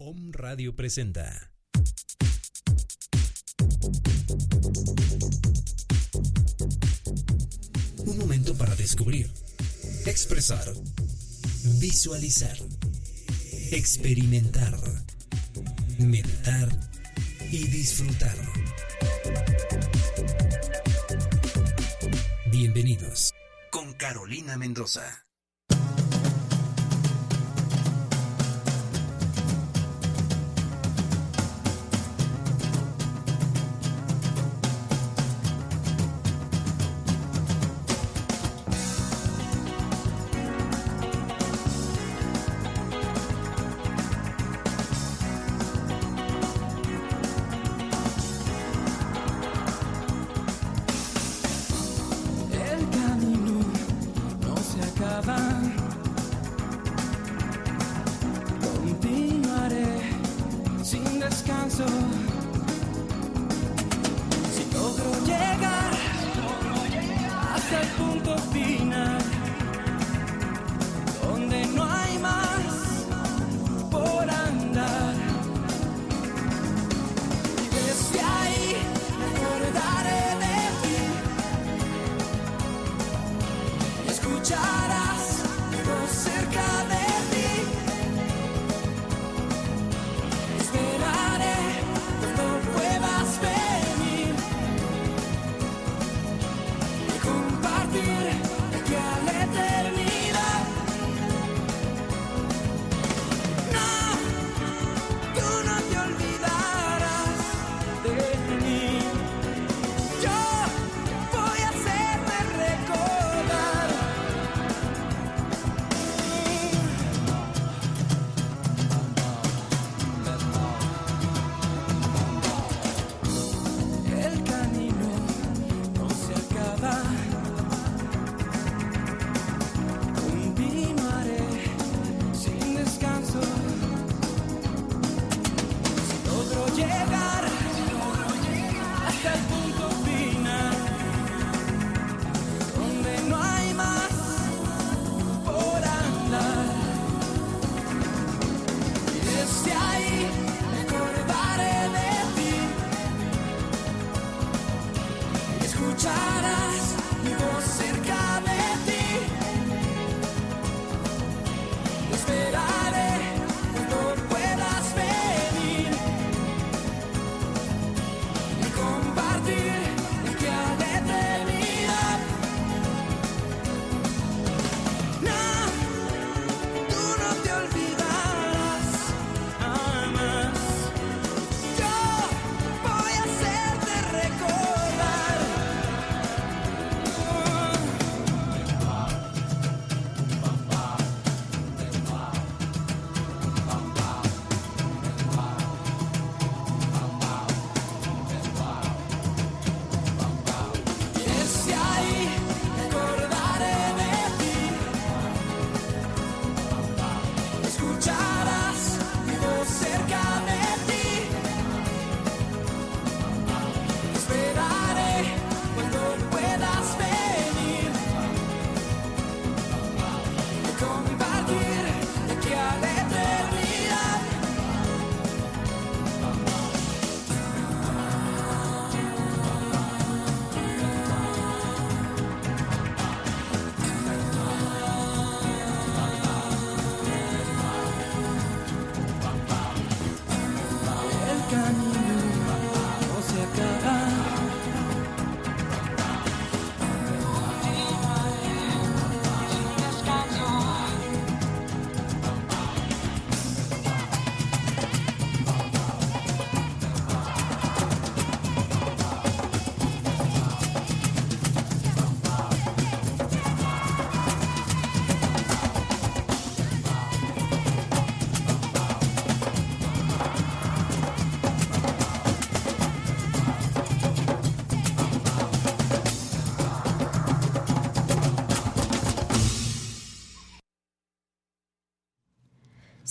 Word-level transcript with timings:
POM 0.00 0.30
Radio 0.30 0.76
presenta. 0.76 1.50
Un 8.06 8.18
momento 8.18 8.56
para 8.56 8.76
descubrir, 8.76 9.28
expresar, 10.06 10.72
visualizar, 11.80 12.56
experimentar, 13.72 14.78
meditar 15.98 16.68
y 17.50 17.66
disfrutar. 17.66 18.36
Bienvenidos 22.52 23.34
con 23.72 23.94
Carolina 23.94 24.56
Mendoza. 24.56 25.27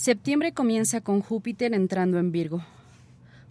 Septiembre 0.08 0.52
comienza 0.52 1.02
con 1.02 1.20
Júpiter 1.20 1.74
entrando 1.74 2.18
en 2.18 2.32
Virgo, 2.32 2.64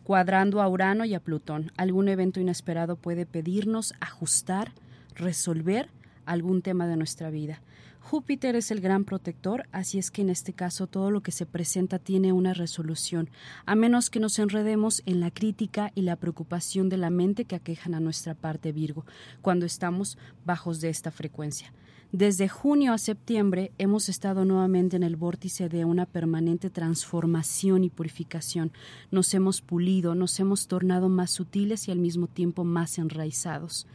cuadrando 0.04 0.60
a 0.60 0.68
Urano 0.68 1.06
y 1.06 1.14
a 1.14 1.20
Plutón. 1.20 1.72
Algún 1.78 2.10
evento 2.10 2.40
inesperado 2.40 2.96
puede 2.96 3.28
pedirnos 3.28 3.94
ajustar, 4.00 4.72
resolver 5.14 5.88
algún 6.26 6.64
tema 6.64 6.88
de 6.88 6.98
nuestra 6.98 7.30
vida. 7.30 7.62
Júpiter 8.10 8.56
es 8.56 8.72
el 8.72 8.80
gran 8.80 9.04
protector, 9.04 9.68
así 9.74 9.98
es 9.98 10.12
que 10.12 10.22
en 10.22 10.30
este 10.30 10.54
caso 10.54 10.88
todo 10.88 11.12
lo 11.12 11.20
que 11.20 11.34
se 11.34 11.46
presenta 11.46 12.00
tiene 12.00 12.32
una 12.32 12.54
resolución, 12.54 13.30
a 13.66 13.76
menos 13.76 14.10
que 14.10 14.22
nos 14.22 14.40
enredemos 14.40 15.04
en 15.06 15.20
la 15.20 15.30
crítica 15.30 15.92
y 15.94 16.04
la 16.04 16.16
preocupación 16.16 16.88
de 16.88 16.96
la 16.96 17.10
mente 17.10 17.44
que 17.44 17.58
aquejan 17.58 17.94
a 17.94 18.00
nuestra 18.00 18.34
parte 18.34 18.72
Virgo, 18.72 19.06
cuando 19.42 19.66
estamos 19.66 20.18
bajos 20.46 20.80
de 20.80 20.88
esta 20.88 21.12
frecuencia. 21.12 21.74
Desde 22.14 22.48
junio 22.48 22.94
a 22.94 22.98
septiembre 22.98 23.74
hemos 23.78 24.08
estado 24.08 24.46
nuevamente 24.46 24.96
en 24.96 25.04
el 25.04 25.18
vórtice 25.18 25.68
de 25.68 25.84
una 25.84 26.06
permanente 26.06 26.70
transformación 26.70 27.84
y 27.84 27.90
purificación. 27.90 28.72
Nos 29.12 29.34
hemos 29.34 29.60
pulido, 29.60 30.16
nos 30.16 30.40
hemos 30.40 30.70
tornado 30.70 31.10
más 31.10 31.32
sutiles 31.32 31.90
y 31.90 31.92
al 31.92 32.00
mismo 32.00 32.28
tiempo 32.28 32.64
más 32.64 33.00
enraizados. 33.00 33.86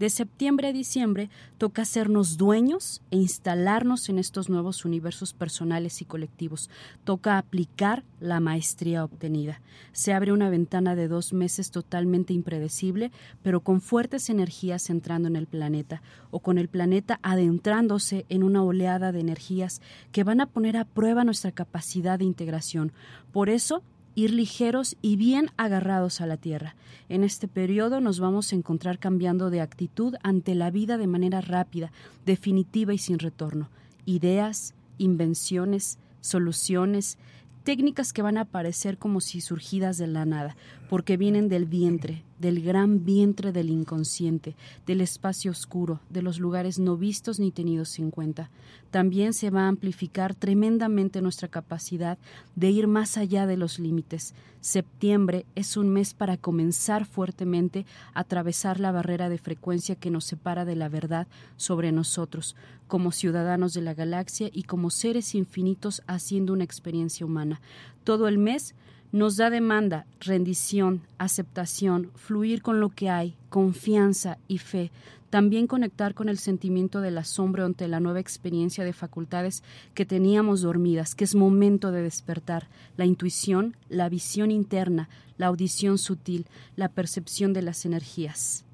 De 0.00 0.08
septiembre 0.08 0.68
a 0.68 0.72
diciembre 0.72 1.28
toca 1.58 1.82
hacernos 1.82 2.38
dueños 2.38 3.02
e 3.10 3.18
instalarnos 3.18 4.08
en 4.08 4.18
estos 4.18 4.48
nuevos 4.48 4.86
universos 4.86 5.34
personales 5.34 6.00
y 6.00 6.06
colectivos. 6.06 6.70
Toca 7.04 7.36
aplicar 7.36 8.02
la 8.18 8.40
maestría 8.40 9.04
obtenida. 9.04 9.60
Se 9.92 10.14
abre 10.14 10.32
una 10.32 10.48
ventana 10.48 10.94
de 10.96 11.06
dos 11.06 11.34
meses 11.34 11.70
totalmente 11.70 12.32
impredecible, 12.32 13.12
pero 13.42 13.60
con 13.60 13.82
fuertes 13.82 14.30
energías 14.30 14.88
entrando 14.88 15.28
en 15.28 15.36
el 15.36 15.46
planeta, 15.46 16.00
o 16.30 16.40
con 16.40 16.56
el 16.56 16.68
planeta 16.68 17.20
adentrándose 17.22 18.24
en 18.30 18.42
una 18.42 18.62
oleada 18.62 19.12
de 19.12 19.20
energías 19.20 19.82
que 20.12 20.24
van 20.24 20.40
a 20.40 20.46
poner 20.46 20.78
a 20.78 20.86
prueba 20.86 21.24
nuestra 21.24 21.52
capacidad 21.52 22.18
de 22.18 22.24
integración. 22.24 22.92
Por 23.32 23.50
eso 23.50 23.82
ir 24.20 24.32
ligeros 24.32 24.96
y 25.00 25.16
bien 25.16 25.50
agarrados 25.56 26.20
a 26.20 26.26
la 26.26 26.36
tierra. 26.36 26.76
En 27.08 27.24
este 27.24 27.48
periodo 27.48 28.00
nos 28.00 28.20
vamos 28.20 28.52
a 28.52 28.56
encontrar 28.56 28.98
cambiando 28.98 29.50
de 29.50 29.60
actitud 29.60 30.14
ante 30.22 30.54
la 30.54 30.70
vida 30.70 30.98
de 30.98 31.06
manera 31.06 31.40
rápida, 31.40 31.90
definitiva 32.26 32.92
y 32.92 32.98
sin 32.98 33.18
retorno. 33.18 33.70
Ideas, 34.04 34.74
invenciones, 34.98 35.98
soluciones, 36.20 37.16
técnicas 37.64 38.12
que 38.12 38.22
van 38.22 38.36
a 38.36 38.42
aparecer 38.42 38.98
como 38.98 39.20
si 39.20 39.40
surgidas 39.40 39.96
de 39.96 40.06
la 40.06 40.26
nada, 40.26 40.56
porque 40.90 41.16
vienen 41.16 41.48
del 41.48 41.66
vientre, 41.66 42.24
del 42.40 42.64
gran 42.64 43.04
vientre 43.04 43.52
del 43.52 43.70
inconsciente, 43.70 44.56
del 44.86 45.00
espacio 45.02 45.52
oscuro, 45.52 46.00
de 46.10 46.20
los 46.20 46.40
lugares 46.40 46.80
no 46.80 46.96
vistos 46.96 47.38
ni 47.38 47.52
tenidos 47.52 48.00
en 48.00 48.10
cuenta. 48.10 48.50
También 48.90 49.32
se 49.32 49.50
va 49.50 49.66
a 49.66 49.68
amplificar 49.68 50.34
tremendamente 50.34 51.22
nuestra 51.22 51.46
capacidad 51.46 52.18
de 52.56 52.70
ir 52.72 52.88
más 52.88 53.18
allá 53.18 53.46
de 53.46 53.56
los 53.56 53.78
límites. 53.78 54.34
Septiembre 54.60 55.46
es 55.54 55.76
un 55.76 55.90
mes 55.90 56.12
para 56.12 56.36
comenzar 56.36 57.06
fuertemente 57.06 57.86
a 58.12 58.22
atravesar 58.22 58.80
la 58.80 58.90
barrera 58.90 59.28
de 59.28 59.38
frecuencia 59.38 59.94
que 59.94 60.10
nos 60.10 60.24
separa 60.24 60.64
de 60.64 60.74
la 60.74 60.88
verdad 60.88 61.28
sobre 61.56 61.92
nosotros, 61.92 62.56
como 62.88 63.12
ciudadanos 63.12 63.74
de 63.74 63.82
la 63.82 63.94
galaxia 63.94 64.50
y 64.52 64.64
como 64.64 64.90
seres 64.90 65.36
infinitos 65.36 66.02
haciendo 66.08 66.52
una 66.52 66.64
experiencia 66.64 67.24
humana. 67.24 67.60
Todo 68.02 68.26
el 68.26 68.38
mes 68.38 68.74
nos 69.12 69.36
da 69.36 69.50
demanda, 69.50 70.06
rendición, 70.20 71.02
aceptación, 71.18 72.10
fluir 72.14 72.62
con 72.62 72.80
lo 72.80 72.90
que 72.90 73.10
hay, 73.10 73.34
confianza 73.48 74.38
y 74.46 74.58
fe, 74.58 74.92
también 75.30 75.66
conectar 75.66 76.14
con 76.14 76.28
el 76.28 76.38
sentimiento 76.38 77.00
del 77.00 77.16
asombro 77.18 77.64
ante 77.64 77.86
la 77.86 78.00
nueva 78.00 78.20
experiencia 78.20 78.84
de 78.84 78.92
facultades 78.92 79.62
que 79.94 80.04
teníamos 80.04 80.62
dormidas, 80.62 81.14
que 81.14 81.24
es 81.24 81.34
momento 81.34 81.92
de 81.92 82.02
despertar, 82.02 82.68
la 82.96 83.04
intuición, 83.04 83.76
la 83.88 84.08
visión 84.08 84.50
interna, 84.50 85.08
la 85.38 85.46
audición 85.46 85.98
sutil, 85.98 86.46
la 86.76 86.88
percepción 86.88 87.52
de 87.52 87.62
las 87.62 87.84
energías. 87.84 88.64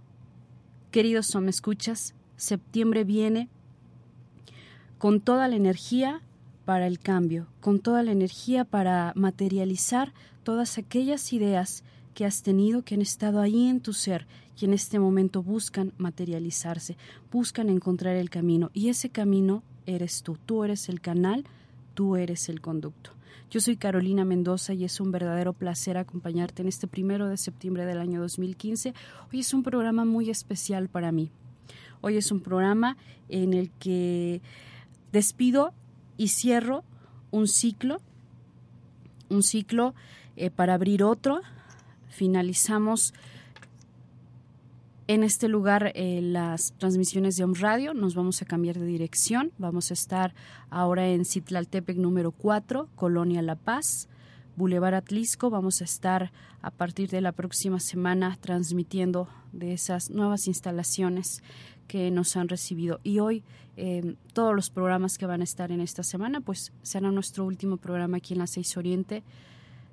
Queridos 0.91 1.35
me 1.37 1.51
escuchas, 1.51 2.15
septiembre 2.37 3.05
viene 3.05 3.49
con 4.99 5.21
toda 5.21 5.47
la 5.49 5.57
energía 5.57 6.23
para 6.67 6.89
el 6.89 6.99
cambio, 6.99 7.47
con 7.61 7.79
toda 7.79 8.03
la 8.03 8.11
energía 8.11 8.65
para 8.65 9.13
materializar 9.15 10.13
todas 10.43 10.79
aquellas 10.79 11.33
ideas 11.33 11.85
que 12.13 12.27
has 12.27 12.43
tenido, 12.43 12.83
que 12.83 12.97
han 12.97 13.03
estado 13.03 13.41
ahí 13.41 13.69
en 13.69 13.81
tu 13.81 13.93
ser 13.93 14.27
y 14.61 14.65
en 14.65 14.75
este 14.75 14.99
momento 14.99 15.45
buscan 15.45 15.93
materializarse, 15.97 16.97
buscan 17.31 17.69
encontrar 17.69 18.17
el 18.17 18.31
camino. 18.31 18.71
Y 18.75 18.89
ese 18.89 19.11
camino 19.11 19.63
eres 19.87 20.25
tú, 20.25 20.39
tú 20.45 20.65
eres 20.65 20.89
el 20.89 21.01
canal, 21.01 21.45
tú 21.95 22.17
eres 22.17 22.49
el 22.49 22.61
conducto. 22.61 23.11
Yo 23.49 23.61
soy 23.61 23.77
Carolina 23.77 24.25
Mendoza 24.25 24.75
y 24.75 24.85
es 24.85 25.01
un 25.01 25.13
verdadero 25.13 25.53
placer 25.53 25.97
acompañarte 25.97 26.63
en 26.63 26.69
este 26.69 26.89
primero 26.89 27.29
de 27.29 27.37
septiembre 27.37 27.87
del 27.87 27.99
año 27.99 28.21
2015. 28.21 28.93
Hoy 29.33 29.39
es 29.39 29.55
un 29.55 29.63
programa 29.63 30.05
muy 30.05 30.31
especial 30.31 30.89
para 30.89 31.13
mí. 31.13 31.31
Hoy 32.01 32.17
es 32.17 32.33
un 32.33 32.41
programa 32.41 32.97
en 33.29 33.55
el 33.55 33.71
que 33.79 34.43
despido 35.13 35.73
y 36.17 36.29
cierro 36.29 36.85
un 37.31 37.49
ciclo, 37.49 37.99
un 39.29 39.43
ciclo 39.43 39.95
eh, 40.37 40.51
para 40.51 40.75
abrir 40.75 41.03
otro. 41.03 41.41
Finalizamos 42.09 43.15
en 45.09 45.23
este 45.23 45.49
lugar 45.49 45.93
eh, 45.95 46.21
las 46.23 46.75
transmisiones 46.79 47.37
de 47.37 47.45
Om 47.45 47.55
Radio. 47.55 47.95
Nos 47.95 48.15
vamos 48.15 48.43
a 48.43 48.45
cambiar 48.45 48.79
de 48.79 48.87
dirección. 48.87 49.53
Vamos 49.59 49.91
a 49.91 49.95
estar 49.95 50.35
ahora 50.71 51.09
en 51.09 51.25
Citlaltepec 51.25 51.97
número 51.97 52.33
4, 52.33 52.89
Colonia 52.95 53.43
La 53.43 53.57
Paz. 53.57 54.09
Boulevard 54.57 54.95
Atlisco. 54.95 55.51
Vamos 55.51 55.83
a 55.83 55.85
estar 55.85 56.33
a 56.63 56.71
partir 56.71 57.11
de 57.11 57.21
la 57.21 57.33
próxima 57.33 57.79
semana 57.79 58.37
transmitiendo 58.41 59.29
de 59.53 59.75
esas 59.75 60.11
nuevas 60.11 60.49
instalaciones 60.49 61.43
que 61.87 62.11
nos 62.11 62.37
han 62.37 62.49
recibido. 62.49 63.01
Y 63.03 63.19
hoy 63.19 63.43
eh, 63.77 64.15
todos 64.33 64.55
los 64.55 64.71
programas 64.71 65.19
que 65.19 65.27
van 65.27 65.41
a 65.41 65.45
estar 65.45 65.71
en 65.71 65.81
esta 65.81 66.03
semana, 66.03 66.41
pues 66.41 66.73
será 66.83 67.11
nuestro 67.11 67.45
último 67.45 67.77
programa 67.77 68.19
aquí 68.19 68.35
en 68.35 68.41
la 68.41 68.47
6 68.47 68.77
Oriente, 68.77 69.23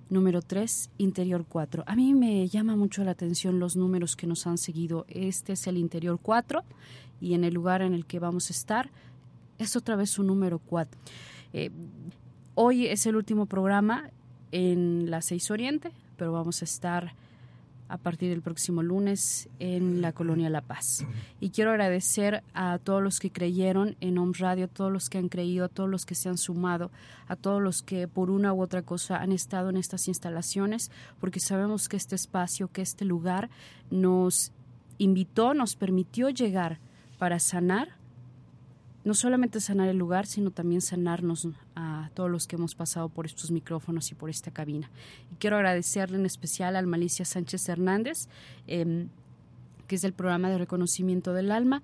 número 0.10 0.42
3, 0.42 0.90
Interior 0.98 1.45
4. 1.48 1.84
A 1.86 1.95
mí 1.95 2.13
me 2.13 2.48
llama 2.48 2.75
mucho 2.75 3.04
la 3.04 3.12
atención 3.12 3.60
los 3.60 3.75
números 3.75 4.16
que 4.16 4.28
nos 4.28 4.48
han 4.48 4.57
seguido. 4.57 5.06
Este 5.10 5.54
es 5.54 5.68
el 5.68 5.78
Interior 5.78 6.19
4 6.22 6.63
y 7.19 7.34
en 7.34 7.44
el 7.44 7.54
lugar 7.54 7.81
en 7.81 7.94
el 7.94 8.06
que 8.06 8.19
vamos 8.19 8.50
a 8.50 8.54
estar 8.54 8.90
es 9.57 9.75
otra 9.75 9.95
vez 9.95 10.18
un 10.18 10.28
número 10.28 10.60
4. 10.60 11.00
Eh, 11.54 11.69
hoy 12.56 12.88
es 12.88 13.06
el 13.06 13.16
último 13.16 13.45
programa 13.45 14.10
en 14.51 15.10
la 15.10 15.22
6 15.22 15.51
Oriente, 15.51 15.92
pero 16.16 16.31
vamos 16.31 16.62
a 16.62 16.66
estar 16.66 17.16
a 17.94 17.98
partir 18.00 18.31
del 18.31 18.42
próximo 18.42 18.81
lunes 18.81 19.48
en 19.60 20.01
la 20.01 20.13
colonia 20.13 20.50
La 20.50 20.62
Paz. 20.62 21.06
Y 21.40 21.51
quiero 21.51 21.69
agradecer 21.69 22.44
a 22.56 22.80
todos 22.80 23.04
los 23.04 23.19
que 23.19 23.31
creyeron 23.31 23.95
en 24.01 24.18
Home 24.18 24.34
Radio, 24.36 24.66
a 24.66 24.68
todos 24.68 24.92
los 24.92 25.12
que 25.12 25.19
han 25.19 25.30
creído, 25.30 25.66
a 25.66 25.69
todos 25.69 25.88
los 25.88 26.04
que 26.07 26.16
se 26.16 26.28
han 26.28 26.40
sumado, 26.40 26.90
a 27.28 27.36
todos 27.36 27.62
los 27.62 27.84
que 27.84 28.07
por 28.07 28.31
una 28.31 28.51
u 28.51 28.63
otra 28.63 28.81
cosa 28.81 29.18
han 29.18 29.31
estado 29.31 29.69
en 29.69 29.78
estas 29.78 30.07
instalaciones, 30.07 30.90
porque 31.19 31.40
sabemos 31.40 31.88
que 31.88 31.95
este 31.98 32.16
espacio, 32.16 32.68
que 32.68 32.81
este 32.81 33.06
lugar 33.06 33.52
nos 33.92 34.52
invitó, 34.97 35.54
nos 35.54 35.76
permitió 35.76 36.31
llegar 36.31 36.80
para 37.19 37.38
sanar 37.38 37.90
no 39.04 39.14
solamente 39.14 39.60
sanar 39.60 39.90
el 39.90 39.98
lugar, 39.98 40.26
sino 40.26 40.52
también 40.52 40.81
sanarnos 40.81 41.48
a 41.76 42.10
todos 42.14 42.30
los 42.30 42.48
que 42.48 42.56
hemos 42.56 42.76
pasado 42.76 43.10
por 43.10 43.26
estos 43.26 43.52
micrófonos 43.52 44.12
y 44.12 44.16
por 44.16 44.30
esta 44.30 44.52
cabina. 44.52 44.90
Y 45.31 45.36
quiero 45.36 45.57
agradecerle 45.57 46.18
en 46.18 46.26
especial 46.26 46.76
a 46.76 46.81
Malicia 46.83 47.26
Sánchez 47.26 47.68
Hernández, 47.68 48.28
em, 48.68 49.10
que 49.88 49.95
es 49.95 50.02
del 50.02 50.14
programa 50.14 50.50
de 50.50 50.57
reconocimiento 50.57 51.33
del 51.33 51.52
alma. 51.52 51.83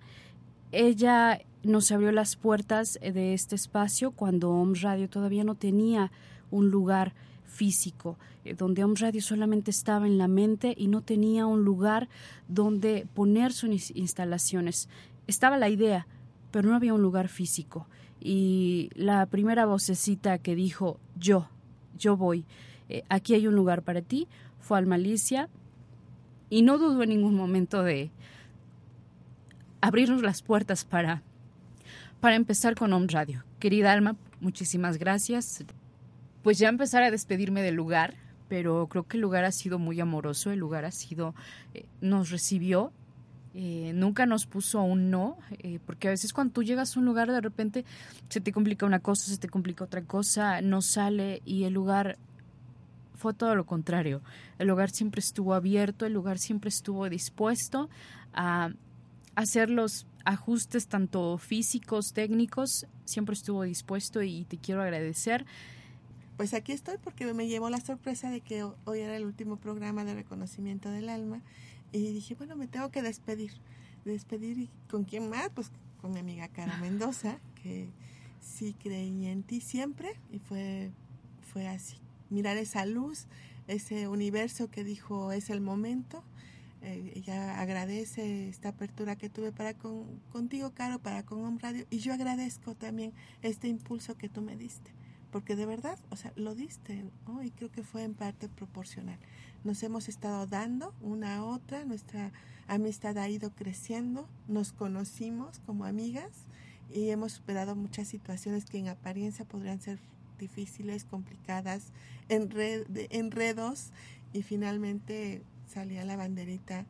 Ella 0.72 1.42
nos 1.64 1.92
abrió 1.92 2.12
las 2.12 2.36
puertas 2.36 2.98
de 3.02 3.34
este 3.34 3.56
espacio 3.56 4.12
cuando 4.12 4.52
Om 4.52 4.76
Radio 4.82 5.10
todavía 5.10 5.44
no 5.44 5.56
tenía 5.56 6.12
un 6.52 6.70
lugar 6.70 7.14
físico, 7.46 8.18
eh, 8.46 8.54
donde 8.54 8.84
Om 8.84 8.96
Radio 8.96 9.22
solamente 9.22 9.72
estaba 9.72 10.08
en 10.08 10.18
la 10.18 10.30
mente 10.30 10.74
y 10.78 10.88
no 10.88 11.02
tenía 11.02 11.46
un 11.46 11.66
lugar 11.66 12.08
donde 12.48 13.08
poner 13.14 13.52
sus 13.52 13.92
instalaciones. 13.92 14.88
Estaba 15.28 15.58
la 15.58 15.70
idea, 15.70 16.08
pero 16.52 16.70
no 16.70 16.76
había 16.76 16.94
un 16.94 17.02
lugar 17.02 17.28
físico. 17.28 17.88
Y 18.20 18.90
la 18.96 19.26
primera 19.28 19.66
vocecita 19.66 20.38
que 20.40 20.56
dijo, 20.56 21.00
yo, 21.18 21.50
yo 21.98 22.18
voy, 22.18 22.46
eh, 22.90 23.04
aquí 23.10 23.34
hay 23.36 23.48
un 23.48 23.56
lugar 23.56 23.84
para 23.84 24.02
ti, 24.02 24.28
fue 24.60 24.78
al 24.78 24.86
Malicia 24.86 25.50
y 26.50 26.64
no 26.64 26.78
dudó 26.78 27.04
en 27.04 27.10
ningún 27.10 27.36
momento 27.36 27.84
de 27.84 28.12
abrirnos 29.82 30.22
las 30.22 30.42
puertas 30.42 30.84
para, 30.84 31.24
para 32.20 32.36
empezar 32.36 32.76
con 32.76 32.92
Home 32.92 33.08
Radio. 33.10 33.44
Querida 33.60 33.94
Alma, 33.94 34.16
muchísimas 34.42 34.98
gracias. 34.98 35.64
Pues 36.44 36.58
ya 36.58 36.70
empezar 36.70 37.04
a 37.04 37.12
despedirme 37.12 37.62
del 37.62 37.76
lugar, 37.76 38.16
pero 38.48 38.88
creo 38.88 39.08
que 39.08 39.18
el 39.18 39.22
lugar 39.22 39.46
ha 39.46 39.52
sido 39.52 39.80
muy 39.80 40.00
amoroso, 40.02 40.52
el 40.52 40.60
lugar 40.60 40.86
ha 40.86 40.92
sido, 40.92 41.36
eh, 41.74 41.86
nos 42.02 42.32
recibió 42.32 42.92
eh, 43.56 43.92
nunca 43.96 44.26
nos 44.26 44.46
puso 44.46 44.82
un 44.82 45.10
no, 45.10 45.38
eh, 45.60 45.80
porque 45.86 46.08
a 46.08 46.12
veces 46.12 46.34
cuando 46.34 46.54
tú 46.54 46.64
llegas 46.64 46.96
a 46.96 47.00
un 47.00 47.06
lugar 47.06 47.32
de 47.32 47.42
repente 47.42 47.84
se 48.30 48.42
te 48.42 48.52
complica 48.52 48.86
una 48.86 49.00
cosa, 49.00 49.32
se 49.32 49.38
te 49.38 49.50
complica 49.50 49.84
otra 49.84 50.04
cosa, 50.04 50.62
no 50.62 50.82
sale 50.82 51.42
y 51.46 51.64
el 51.64 51.74
lugar 51.74 52.18
fue 53.16 53.34
todo 53.34 53.56
lo 53.56 53.66
contrario. 53.66 54.22
El 54.60 54.68
lugar 54.68 54.92
siempre 54.92 55.20
estuvo 55.20 55.54
abierto, 55.54 56.06
el 56.06 56.14
lugar 56.14 56.38
siempre 56.38 56.70
estuvo 56.70 57.10
dispuesto 57.10 57.90
a 58.34 58.72
hacer 59.36 59.70
los 59.70 60.06
ajustes 60.26 60.88
tanto 60.88 61.38
físicos, 61.38 62.14
técnicos, 62.14 62.86
siempre 63.06 63.34
estuvo 63.34 63.64
dispuesto 63.64 64.22
y 64.22 64.46
te 64.46 64.58
quiero 64.58 64.82
agradecer. 64.82 65.46
Pues 66.38 66.54
aquí 66.54 66.72
estoy 66.72 66.98
porque 67.04 67.34
me 67.34 67.48
llevó 67.48 67.70
la 67.70 67.82
sorpresa 67.82 68.30
de 68.30 68.42
que 68.42 68.64
hoy 68.64 69.00
era 69.00 69.18
el 69.18 69.26
último 69.26 69.58
programa 69.58 70.06
de 70.06 70.14
reconocimiento 70.14 70.90
del 70.90 71.10
alma 71.10 71.42
y 71.92 72.14
dije, 72.14 72.36
bueno, 72.36 72.56
me 72.56 72.68
tengo 72.68 72.90
que 72.90 73.02
despedir. 73.02 73.52
Despedir 74.06 74.58
y 74.58 74.70
con 74.90 75.04
quién 75.04 75.30
más, 75.30 75.50
pues 75.50 75.72
con 76.02 76.12
mi 76.12 76.20
amiga 76.20 76.48
Cara 76.48 76.78
Mendoza, 76.82 77.40
que 77.62 77.90
sí 78.42 78.76
creí 78.80 79.28
en 79.28 79.44
ti 79.44 79.62
siempre 79.62 80.20
y 80.32 80.40
fue, 80.40 80.92
fue 81.52 81.68
así. 81.68 81.98
Mirar 82.30 82.58
esa 82.58 82.86
luz, 82.86 83.28
ese 83.68 84.08
universo 84.08 84.70
que 84.70 84.84
dijo 84.84 85.32
es 85.32 85.50
el 85.50 85.62
momento. 85.62 86.24
Eh, 86.82 87.12
ella 87.16 87.60
agradece 87.60 88.48
esta 88.48 88.70
apertura 88.70 89.18
que 89.18 89.30
tuve 89.30 89.52
para 89.52 89.74
con, 89.74 90.06
contigo, 90.32 90.72
Caro, 90.74 91.00
para 91.00 91.24
con 91.24 91.44
Home 91.44 91.60
Radio. 91.62 91.86
Y 91.90 92.00
yo 92.00 92.14
agradezco 92.14 92.76
también 92.76 93.14
este 93.42 93.68
impulso 93.68 94.16
que 94.16 94.30
tú 94.30 94.42
me 94.42 94.56
diste. 94.56 94.92
Porque 95.32 95.56
de 95.56 95.66
verdad, 95.66 96.00
o 96.10 96.16
sea, 96.16 96.34
lo 96.36 96.56
diste, 96.56 97.06
¿no? 97.28 97.44
Y 97.44 97.52
creo 97.52 97.72
que 97.72 97.84
fue 97.84 98.04
en 98.04 98.16
parte 98.16 98.50
proporcional. 98.50 99.20
Nos 99.64 99.84
hemos 99.84 100.08
estado 100.08 100.48
dando 100.48 100.94
una 101.02 101.38
a 101.38 101.44
otra, 101.44 101.84
nuestra 101.86 102.32
amistad 102.68 103.18
ha 103.18 103.28
ido 103.28 103.52
creciendo, 103.52 104.28
nos 104.48 104.72
conocimos 104.72 105.60
como 105.66 105.86
amigas 105.86 106.46
y 106.94 107.10
hemos 107.10 107.34
superado 107.34 107.76
muchas 107.76 108.08
situaciones 108.08 108.66
que 108.66 108.78
en 108.78 108.88
apariencia 108.88 109.46
podrían 109.46 109.82
ser 109.82 110.00
difíciles, 110.40 111.04
complicadas, 111.04 111.92
enred, 112.30 112.86
enredos 113.10 113.92
y 114.34 114.44
finalmente 114.44 115.44
salía 115.68 116.06
la 116.06 116.16
banderita 116.16 116.86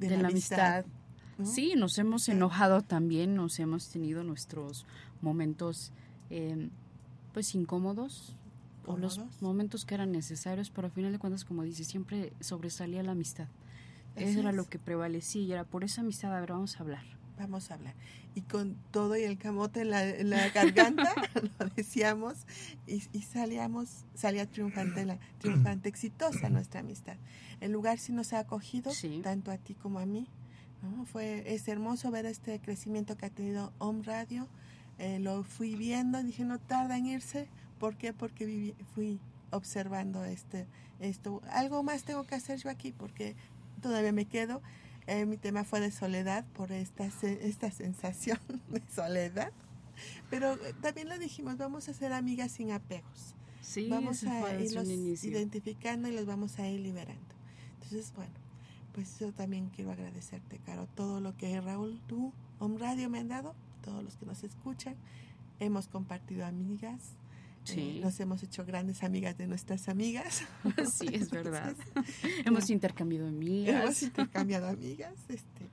de, 0.00 0.16
la, 0.16 0.28
amistad. 0.28 0.84
Sí, 1.44 1.74
nos 1.76 1.98
hemos 1.98 2.28
enojado 2.28 2.82
también, 2.82 3.34
nos 3.34 3.58
hemos 3.60 3.88
tenido 3.88 4.24
nuestros 4.24 4.86
momentos 5.22 5.92
em, 6.30 6.70
pues 7.32 7.54
incómodos 7.54 8.34
o 8.86 8.96
los 8.96 9.20
momentos 9.40 9.84
que 9.84 9.94
eran 9.94 10.12
necesarios, 10.12 10.70
pero 10.70 10.86
al 10.86 10.92
final 10.92 11.12
de 11.12 11.18
cuentas, 11.18 11.44
como 11.44 11.62
dice, 11.62 11.84
siempre 11.84 12.32
sobresalía 12.40 13.02
la 13.02 13.12
amistad. 13.12 13.48
Eso 14.16 14.40
era 14.40 14.52
lo 14.52 14.64
que 14.64 14.78
prevalecía 14.78 15.42
y 15.42 15.52
era 15.52 15.64
por 15.64 15.84
esa 15.84 16.00
amistad, 16.00 16.34
a 16.34 16.40
ver, 16.40 16.50
vamos 16.50 16.76
a 16.76 16.82
hablar. 16.82 17.04
Vamos 17.38 17.70
a 17.70 17.74
hablar. 17.74 17.94
Y 18.34 18.40
con 18.42 18.76
todo 18.90 19.14
y 19.14 19.24
el 19.24 19.36
camote 19.36 19.82
en 19.82 19.90
la, 19.90 20.48
garganta, 20.48 21.12
lo 21.58 21.66
decíamos, 21.76 22.46
y, 22.86 23.00
salíamos, 23.22 24.04
salía 24.14 24.46
triunfante, 24.46 25.04
la, 25.04 25.18
triunfante, 25.38 25.90
exitosa 25.90 26.48
nuestra 26.48 26.80
amistad. 26.80 27.16
El 27.60 27.72
lugar 27.72 27.98
sí 27.98 28.12
nos 28.12 28.32
ha 28.32 28.38
acogido, 28.38 28.90
tanto 29.22 29.50
a 29.50 29.58
ti 29.58 29.74
como 29.74 29.98
a 29.98 30.06
mí. 30.06 30.28
Fue, 31.06 31.52
es 31.52 31.66
hermoso 31.68 32.10
ver 32.10 32.26
este 32.26 32.60
crecimiento 32.60 33.16
que 33.16 33.26
ha 33.26 33.30
tenido 33.30 33.72
Home 33.78 34.02
Radio. 34.04 34.48
Eh, 34.98 35.18
lo 35.18 35.42
fui 35.42 35.74
viendo, 35.74 36.22
dije, 36.22 36.44
no 36.44 36.58
tarda 36.58 36.96
en 36.96 37.06
irse. 37.06 37.48
¿Por 37.78 37.96
qué? 37.96 38.12
Porque 38.12 38.74
fui 38.94 39.20
observando 39.50 40.24
este, 40.24 40.66
esto. 41.00 41.42
Algo 41.50 41.82
más 41.82 42.04
tengo 42.04 42.24
que 42.24 42.34
hacer 42.34 42.58
yo 42.58 42.70
aquí, 42.70 42.92
porque 42.92 43.36
todavía 43.80 44.12
me 44.12 44.26
quedo. 44.26 44.62
Eh, 45.06 45.24
mi 45.24 45.36
tema 45.36 45.64
fue 45.64 45.80
de 45.80 45.90
soledad 45.90 46.44
por 46.54 46.72
esta, 46.72 47.06
esta 47.22 47.70
sensación 47.70 48.38
de 48.68 48.82
soledad. 48.92 49.52
Pero 50.30 50.54
eh, 50.54 50.74
también 50.80 51.08
lo 51.08 51.18
dijimos, 51.18 51.56
vamos 51.56 51.88
a 51.88 51.94
ser 51.94 52.12
amigas 52.12 52.52
sin 52.52 52.72
apegos. 52.72 53.34
Sí, 53.60 53.88
vamos 53.88 54.22
a 54.24 54.54
irlos 54.60 54.88
identificando 54.88 56.08
y 56.08 56.12
los 56.12 56.24
vamos 56.24 56.58
a 56.58 56.68
ir 56.68 56.80
liberando. 56.80 57.34
Entonces, 57.74 58.12
bueno, 58.14 58.34
pues 58.92 59.18
yo 59.18 59.32
también 59.32 59.70
quiero 59.74 59.90
agradecerte, 59.90 60.58
Caro, 60.64 60.86
todo 60.94 61.20
lo 61.20 61.36
que 61.36 61.60
Raúl, 61.60 62.00
tú, 62.06 62.32
Home 62.60 62.78
Radio 62.78 63.10
me 63.10 63.18
han 63.18 63.28
dado, 63.28 63.54
todos 63.82 64.04
los 64.04 64.16
que 64.16 64.24
nos 64.24 64.44
escuchan. 64.44 64.94
Hemos 65.58 65.88
compartido 65.88 66.46
amigas, 66.46 67.16
eh, 67.74 68.00
nos 68.02 68.18
hemos 68.20 68.42
hecho 68.42 68.64
grandes 68.64 69.02
amigas 69.02 69.36
de 69.36 69.46
nuestras 69.46 69.88
amigas. 69.88 70.42
Sí, 70.92 71.08
es 71.12 71.30
verdad. 71.30 71.74
hemos 72.44 72.70
intercambiado 72.70 73.28
amigas. 73.28 73.82
Hemos 73.82 74.02
intercambiado 74.02 74.68
amigas. 74.68 75.14
Este, 75.28 75.68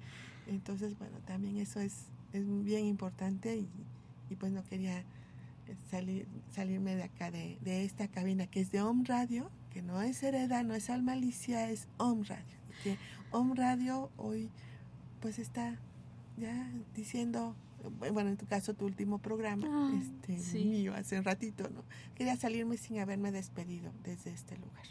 entonces, 0.48 0.98
bueno, 0.98 1.18
también 1.26 1.58
eso 1.58 1.80
es, 1.80 2.06
es 2.32 2.44
bien 2.64 2.86
importante 2.86 3.56
y, 3.56 3.68
y 4.30 4.36
pues 4.36 4.52
no 4.52 4.64
quería 4.64 5.00
eh, 5.00 5.76
salir, 5.90 6.28
salirme 6.54 6.96
de 6.96 7.04
acá, 7.04 7.32
de, 7.32 7.58
de, 7.62 7.84
esta 7.86 8.08
cabina 8.08 8.48
que 8.48 8.62
es 8.62 8.72
de 8.72 8.82
Home 8.82 9.04
Radio, 9.06 9.50
que 9.72 9.82
no 9.82 10.02
es 10.02 10.22
Hereda, 10.24 10.64
no 10.64 10.74
es 10.74 10.90
Almalicia, 10.90 11.70
es 11.70 11.88
Home 11.98 12.26
Radio. 12.26 12.58
Que 12.84 12.98
Home 13.32 13.56
Radio 13.56 14.10
hoy 14.18 14.50
pues 15.22 15.40
está 15.40 15.78
ya 16.38 16.70
diciendo 16.96 17.56
bueno, 18.00 18.30
en 18.30 18.38
tu 18.38 18.46
caso, 18.46 18.74
tu 18.74 18.86
último 18.86 19.20
programa, 19.20 19.68
ah, 19.70 20.02
este, 20.02 20.64
mío, 20.64 20.94
hace 20.96 21.18
un 21.18 21.24
ratito, 21.24 21.70
¿no? 21.70 21.84
Quería 22.16 22.36
salirme 22.36 22.78
sin 22.78 23.00
haberme 23.00 23.32
despedido 23.32 23.92
desde 24.04 24.32
este 24.32 24.58
lugar. 24.58 24.86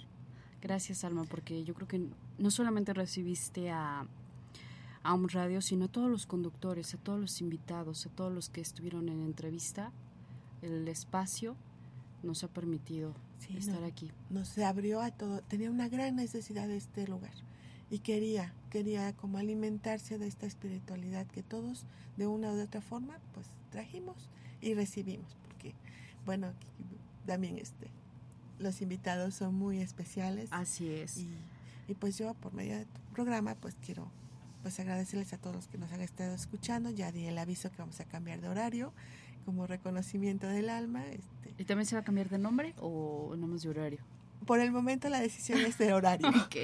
Gracias, 0.60 1.04
Alma, 1.04 1.24
porque 1.24 1.64
yo 1.64 1.74
creo 1.74 1.88
que 1.88 2.06
no 2.38 2.50
solamente 2.50 2.92
recibiste 2.92 3.70
a, 3.70 4.06
a 5.02 5.14
un 5.14 5.28
radio, 5.28 5.60
sino 5.60 5.86
a 5.86 5.88
todos 5.88 6.10
los 6.10 6.26
conductores, 6.26 6.94
a 6.94 6.98
todos 6.98 7.20
los 7.20 7.40
invitados, 7.40 8.06
a 8.06 8.10
todos 8.10 8.32
los 8.32 8.48
que 8.48 8.60
estuvieron 8.60 9.08
en 9.08 9.22
entrevista, 9.22 9.92
el 10.62 10.86
espacio 10.86 11.56
nos 12.22 12.44
ha 12.44 12.48
permitido 12.48 13.14
estar 13.56 13.82
aquí. 13.82 14.10
Nos 14.30 14.56
abrió 14.58 15.00
a 15.00 15.10
todo, 15.10 15.40
tenía 15.42 15.70
una 15.70 15.88
gran 15.88 16.16
necesidad 16.16 16.68
de 16.68 16.76
este 16.76 17.06
lugar 17.08 17.32
y 17.92 17.98
quería, 17.98 18.54
quería 18.70 19.12
como 19.12 19.36
alimentarse 19.36 20.16
de 20.16 20.26
esta 20.26 20.46
espiritualidad 20.46 21.26
que 21.26 21.42
todos 21.42 21.84
de 22.16 22.26
una 22.26 22.50
u 22.50 22.58
otra 22.58 22.80
forma 22.80 23.18
pues 23.34 23.46
trajimos 23.70 24.30
y 24.62 24.72
recibimos, 24.72 25.36
porque 25.46 25.74
bueno, 26.24 26.54
también 27.26 27.58
este, 27.58 27.88
los 28.58 28.80
invitados 28.80 29.34
son 29.34 29.54
muy 29.54 29.78
especiales. 29.78 30.48
Así 30.52 30.88
es. 30.88 31.18
Y, 31.18 31.36
y 31.86 31.92
pues 31.92 32.16
yo 32.16 32.32
por 32.32 32.54
medio 32.54 32.78
de 32.78 32.86
tu 32.86 33.00
programa 33.12 33.56
pues 33.56 33.76
quiero 33.84 34.10
pues 34.62 34.80
agradecerles 34.80 35.34
a 35.34 35.36
todos 35.36 35.54
los 35.54 35.68
que 35.68 35.76
nos 35.76 35.92
han 35.92 36.00
estado 36.00 36.34
escuchando, 36.34 36.88
ya 36.88 37.12
di 37.12 37.26
el 37.26 37.36
aviso 37.36 37.70
que 37.70 37.76
vamos 37.76 38.00
a 38.00 38.06
cambiar 38.06 38.40
de 38.40 38.48
horario 38.48 38.94
como 39.44 39.66
reconocimiento 39.66 40.46
del 40.46 40.70
alma. 40.70 41.04
Este. 41.08 41.54
¿Y 41.58 41.66
también 41.66 41.84
se 41.84 41.94
va 41.94 42.00
a 42.00 42.04
cambiar 42.04 42.30
de 42.30 42.38
nombre 42.38 42.74
o 42.80 43.34
no 43.36 43.46
más 43.46 43.62
de 43.62 43.68
horario? 43.68 43.98
Por 44.46 44.60
el 44.60 44.72
momento 44.72 45.08
la 45.08 45.20
decisión 45.20 45.60
es 45.60 45.78
de 45.78 45.92
horario. 45.92 46.28
Ok. 46.42 46.56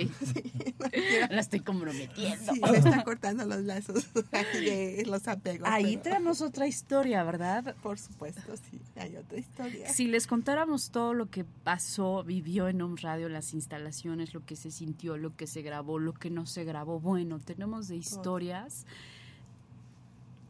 la 1.31 1.41
estoy 1.41 1.61
comprometiendo. 1.61 2.53
Sí, 2.53 2.61
le 2.61 2.79
está 2.79 3.05
cortando 3.05 3.45
los 3.45 3.61
lazos 3.61 4.07
de 4.55 5.05
los 5.07 5.29
apegos. 5.29 5.69
Ahí 5.69 5.97
tenemos 5.97 6.43
otra 6.43 6.67
historia, 6.67 7.23
¿verdad? 7.23 7.75
Por 7.83 7.99
supuesto, 7.99 8.55
sí, 8.71 8.81
hay 8.97 9.17
otra 9.17 9.39
historia. 9.39 9.89
Si 9.89 10.07
les 10.07 10.27
contáramos 10.27 10.91
todo 10.91 11.15
lo 11.15 11.31
que 11.31 11.45
pasó, 11.45 12.25
vivió 12.25 12.69
en 12.69 12.83
Home 12.83 13.01
Radio, 13.01 13.29
las 13.29 13.55
instalaciones, 13.55 14.35
lo 14.35 14.45
que 14.45 14.57
se 14.57 14.71
sintió, 14.71 15.17
lo 15.17 15.37
que 15.37 15.47
se 15.47 15.63
grabó, 15.63 15.99
lo 15.99 16.13
que 16.13 16.31
no 16.31 16.47
se 16.47 16.65
grabó, 16.65 17.01
bueno, 17.01 17.39
tenemos 17.39 17.89
de 17.89 17.97
historias. 17.97 18.87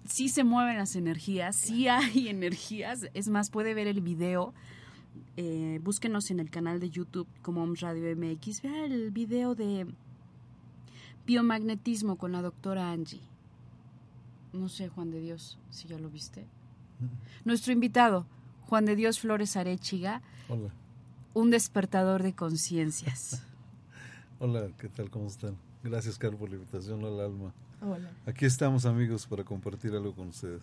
Sí 0.05 0.29
se 0.29 0.43
mueven 0.43 0.79
las 0.79 0.97
energías, 0.97 1.55
sí 1.55 1.89
hay 1.89 2.29
energías. 2.29 3.09
Es 3.15 3.29
más, 3.29 3.51
puede 3.51 3.75
ver 3.75 3.87
el 3.87 4.01
video 4.01 4.55
eh, 5.37 5.79
búsquenos 5.83 6.31
en 6.31 6.41
el 6.41 6.51
canal 6.51 6.81
de 6.81 6.91
YouTube 6.91 7.29
como 7.43 7.63
OMS 7.63 7.81
Radio 7.81 8.17
MX. 8.17 8.63
Vea 8.63 8.85
el 8.85 9.11
video 9.11 9.55
de 9.55 9.87
biomagnetismo 11.27 12.17
con 12.17 12.33
la 12.33 12.43
doctora 12.43 12.91
Angie. 12.91 13.21
No 14.53 14.69
sé, 14.69 14.89
Juan 14.89 15.11
de 15.11 15.21
Dios, 15.21 15.59
si 15.71 15.87
ya 15.87 15.99
lo 15.99 16.11
viste. 16.11 16.47
Nuestro 17.45 17.73
invitado, 17.73 18.27
Juan 18.63 18.85
de 18.85 18.97
Dios 18.97 19.21
Flores 19.21 19.57
Arechiga. 19.57 20.23
Hola. 20.49 20.71
Un 21.35 21.51
despertador 21.51 22.23
de 22.23 22.35
conciencias. 22.35 23.43
Hola, 24.41 24.69
¿qué 24.79 24.89
tal? 24.89 25.11
¿Cómo 25.11 25.27
están? 25.29 25.57
Gracias, 25.85 26.19
Carlos, 26.19 26.41
por 26.41 26.51
la 26.51 26.57
invitación 26.57 27.05
al 27.05 27.21
alma. 27.21 27.53
Hola. 27.81 28.11
Aquí 28.27 28.45
estamos, 28.45 28.87
amigos, 28.87 29.27
para 29.27 29.45
compartir 29.45 29.93
algo 29.93 30.15
con 30.15 30.29
ustedes. 30.29 30.63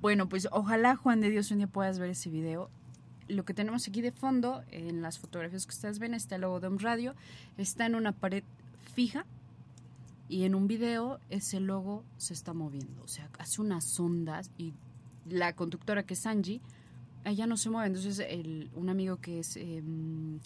Bueno, 0.00 0.28
pues 0.28 0.48
ojalá, 0.50 0.96
Juan 0.96 1.20
de 1.20 1.30
Dios, 1.30 1.50
un 1.50 1.58
día 1.58 1.66
puedas 1.66 1.98
ver 1.98 2.10
ese 2.10 2.30
video 2.30 2.70
lo 3.28 3.44
que 3.44 3.54
tenemos 3.54 3.86
aquí 3.86 4.00
de 4.00 4.12
fondo, 4.12 4.62
en 4.70 5.02
las 5.02 5.18
fotografías 5.18 5.66
que 5.66 5.74
ustedes 5.74 5.98
ven, 5.98 6.14
está 6.14 6.36
el 6.36 6.42
logo 6.42 6.60
de 6.60 6.68
un 6.68 6.78
radio, 6.78 7.14
está 7.56 7.86
en 7.86 7.94
una 7.94 8.12
pared 8.12 8.42
fija 8.94 9.24
y 10.28 10.44
en 10.44 10.54
un 10.54 10.66
video 10.66 11.20
ese 11.30 11.60
logo 11.60 12.04
se 12.16 12.34
está 12.34 12.52
moviendo, 12.52 13.02
o 13.02 13.08
sea, 13.08 13.28
hace 13.38 13.60
unas 13.60 13.98
ondas 13.98 14.50
y 14.58 14.74
la 15.28 15.54
conductora 15.54 16.04
que 16.04 16.14
es 16.14 16.26
Angie, 16.26 16.60
ella 17.24 17.46
no 17.46 17.56
se 17.56 17.70
mueve, 17.70 17.88
entonces 17.88 18.18
el, 18.18 18.70
un 18.74 18.88
amigo 18.88 19.16
que 19.16 19.40
es 19.40 19.56
em, 19.56 20.40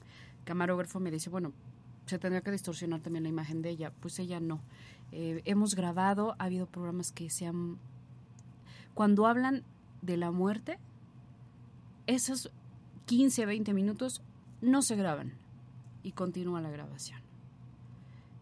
camarógrafo 0.45 1.01
me 1.01 1.11
dice, 1.11 1.31
bueno, 1.31 1.53
se 2.07 2.19
tendría 2.19 2.41
que 2.43 2.51
distorsionar 2.51 3.01
también 3.01 3.23
la 3.23 3.29
imagen 3.29 3.63
de 3.63 3.71
ella, 3.71 3.93
pues 4.01 4.19
ella 4.19 4.41
no. 4.41 4.61
Eh, 5.13 5.43
hemos 5.45 5.75
grabado, 5.75 6.35
ha 6.39 6.45
habido 6.45 6.67
programas 6.67 7.13
que 7.13 7.31
se 7.31 7.47
han... 7.47 7.79
Cuando 8.95 9.27
hablan 9.27 9.63
de 10.01 10.17
la 10.17 10.31
muerte, 10.31 10.79
esos 12.07 12.51
15, 13.07 13.47
20 13.47 13.75
minutos 13.75 14.23
no 14.61 14.83
se 14.83 14.97
graban 14.97 15.33
y 16.03 16.13
continúa 16.13 16.61
la 16.61 16.71
grabación. 16.71 17.21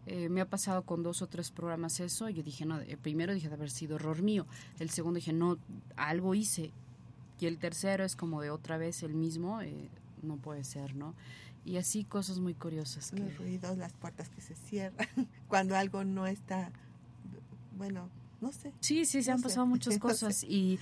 Eh, 0.07 0.29
me 0.29 0.41
ha 0.41 0.49
pasado 0.49 0.83
con 0.83 1.03
dos 1.03 1.21
o 1.21 1.27
tres 1.27 1.51
programas 1.51 1.99
eso. 1.99 2.27
Yo 2.29 2.43
dije, 2.43 2.65
no, 2.65 2.79
el 2.79 2.97
primero 2.97 3.33
dije 3.33 3.49
de 3.49 3.53
haber 3.55 3.69
sido 3.69 3.95
error 3.97 4.21
mío. 4.21 4.47
El 4.79 4.89
segundo 4.89 5.17
dije, 5.17 5.33
no, 5.33 5.57
algo 5.95 6.33
hice. 6.35 6.71
Y 7.39 7.45
el 7.45 7.57
tercero 7.59 8.03
es 8.03 8.15
como 8.15 8.41
de 8.41 8.49
otra 8.49 8.77
vez 8.77 9.03
el 9.03 9.13
mismo. 9.13 9.61
Eh, 9.61 9.89
no 10.23 10.37
puede 10.37 10.63
ser, 10.63 10.95
¿no? 10.95 11.13
Y 11.65 11.77
así 11.77 12.03
cosas 12.03 12.39
muy 12.39 12.53
curiosas. 12.55 13.11
Que... 13.11 13.19
Los 13.19 13.37
ruidos, 13.37 13.77
las 13.77 13.93
puertas 13.93 14.29
que 14.29 14.41
se 14.41 14.55
cierran, 14.55 15.07
cuando 15.47 15.75
algo 15.75 16.03
no 16.03 16.25
está, 16.25 16.71
bueno, 17.77 18.09
no 18.41 18.51
sé. 18.51 18.73
Sí, 18.79 19.05
sí, 19.05 19.21
se 19.21 19.29
no 19.29 19.35
han 19.35 19.39
sé, 19.39 19.43
pasado 19.43 19.65
muchas 19.67 19.93
no 19.95 19.99
cosas 19.99 20.37
sé. 20.37 20.47
y 20.49 20.79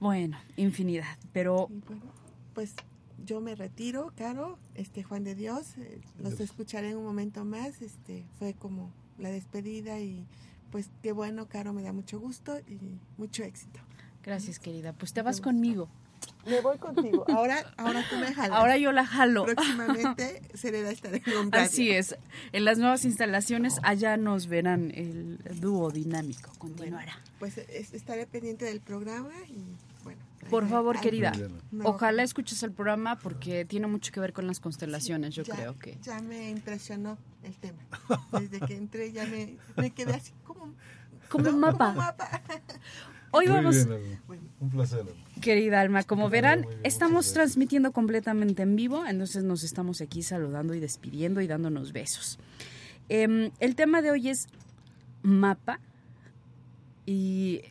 bueno, 0.00 0.38
infinidad. 0.56 1.18
Pero 1.34 1.68
Y 1.70 1.80
bueno, 1.80 2.02
pues 2.54 2.74
yo 3.24 3.40
me 3.40 3.54
retiro, 3.54 4.12
Caro, 4.16 4.58
este 4.74 5.02
Juan 5.02 5.24
de 5.24 5.34
Dios, 5.34 5.76
eh, 5.78 6.00
los 6.18 6.36
Dios. 6.36 6.40
escucharé 6.50 6.90
en 6.90 6.96
un 6.98 7.04
momento 7.04 7.44
más, 7.44 7.80
este 7.82 8.24
fue 8.38 8.54
como 8.54 8.90
la 9.18 9.30
despedida 9.30 10.00
y 10.00 10.26
pues 10.70 10.88
qué 11.02 11.12
bueno, 11.12 11.46
Caro, 11.48 11.72
me 11.72 11.82
da 11.82 11.92
mucho 11.92 12.18
gusto 12.18 12.58
y 12.66 12.78
mucho 13.18 13.42
éxito. 13.44 13.80
gracias, 14.24 14.58
querida. 14.58 14.92
Pues 14.92 15.12
te 15.12 15.22
vas 15.22 15.40
conmigo. 15.40 15.88
Me 16.46 16.60
voy 16.60 16.78
contigo. 16.78 17.24
Ahora, 17.28 17.72
ahora 17.76 18.04
tú 18.08 18.16
me 18.16 18.32
jalas. 18.32 18.56
Ahora 18.56 18.76
yo 18.76 18.92
la 18.92 19.04
jalo. 19.04 19.44
Próximamente 19.44 20.40
Sereda 20.54 20.90
estará 20.90 21.16
en 21.16 21.36
un 21.36 21.50
radio. 21.52 21.64
Así 21.66 21.90
es. 21.90 22.16
En 22.52 22.64
las 22.64 22.78
nuevas 22.78 23.04
instalaciones 23.04 23.78
allá 23.82 24.16
nos 24.16 24.46
verán 24.46 24.92
el 24.94 25.38
dúo 25.60 25.90
dinámico. 25.90 26.52
Continuará. 26.58 27.12
Pues 27.40 27.58
es- 27.58 27.92
estaré 27.92 28.26
pendiente 28.26 28.64
del 28.64 28.80
programa 28.80 29.32
y 29.48 29.76
Por 30.52 30.68
favor, 30.68 31.00
querida. 31.00 31.32
No. 31.70 31.84
Ojalá 31.86 32.22
escuches 32.22 32.62
el 32.62 32.70
programa 32.72 33.18
porque 33.18 33.64
tiene 33.64 33.86
mucho 33.88 34.12
que 34.12 34.20
ver 34.20 34.32
con 34.32 34.46
las 34.46 34.60
constelaciones, 34.60 35.34
yo 35.34 35.42
Ya- 35.42 35.54
creo 35.54 35.78
que. 35.78 35.98
Ya 36.02 36.20
me 36.20 36.50
impresionó 36.50 37.18
el 37.42 37.54
tema. 37.56 37.78
Desde 38.38 38.60
que 38.60 38.76
entré 38.76 39.10
ya 39.12 39.26
me, 39.26 39.56
me 39.76 39.90
quedé 39.90 40.14
así 40.14 40.32
como, 40.44 40.72
Como 41.28 41.44
¿no? 41.44 41.50
un 41.50 41.60
mapa. 41.60 41.86
Como 41.88 42.00
mapa. 42.00 42.42
Hoy 43.34 43.46
Muy 43.46 43.54
vamos, 43.56 43.86
bien. 43.86 44.18
Un 44.60 44.68
placer. 44.70 45.00
Alma. 45.00 45.12
querida 45.40 45.80
Alma, 45.80 46.02
como 46.02 46.28
verán, 46.28 46.62
bien, 46.68 46.80
estamos 46.84 47.32
transmitiendo 47.32 47.90
completamente 47.92 48.62
en 48.62 48.76
vivo, 48.76 49.06
entonces 49.06 49.42
nos 49.42 49.62
estamos 49.64 50.02
aquí 50.02 50.22
saludando 50.22 50.74
y 50.74 50.80
despidiendo 50.80 51.40
y 51.40 51.46
dándonos 51.46 51.92
besos. 51.92 52.38
Em, 53.08 53.50
el 53.58 53.74
tema 53.74 54.02
de 54.02 54.10
hoy 54.10 54.28
es 54.28 54.48
mapa 55.22 55.80
y 57.06 57.62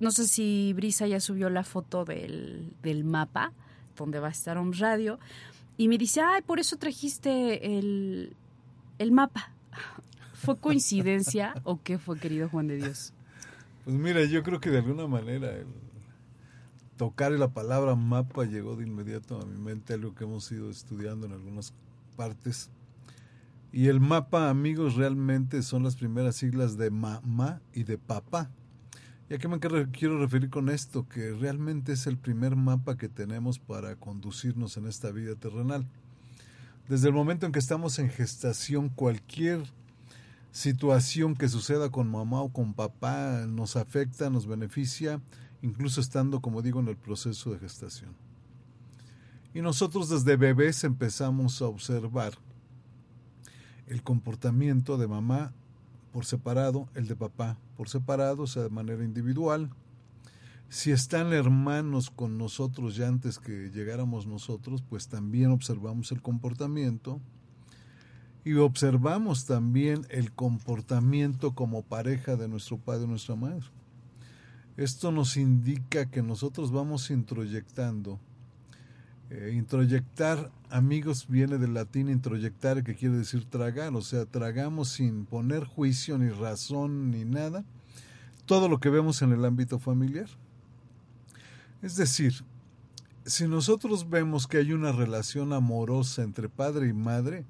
no 0.00 0.10
sé 0.10 0.26
si 0.26 0.72
Brisa 0.74 1.06
ya 1.06 1.20
subió 1.20 1.50
la 1.50 1.64
foto 1.64 2.04
del, 2.04 2.72
del 2.82 3.04
mapa 3.04 3.52
donde 3.96 4.20
va 4.20 4.28
a 4.28 4.30
estar 4.30 4.58
un 4.58 4.72
radio 4.72 5.18
y 5.76 5.88
me 5.88 5.98
dice, 5.98 6.20
ay, 6.20 6.42
por 6.42 6.58
eso 6.58 6.76
trajiste 6.76 7.78
el, 7.78 8.36
el 8.98 9.12
mapa. 9.12 9.52
¿Fue 10.34 10.56
coincidencia 10.56 11.54
o 11.64 11.80
qué 11.82 11.98
fue, 11.98 12.18
querido 12.18 12.48
Juan 12.48 12.68
de 12.68 12.76
Dios? 12.76 13.12
Pues 13.84 13.96
mira, 13.96 14.24
yo 14.24 14.42
creo 14.42 14.60
que 14.60 14.70
de 14.70 14.78
alguna 14.78 15.06
manera 15.06 15.50
el 15.52 15.66
tocar 16.96 17.30
la 17.32 17.48
palabra 17.48 17.94
mapa 17.94 18.44
llegó 18.44 18.76
de 18.76 18.84
inmediato 18.84 19.40
a 19.40 19.46
mi 19.46 19.56
mente, 19.56 19.94
algo 19.94 20.14
que 20.14 20.24
hemos 20.24 20.50
ido 20.50 20.68
estudiando 20.68 21.26
en 21.26 21.32
algunas 21.32 21.72
partes. 22.16 22.70
Y 23.72 23.86
el 23.86 24.00
mapa, 24.00 24.50
amigos, 24.50 24.96
realmente 24.96 25.62
son 25.62 25.84
las 25.84 25.94
primeras 25.94 26.36
siglas 26.36 26.76
de 26.76 26.90
mamá 26.90 27.60
y 27.72 27.84
de 27.84 27.98
papá. 27.98 28.50
¿Y 29.30 29.34
a 29.34 29.38
qué 29.38 29.46
me 29.46 29.60
quiero- 29.60 30.18
referir 30.18 30.48
con 30.48 30.70
esto? 30.70 31.06
Que 31.06 31.32
realmente 31.32 31.92
es 31.92 32.06
el 32.06 32.16
primer 32.16 32.56
mapa 32.56 32.96
que 32.96 33.08
tenemos 33.08 33.58
para 33.58 33.94
conducirnos 33.96 34.76
en 34.78 34.86
esta 34.86 35.10
vida 35.10 35.34
terrenal. 35.34 35.86
Desde 36.88 37.08
el 37.08 37.14
momento 37.14 37.44
en 37.44 37.52
que 37.52 37.58
estamos 37.58 37.98
en 37.98 38.08
gestación, 38.08 38.88
cualquier 38.88 39.62
situación 40.50 41.36
que 41.36 41.48
suceda 41.50 41.90
con 41.90 42.10
mamá 42.10 42.40
o 42.40 42.50
con 42.50 42.72
papá 42.72 43.44
nos 43.46 43.76
afecta, 43.76 44.30
nos 44.30 44.46
beneficia, 44.46 45.20
incluso 45.60 46.00
estando, 46.00 46.40
como 46.40 46.62
digo, 46.62 46.80
en 46.80 46.88
el 46.88 46.96
proceso 46.96 47.52
de 47.52 47.58
gestación. 47.58 48.14
Y 49.52 49.60
nosotros 49.60 50.08
desde 50.08 50.36
bebés 50.36 50.84
empezamos 50.84 51.60
a 51.60 51.66
observar 51.66 52.32
el 53.86 54.02
comportamiento 54.02 54.96
de 54.96 55.06
mamá 55.06 55.52
por 56.12 56.24
separado, 56.24 56.88
el 56.94 57.06
de 57.08 57.16
papá 57.16 57.58
por 57.78 57.88
separado, 57.88 58.42
o 58.42 58.46
sea, 58.48 58.64
de 58.64 58.70
manera 58.70 59.04
individual. 59.04 59.70
Si 60.68 60.90
están 60.90 61.32
hermanos 61.32 62.10
con 62.10 62.36
nosotros 62.36 62.96
ya 62.96 63.06
antes 63.06 63.38
que 63.38 63.70
llegáramos 63.70 64.26
nosotros, 64.26 64.82
pues 64.82 65.06
también 65.06 65.52
observamos 65.52 66.10
el 66.10 66.20
comportamiento 66.20 67.20
y 68.44 68.54
observamos 68.54 69.46
también 69.46 70.04
el 70.10 70.32
comportamiento 70.32 71.54
como 71.54 71.84
pareja 71.84 72.34
de 72.34 72.48
nuestro 72.48 72.78
padre 72.78 73.04
y 73.04 73.10
nuestra 73.10 73.36
madre. 73.36 73.64
Esto 74.76 75.12
nos 75.12 75.36
indica 75.36 76.10
que 76.10 76.20
nosotros 76.20 76.72
vamos 76.72 77.12
introyectando. 77.12 78.18
Eh, 79.30 79.52
introyectar, 79.54 80.50
amigos, 80.70 81.26
viene 81.28 81.58
del 81.58 81.74
latín 81.74 82.08
introyectar, 82.08 82.82
que 82.82 82.94
quiere 82.94 83.16
decir 83.16 83.44
tragar, 83.44 83.94
o 83.94 84.00
sea, 84.00 84.24
tragamos 84.24 84.88
sin 84.88 85.26
poner 85.26 85.64
juicio 85.64 86.16
ni 86.18 86.30
razón 86.30 87.10
ni 87.10 87.24
nada 87.24 87.64
todo 88.48 88.68
lo 88.70 88.80
que 88.80 88.88
vemos 88.88 89.20
en 89.20 89.32
el 89.32 89.44
ámbito 89.44 89.78
familiar. 89.78 90.26
Es 91.82 91.96
decir, 91.96 92.32
si 93.26 93.46
nosotros 93.46 94.08
vemos 94.08 94.46
que 94.46 94.56
hay 94.56 94.72
una 94.72 94.90
relación 94.90 95.52
amorosa 95.52 96.22
entre 96.22 96.48
padre 96.48 96.88
y 96.88 96.94
madre, 96.94 97.44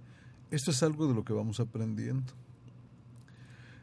esto 0.50 0.72
es 0.72 0.82
algo 0.82 1.06
de 1.06 1.14
lo 1.14 1.24
que 1.24 1.32
vamos 1.32 1.60
aprendiendo. 1.60 2.32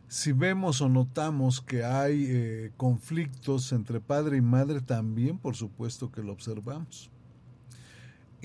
Si 0.09 0.33
vemos 0.33 0.81
o 0.81 0.89
notamos 0.89 1.61
que 1.61 1.85
hay 1.85 2.25
eh, 2.27 2.71
conflictos 2.75 3.71
entre 3.71 4.01
padre 4.01 4.37
y 4.37 4.41
madre, 4.41 4.81
también 4.81 5.37
por 5.37 5.55
supuesto 5.55 6.11
que 6.11 6.21
lo 6.21 6.33
observamos. 6.33 7.09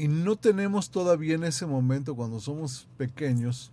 Y 0.00 0.08
no 0.08 0.36
tenemos 0.36 0.90
todavía 0.90 1.34
en 1.34 1.44
ese 1.44 1.66
momento, 1.66 2.16
cuando 2.16 2.40
somos 2.40 2.88
pequeños, 2.96 3.70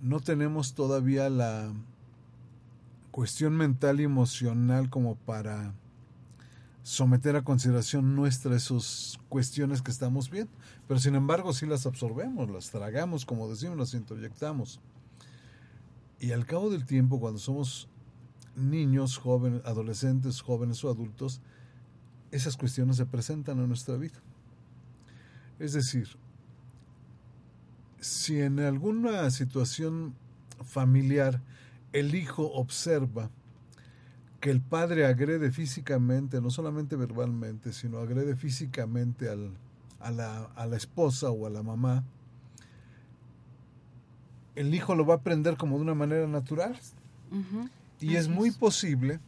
no 0.00 0.20
tenemos 0.20 0.74
todavía 0.74 1.28
la 1.28 1.72
cuestión 3.10 3.56
mental 3.56 3.98
y 3.98 4.04
emocional 4.04 4.90
como 4.90 5.16
para 5.16 5.74
someter 6.84 7.34
a 7.34 7.42
consideración 7.42 8.14
nuestra 8.14 8.54
esas 8.54 9.18
cuestiones 9.28 9.82
que 9.82 9.90
estamos 9.90 10.30
viendo. 10.30 10.52
Pero 10.86 11.00
sin 11.00 11.16
embargo 11.16 11.52
sí 11.52 11.66
las 11.66 11.84
absorbemos, 11.84 12.48
las 12.48 12.70
tragamos, 12.70 13.26
como 13.26 13.48
decimos, 13.48 13.76
las 13.76 13.94
introyectamos. 13.94 14.78
Y 16.20 16.30
al 16.30 16.46
cabo 16.46 16.70
del 16.70 16.86
tiempo, 16.86 17.18
cuando 17.18 17.40
somos 17.40 17.88
niños, 18.54 19.18
jóvenes, 19.18 19.62
adolescentes, 19.64 20.40
jóvenes 20.42 20.84
o 20.84 20.90
adultos, 20.90 21.40
esas 22.30 22.56
cuestiones 22.56 22.98
se 22.98 23.06
presentan 23.06 23.58
en 23.58 23.66
nuestra 23.66 23.96
vida. 23.96 24.22
Es 25.62 25.74
decir, 25.74 26.08
si 28.00 28.40
en 28.40 28.58
alguna 28.58 29.30
situación 29.30 30.12
familiar 30.64 31.40
el 31.92 32.16
hijo 32.16 32.50
observa 32.52 33.30
que 34.40 34.50
el 34.50 34.60
padre 34.60 35.06
agrede 35.06 35.52
físicamente, 35.52 36.40
no 36.40 36.50
solamente 36.50 36.96
verbalmente, 36.96 37.72
sino 37.72 37.98
agrede 37.98 38.34
físicamente 38.34 39.28
al, 39.28 39.52
a, 40.00 40.10
la, 40.10 40.46
a 40.56 40.66
la 40.66 40.76
esposa 40.76 41.30
o 41.30 41.46
a 41.46 41.50
la 41.50 41.62
mamá, 41.62 42.02
el 44.56 44.74
hijo 44.74 44.96
lo 44.96 45.06
va 45.06 45.14
a 45.14 45.18
aprender 45.18 45.56
como 45.56 45.76
de 45.76 45.82
una 45.82 45.94
manera 45.94 46.26
natural. 46.26 46.76
Y 48.00 48.16
es 48.16 48.26
muy 48.26 48.50
posible 48.50 49.20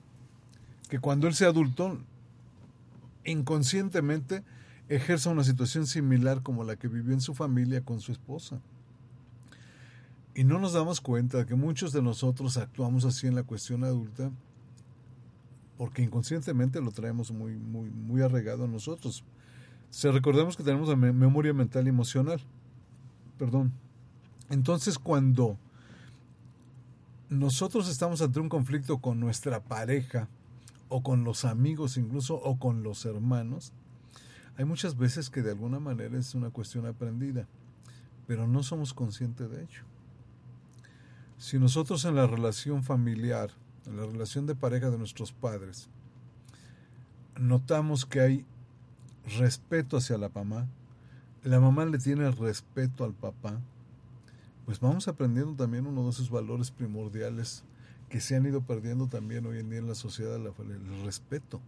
que 0.89 0.99
cuando 0.99 1.29
él 1.29 1.35
sea 1.37 1.51
adulto, 1.51 1.97
inconscientemente 3.25 4.43
ejerza 4.89 5.31
una 5.31 5.45
situación 5.45 5.87
similar 5.87 6.43
como 6.43 6.65
la 6.65 6.77
que 6.77 6.89
vivió 6.89 7.13
en 7.15 7.21
su 7.21 7.35
familia 7.35 7.85
con 7.85 8.01
su 8.01 8.13
esposa. 8.13 8.61
Y 10.35 10.45
no 10.45 10.59
nos 10.59 10.73
damos 10.73 11.01
cuenta 11.01 11.39
de 11.39 11.47
que 11.47 11.55
muchos 11.55 11.93
de 11.93 12.03
nosotros 12.03 12.57
actuamos 12.57 13.05
así 13.05 13.27
en 13.27 13.35
la 13.35 13.45
cuestión 13.45 13.85
adulta 13.85 14.31
porque 15.77 16.03
inconscientemente 16.03 16.81
lo 16.81 16.93
traemos 16.93 17.33
muy, 17.33 17.57
muy, 17.57 17.91
muy 17.91 18.23
arraigado 18.23 18.65
a 18.65 18.69
nosotros. 18.69 19.25
Se 19.91 20.11
recordemos 20.11 20.57
que 20.57 20.63
tenemos 20.63 20.97
memoria 20.97 21.53
mental 21.53 21.87
y 21.87 21.91
emocional. 21.91 22.41
Perdón. 23.39 23.73
Entonces, 24.51 24.99
cuando 24.99 25.59
nosotros 27.29 27.89
estamos 27.89 28.23
ante 28.23 28.41
un 28.41 28.49
conflicto 28.49 28.99
con 28.99 29.19
nuestra 29.19 29.61
pareja 29.61 30.29
o 30.89 31.03
con 31.03 31.25
los 31.25 31.45
amigos 31.45 31.97
incluso 31.97 32.37
o 32.37 32.59
con 32.59 32.83
los 32.83 33.05
hermanos, 33.05 33.73
hay 34.57 34.65
muchas 34.65 34.97
veces 34.97 35.31
que 35.31 35.43
de 35.43 35.51
alguna 35.51 35.81
manera 35.81 36.17
es 36.19 36.35
una 36.35 36.51
cuestión 36.51 36.87
aprendida, 36.87 37.47
pero 38.27 38.47
no 38.47 38.63
somos 38.63 38.95
conscientes 38.95 39.51
de 39.51 39.63
ello. 39.63 39.83
Si 41.39 41.59
nosotros 41.59 42.05
en 42.05 42.15
la 42.15 42.27
relación 42.27 42.85
familiar, 42.85 43.51
en 43.87 43.97
la 43.97 44.07
relación 44.07 44.47
de 44.47 44.55
pareja 44.55 44.91
de 44.91 44.99
nuestros 44.99 45.33
padres, 45.33 45.89
notamos 47.39 48.07
que 48.07 48.21
hay 48.21 48.47
respeto 49.39 49.97
hacia 49.97 50.19
la 50.19 50.29
mamá, 50.29 50.69
la 51.43 51.61
mamá 51.61 51.85
le 51.85 51.99
tiene 51.99 52.31
respeto 52.31 53.05
al 53.05 53.13
papá, 53.13 53.61
pues 54.65 54.81
vamos 54.81 55.09
aprendiendo 55.09 55.55
también 55.55 55.87
uno 55.87 56.05
de 56.05 56.11
esos 56.11 56.31
valores 56.31 56.71
primordiales 56.71 57.65
que 58.09 58.21
se 58.21 58.37
han 58.37 58.47
ido 58.47 58.63
perdiendo 58.63 59.09
también 59.09 59.45
hoy 59.47 59.59
en 59.59 59.69
día 59.69 59.81
en 59.81 59.89
la 59.89 59.95
sociedad, 59.95 60.37
el 60.37 61.05
respeto. 61.05 61.61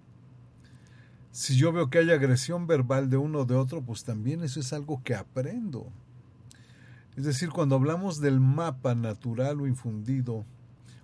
Si 1.36 1.54
yo 1.54 1.70
veo 1.70 1.90
que 1.90 1.98
hay 1.98 2.10
agresión 2.10 2.66
verbal 2.66 3.10
de 3.10 3.18
uno 3.18 3.40
o 3.40 3.44
de 3.44 3.54
otro, 3.54 3.82
pues 3.82 4.04
también 4.04 4.42
eso 4.42 4.58
es 4.58 4.72
algo 4.72 5.02
que 5.04 5.14
aprendo. 5.14 5.92
Es 7.14 7.24
decir, 7.24 7.50
cuando 7.50 7.74
hablamos 7.74 8.22
del 8.22 8.40
mapa 8.40 8.94
natural 8.94 9.60
o 9.60 9.66
infundido, 9.66 10.46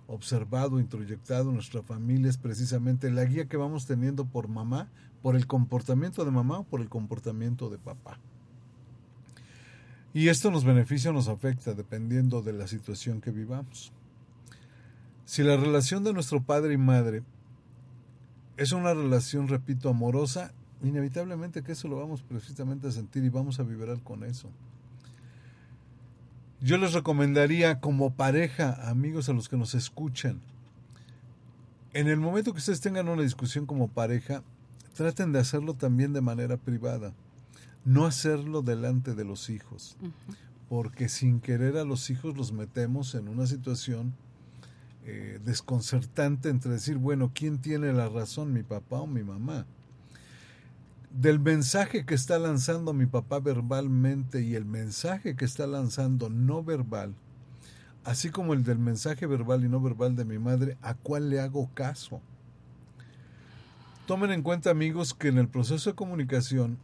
observado, 0.07 0.79
introyectado 0.79 1.49
en 1.49 1.53
nuestra 1.53 1.83
familia, 1.83 2.31
es 2.31 2.37
precisamente 2.37 3.11
la 3.11 3.25
guía 3.25 3.47
que 3.47 3.57
vamos 3.57 3.85
teniendo 3.85 4.25
por 4.25 4.47
mamá, 4.47 4.89
por 5.21 5.35
el 5.35 5.45
comportamiento 5.45 6.25
de 6.25 6.31
mamá 6.31 6.57
o 6.57 6.63
por 6.63 6.81
el 6.81 6.89
comportamiento 6.89 7.69
de 7.69 7.77
papá. 7.77 8.17
Y 10.15 10.29
esto 10.29 10.49
nos 10.49 10.63
beneficia 10.63 11.11
o 11.11 11.13
nos 11.13 11.27
afecta 11.27 11.75
dependiendo 11.75 12.41
de 12.41 12.53
la 12.53 12.65
situación 12.65 13.21
que 13.21 13.29
vivamos. 13.29 13.93
Si 15.25 15.43
la 15.43 15.57
relación 15.57 16.03
de 16.03 16.11
nuestro 16.11 16.41
padre 16.41 16.73
y 16.73 16.77
madre 16.77 17.21
es 18.57 18.71
una 18.71 18.93
relación, 18.93 19.47
repito, 19.47 19.89
amorosa, 19.89 20.51
inevitablemente 20.83 21.63
que 21.63 21.71
eso 21.71 21.87
lo 21.87 21.97
vamos 21.97 22.21
precisamente 22.21 22.87
a 22.87 22.91
sentir 22.91 23.23
y 23.23 23.29
vamos 23.29 23.59
a 23.59 23.63
vibrar 23.63 23.99
con 24.01 24.23
eso. 24.23 24.49
Yo 26.61 26.77
les 26.77 26.93
recomendaría 26.93 27.79
como 27.79 28.13
pareja, 28.13 28.89
amigos 28.89 29.27
a 29.27 29.33
los 29.33 29.49
que 29.49 29.57
nos 29.57 29.75
escuchan, 29.75 30.39
en 31.93 32.07
el 32.07 32.19
momento 32.19 32.53
que 32.53 32.59
ustedes 32.59 32.81
tengan 32.81 33.07
una 33.07 33.21
discusión 33.21 33.65
como 33.65 33.87
pareja, 33.87 34.43
traten 34.95 35.31
de 35.31 35.39
hacerlo 35.39 35.75
también 35.75 36.13
de 36.13 36.21
manera 36.21 36.57
privada. 36.57 37.13
No 37.85 38.05
hacerlo 38.05 38.61
delante 38.61 39.13
de 39.13 39.25
los 39.25 39.49
hijos. 39.49 39.97
Porque 40.69 41.09
sin 41.09 41.39
querer 41.39 41.77
a 41.77 41.83
los 41.83 42.09
hijos 42.09 42.35
los 42.35 42.51
metemos 42.51 43.13
en 43.13 43.27
una 43.27 43.45
situación 43.45 44.15
eh, 45.05 45.39
desconcertante 45.43 46.49
entre 46.49 46.71
decir, 46.71 46.97
bueno, 46.97 47.31
¿quién 47.33 47.59
tiene 47.59 47.93
la 47.93 48.09
razón, 48.09 48.53
mi 48.53 48.63
papá 48.63 49.01
o 49.01 49.07
mi 49.07 49.23
mamá? 49.23 49.65
del 51.13 51.39
mensaje 51.39 52.05
que 52.05 52.15
está 52.15 52.39
lanzando 52.39 52.91
mi 52.91 53.05
papá 53.05 53.39
verbalmente 53.39 54.41
y 54.41 54.55
el 54.55 54.65
mensaje 54.65 55.35
que 55.35 55.45
está 55.45 55.67
lanzando 55.67 56.29
no 56.29 56.63
verbal, 56.63 57.13
así 58.03 58.31
como 58.31 58.53
el 58.53 58.63
del 58.63 58.79
mensaje 58.79 59.27
verbal 59.27 59.63
y 59.63 59.69
no 59.69 59.79
verbal 59.79 60.15
de 60.15 60.25
mi 60.25 60.39
madre, 60.39 60.75
¿a 60.81 60.95
cuál 60.95 61.29
le 61.29 61.39
hago 61.39 61.69
caso? 61.75 62.19
Tomen 64.07 64.31
en 64.31 64.41
cuenta 64.41 64.71
amigos 64.71 65.13
que 65.13 65.27
en 65.27 65.37
el 65.37 65.47
proceso 65.47 65.91
de 65.91 65.95
comunicación 65.95 66.79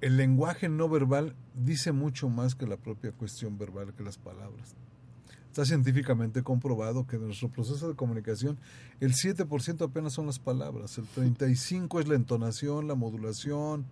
el 0.00 0.16
lenguaje 0.16 0.70
no 0.70 0.88
verbal 0.88 1.36
dice 1.54 1.92
mucho 1.92 2.30
más 2.30 2.54
que 2.54 2.66
la 2.66 2.78
propia 2.78 3.12
cuestión 3.12 3.58
verbal, 3.58 3.92
que 3.92 4.02
las 4.02 4.16
palabras. 4.16 4.74
Está 5.50 5.64
científicamente 5.64 6.44
comprobado 6.44 7.08
que 7.08 7.16
en 7.16 7.26
nuestro 7.26 7.48
proceso 7.48 7.88
de 7.88 7.96
comunicación 7.96 8.56
el 9.00 9.14
7% 9.14 9.84
apenas 9.84 10.12
son 10.12 10.26
las 10.26 10.38
palabras, 10.38 10.96
el 10.96 11.06
35% 11.08 11.98
es 12.00 12.06
la 12.06 12.14
entonación, 12.14 12.86
la 12.86 12.94
modulación, 12.94 13.84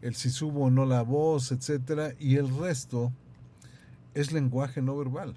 el 0.00 0.14
si 0.14 0.30
subo 0.30 0.64
o 0.64 0.70
no 0.70 0.86
la 0.86 1.02
voz, 1.02 1.52
etcétera, 1.52 2.14
y 2.18 2.36
el 2.36 2.48
resto 2.56 3.12
es 4.14 4.32
lenguaje 4.32 4.80
no 4.80 4.96
verbal. 4.96 5.36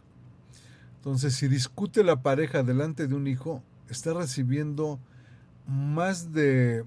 Entonces, 0.96 1.36
si 1.36 1.50
discute 1.50 2.06
la 2.06 2.22
pareja 2.22 2.64
delante 2.64 3.10
de 3.10 3.16
un 3.16 3.28
hijo, 3.28 3.62
está 3.90 4.14
recibiendo 4.14 5.02
más 5.68 6.32
de 6.32 6.86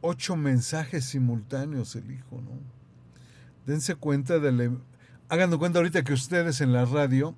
ocho 0.00 0.34
mensajes 0.34 1.04
simultáneos 1.04 1.94
el 1.94 2.10
hijo, 2.10 2.40
¿no? 2.40 2.58
Dense 3.66 3.94
cuenta 3.94 4.40
de 4.40 4.50
la 4.50 4.72
Hagan 5.30 5.56
cuenta 5.58 5.78
ahorita 5.78 6.02
que 6.02 6.12
ustedes 6.12 6.60
en 6.60 6.72
la 6.72 6.84
radio 6.86 7.36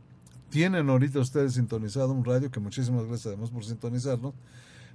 tienen 0.48 0.88
ahorita 0.88 1.20
ustedes 1.20 1.52
sintonizado 1.52 2.10
un 2.12 2.24
radio, 2.24 2.50
que 2.50 2.58
muchísimas 2.58 3.04
gracias 3.04 3.26
además 3.26 3.50
por 3.50 3.66
sintonizarlo, 3.66 4.32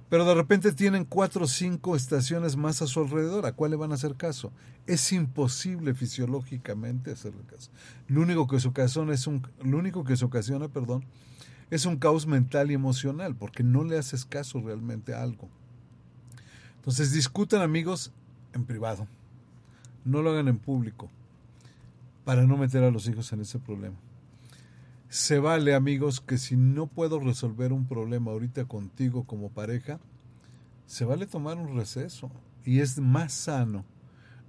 pero 0.08 0.24
de 0.24 0.34
repente 0.34 0.72
tienen 0.72 1.04
cuatro 1.04 1.44
o 1.44 1.46
cinco 1.46 1.94
estaciones 1.94 2.56
más 2.56 2.82
a 2.82 2.88
su 2.88 2.98
alrededor. 2.98 3.46
¿A 3.46 3.52
cuál 3.52 3.70
le 3.70 3.76
van 3.76 3.92
a 3.92 3.94
hacer 3.94 4.16
caso? 4.16 4.50
Es 4.88 5.12
imposible 5.12 5.94
fisiológicamente 5.94 7.12
hacerle 7.12 7.44
caso. 7.44 7.70
Lo 8.08 8.20
único 8.20 8.48
que 8.48 8.58
se 8.58 8.66
ocasiona 8.66 9.14
es 9.14 9.28
un, 9.28 9.46
lo 9.62 9.78
único 9.78 10.02
que 10.02 10.14
ocasiona, 10.24 10.66
perdón, 10.66 11.04
es 11.70 11.86
un 11.86 11.98
caos 11.98 12.26
mental 12.26 12.72
y 12.72 12.74
emocional, 12.74 13.36
porque 13.36 13.62
no 13.62 13.84
le 13.84 13.96
haces 13.96 14.24
caso 14.24 14.60
realmente 14.60 15.14
a 15.14 15.22
algo. 15.22 15.48
Entonces 16.78 17.12
discutan 17.12 17.62
amigos 17.62 18.10
en 18.54 18.64
privado, 18.64 19.06
no 20.04 20.20
lo 20.20 20.30
hagan 20.30 20.48
en 20.48 20.58
público 20.58 21.08
para 22.28 22.46
no 22.46 22.58
meter 22.58 22.84
a 22.84 22.90
los 22.90 23.08
hijos 23.08 23.32
en 23.32 23.40
ese 23.40 23.58
problema. 23.58 23.96
Se 25.08 25.38
vale, 25.38 25.74
amigos, 25.74 26.20
que 26.20 26.36
si 26.36 26.58
no 26.58 26.86
puedo 26.86 27.20
resolver 27.20 27.72
un 27.72 27.86
problema 27.86 28.32
ahorita 28.32 28.66
contigo 28.66 29.24
como 29.24 29.48
pareja, 29.48 29.98
se 30.84 31.06
vale 31.06 31.26
tomar 31.26 31.56
un 31.56 31.74
receso. 31.74 32.30
Y 32.66 32.80
es 32.80 32.98
más 32.98 33.32
sano 33.32 33.82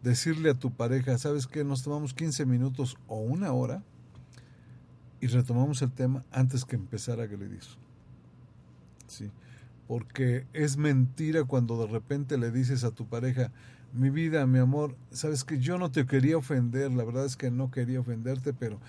decirle 0.03 0.49
a 0.49 0.55
tu 0.55 0.71
pareja, 0.71 1.17
¿sabes 1.17 1.47
qué? 1.47 1.63
Nos 1.63 1.81
tomamos 1.81 2.13
15 2.13 2.45
minutos 2.45 2.97
o 3.07 3.19
una 3.19 3.53
hora 3.53 3.81
y 5.21 5.27
retomamos 5.27 5.81
el 5.81 5.93
tema 5.93 6.25
antes 6.31 6.65
que 6.65 6.75
empezar 6.75 7.21
a 7.21 7.23
agredir. 7.23 7.63
Sí. 9.07 9.31
Porque 9.87 10.45
es 10.51 10.75
mentira 10.75 11.45
cuando 11.45 11.81
de 11.81 11.87
repente 11.87 12.37
le 12.37 12.51
dices 12.51 12.83
a 12.83 12.91
tu 12.91 13.07
pareja, 13.07 13.53
mi 13.93 14.09
vida, 14.09 14.45
mi 14.45 14.59
amor, 14.59 14.95
sabes 15.11 15.43
que 15.43 15.59
yo 15.59 15.77
no 15.77 15.91
te 15.91 16.05
quería 16.05 16.37
ofender, 16.37 16.91
la 16.91 17.03
verdad 17.03 17.25
es 17.25 17.35
que 17.35 17.51
no 17.51 17.71
quería 17.71 17.99
ofenderte, 17.99 18.53
pero 18.53 18.79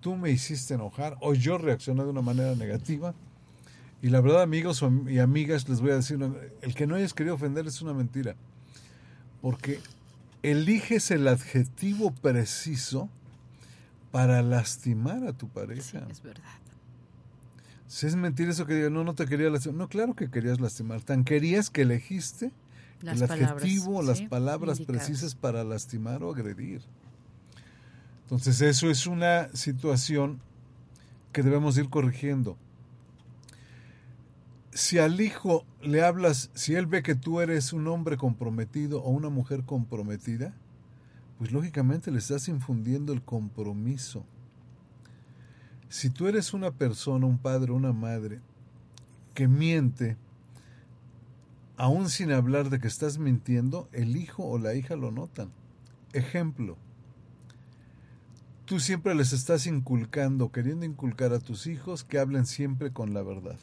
tú 0.00 0.16
me 0.16 0.30
hiciste 0.30 0.74
enojar 0.74 1.16
o 1.20 1.34
yo 1.34 1.58
reaccioné 1.58 2.04
de 2.04 2.10
una 2.10 2.22
manera 2.22 2.54
negativa. 2.54 3.14
Y 4.02 4.08
la 4.08 4.20
verdad, 4.20 4.42
amigos 4.42 4.82
y 5.08 5.18
amigas, 5.18 5.68
les 5.68 5.80
voy 5.80 5.90
a 5.90 5.96
decir, 5.96 6.18
el 6.62 6.74
que 6.74 6.86
no 6.86 6.94
hayas 6.94 7.12
querido 7.12 7.34
ofender 7.34 7.66
es 7.66 7.82
una 7.82 7.92
mentira, 7.92 8.34
porque 9.42 9.78
eliges 10.42 11.10
el 11.10 11.28
adjetivo 11.28 12.12
preciso 12.12 13.10
para 14.10 14.42
lastimar 14.42 15.24
a 15.24 15.32
tu 15.32 15.48
pareja. 15.48 16.06
es 16.10 16.22
verdad. 16.22 16.42
Si 17.86 18.06
es 18.06 18.14
mentira 18.14 18.50
eso 18.52 18.66
que 18.66 18.74
diga, 18.74 18.90
no, 18.90 19.04
no 19.04 19.14
te 19.14 19.26
quería 19.26 19.50
lastimar. 19.50 19.78
No, 19.78 19.88
claro 19.88 20.14
que 20.14 20.30
querías 20.30 20.60
lastimar. 20.60 21.02
Tan 21.02 21.24
querías 21.24 21.70
que 21.70 21.82
elegiste 21.82 22.52
el 23.02 23.22
adjetivo, 23.22 24.02
las 24.02 24.20
palabras 24.22 24.80
precisas 24.80 25.34
para 25.34 25.64
lastimar 25.64 26.22
o 26.22 26.32
agredir. 26.32 26.82
Entonces 28.22 28.60
eso 28.60 28.90
es 28.90 29.06
una 29.06 29.48
situación 29.54 30.40
que 31.32 31.42
debemos 31.42 31.76
ir 31.78 31.88
corrigiendo. 31.88 32.56
Si 34.72 34.98
al 34.98 35.20
hijo 35.20 35.64
le 35.82 36.02
hablas, 36.02 36.50
si 36.54 36.74
él 36.74 36.86
ve 36.86 37.02
que 37.02 37.14
tú 37.14 37.40
eres 37.40 37.72
un 37.72 37.88
hombre 37.88 38.16
comprometido 38.16 39.02
o 39.02 39.10
una 39.10 39.30
mujer 39.30 39.64
comprometida, 39.64 40.54
pues 41.38 41.52
lógicamente 41.52 42.10
le 42.10 42.18
estás 42.18 42.48
infundiendo 42.48 43.12
el 43.12 43.22
compromiso. 43.22 44.24
Si 45.88 46.08
tú 46.08 46.28
eres 46.28 46.54
una 46.54 46.70
persona, 46.70 47.26
un 47.26 47.38
padre, 47.38 47.72
una 47.72 47.92
madre, 47.92 48.40
que 49.34 49.48
miente, 49.48 50.16
aún 51.80 52.10
sin 52.10 52.30
hablar 52.30 52.68
de 52.68 52.78
que 52.78 52.88
estás 52.88 53.16
mintiendo, 53.16 53.88
el 53.92 54.14
hijo 54.18 54.44
o 54.44 54.58
la 54.58 54.74
hija 54.74 54.96
lo 54.96 55.10
notan. 55.10 55.50
Ejemplo, 56.12 56.76
tú 58.66 58.80
siempre 58.80 59.14
les 59.14 59.32
estás 59.32 59.66
inculcando, 59.66 60.52
queriendo 60.52 60.84
inculcar 60.84 61.32
a 61.32 61.38
tus 61.38 61.66
hijos 61.66 62.04
que 62.04 62.18
hablen 62.18 62.44
siempre 62.44 62.92
con 62.92 63.14
la 63.14 63.22
verdad. 63.22 63.56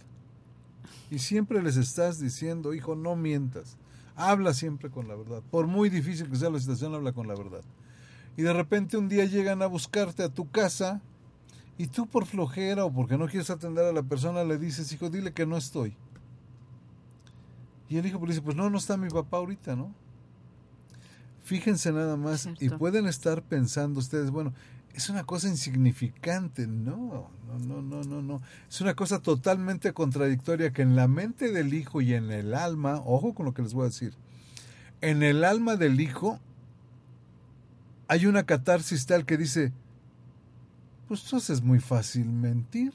Y 1.11 1.19
siempre 1.19 1.61
les 1.61 1.77
estás 1.77 2.19
diciendo, 2.19 2.73
hijo, 2.73 2.95
no 2.95 3.15
mientas, 3.15 3.77
habla 4.15 4.55
siempre 4.55 4.89
con 4.89 5.07
la 5.07 5.13
verdad. 5.13 5.43
Por 5.51 5.67
muy 5.67 5.89
difícil 5.91 6.27
que 6.27 6.37
sea 6.37 6.49
la 6.49 6.59
situación, 6.59 6.95
habla 6.95 7.11
con 7.11 7.27
la 7.27 7.35
verdad. 7.35 7.61
Y 8.35 8.41
de 8.41 8.51
repente 8.51 8.97
un 8.97 9.09
día 9.09 9.25
llegan 9.25 9.61
a 9.61 9.67
buscarte 9.67 10.23
a 10.23 10.29
tu 10.29 10.49
casa 10.49 11.01
y 11.77 11.85
tú 11.85 12.07
por 12.07 12.25
flojera 12.25 12.83
o 12.83 12.91
porque 12.91 13.15
no 13.15 13.27
quieres 13.27 13.51
atender 13.51 13.85
a 13.85 13.93
la 13.93 14.01
persona 14.01 14.43
le 14.43 14.57
dices, 14.57 14.91
hijo, 14.91 15.11
dile 15.11 15.33
que 15.33 15.45
no 15.45 15.55
estoy. 15.55 15.95
Y 17.89 17.97
el 17.97 18.05
hijo 18.05 18.19
pues 18.19 18.29
dice, 18.29 18.41
pues 18.41 18.55
no, 18.55 18.69
no 18.69 18.77
está 18.77 18.97
mi 18.97 19.09
papá 19.09 19.37
ahorita, 19.37 19.75
¿no? 19.75 19.93
Fíjense 21.43 21.93
nada 21.93 22.17
más 22.17 22.49
y 22.59 22.69
pueden 22.69 23.07
estar 23.07 23.41
pensando 23.41 23.99
ustedes, 23.99 24.31
bueno, 24.31 24.53
es 24.93 25.09
una 25.09 25.23
cosa 25.23 25.47
insignificante, 25.47 26.67
no, 26.67 27.29
no, 27.47 27.59
no, 27.59 27.81
no, 27.81 28.03
no, 28.03 28.21
no. 28.21 28.41
Es 28.69 28.81
una 28.81 28.95
cosa 28.95 29.21
totalmente 29.21 29.93
contradictoria 29.93 30.73
que 30.73 30.81
en 30.81 30.95
la 30.95 31.07
mente 31.07 31.51
del 31.51 31.73
hijo 31.73 32.01
y 32.01 32.15
en 32.15 32.31
el 32.31 32.53
alma, 32.53 33.01
ojo 33.05 33.33
con 33.33 33.45
lo 33.45 33.53
que 33.53 33.61
les 33.61 33.73
voy 33.73 33.83
a 33.83 33.89
decir, 33.89 34.13
en 34.99 35.23
el 35.23 35.43
alma 35.43 35.75
del 35.75 36.01
hijo 36.01 36.39
hay 38.07 38.25
una 38.25 38.43
catarsis 38.43 39.05
tal 39.05 39.25
que 39.25 39.37
dice, 39.37 39.71
pues 41.07 41.23
entonces 41.23 41.51
es 41.51 41.61
muy 41.61 41.79
fácil 41.79 42.25
mentir. 42.25 42.93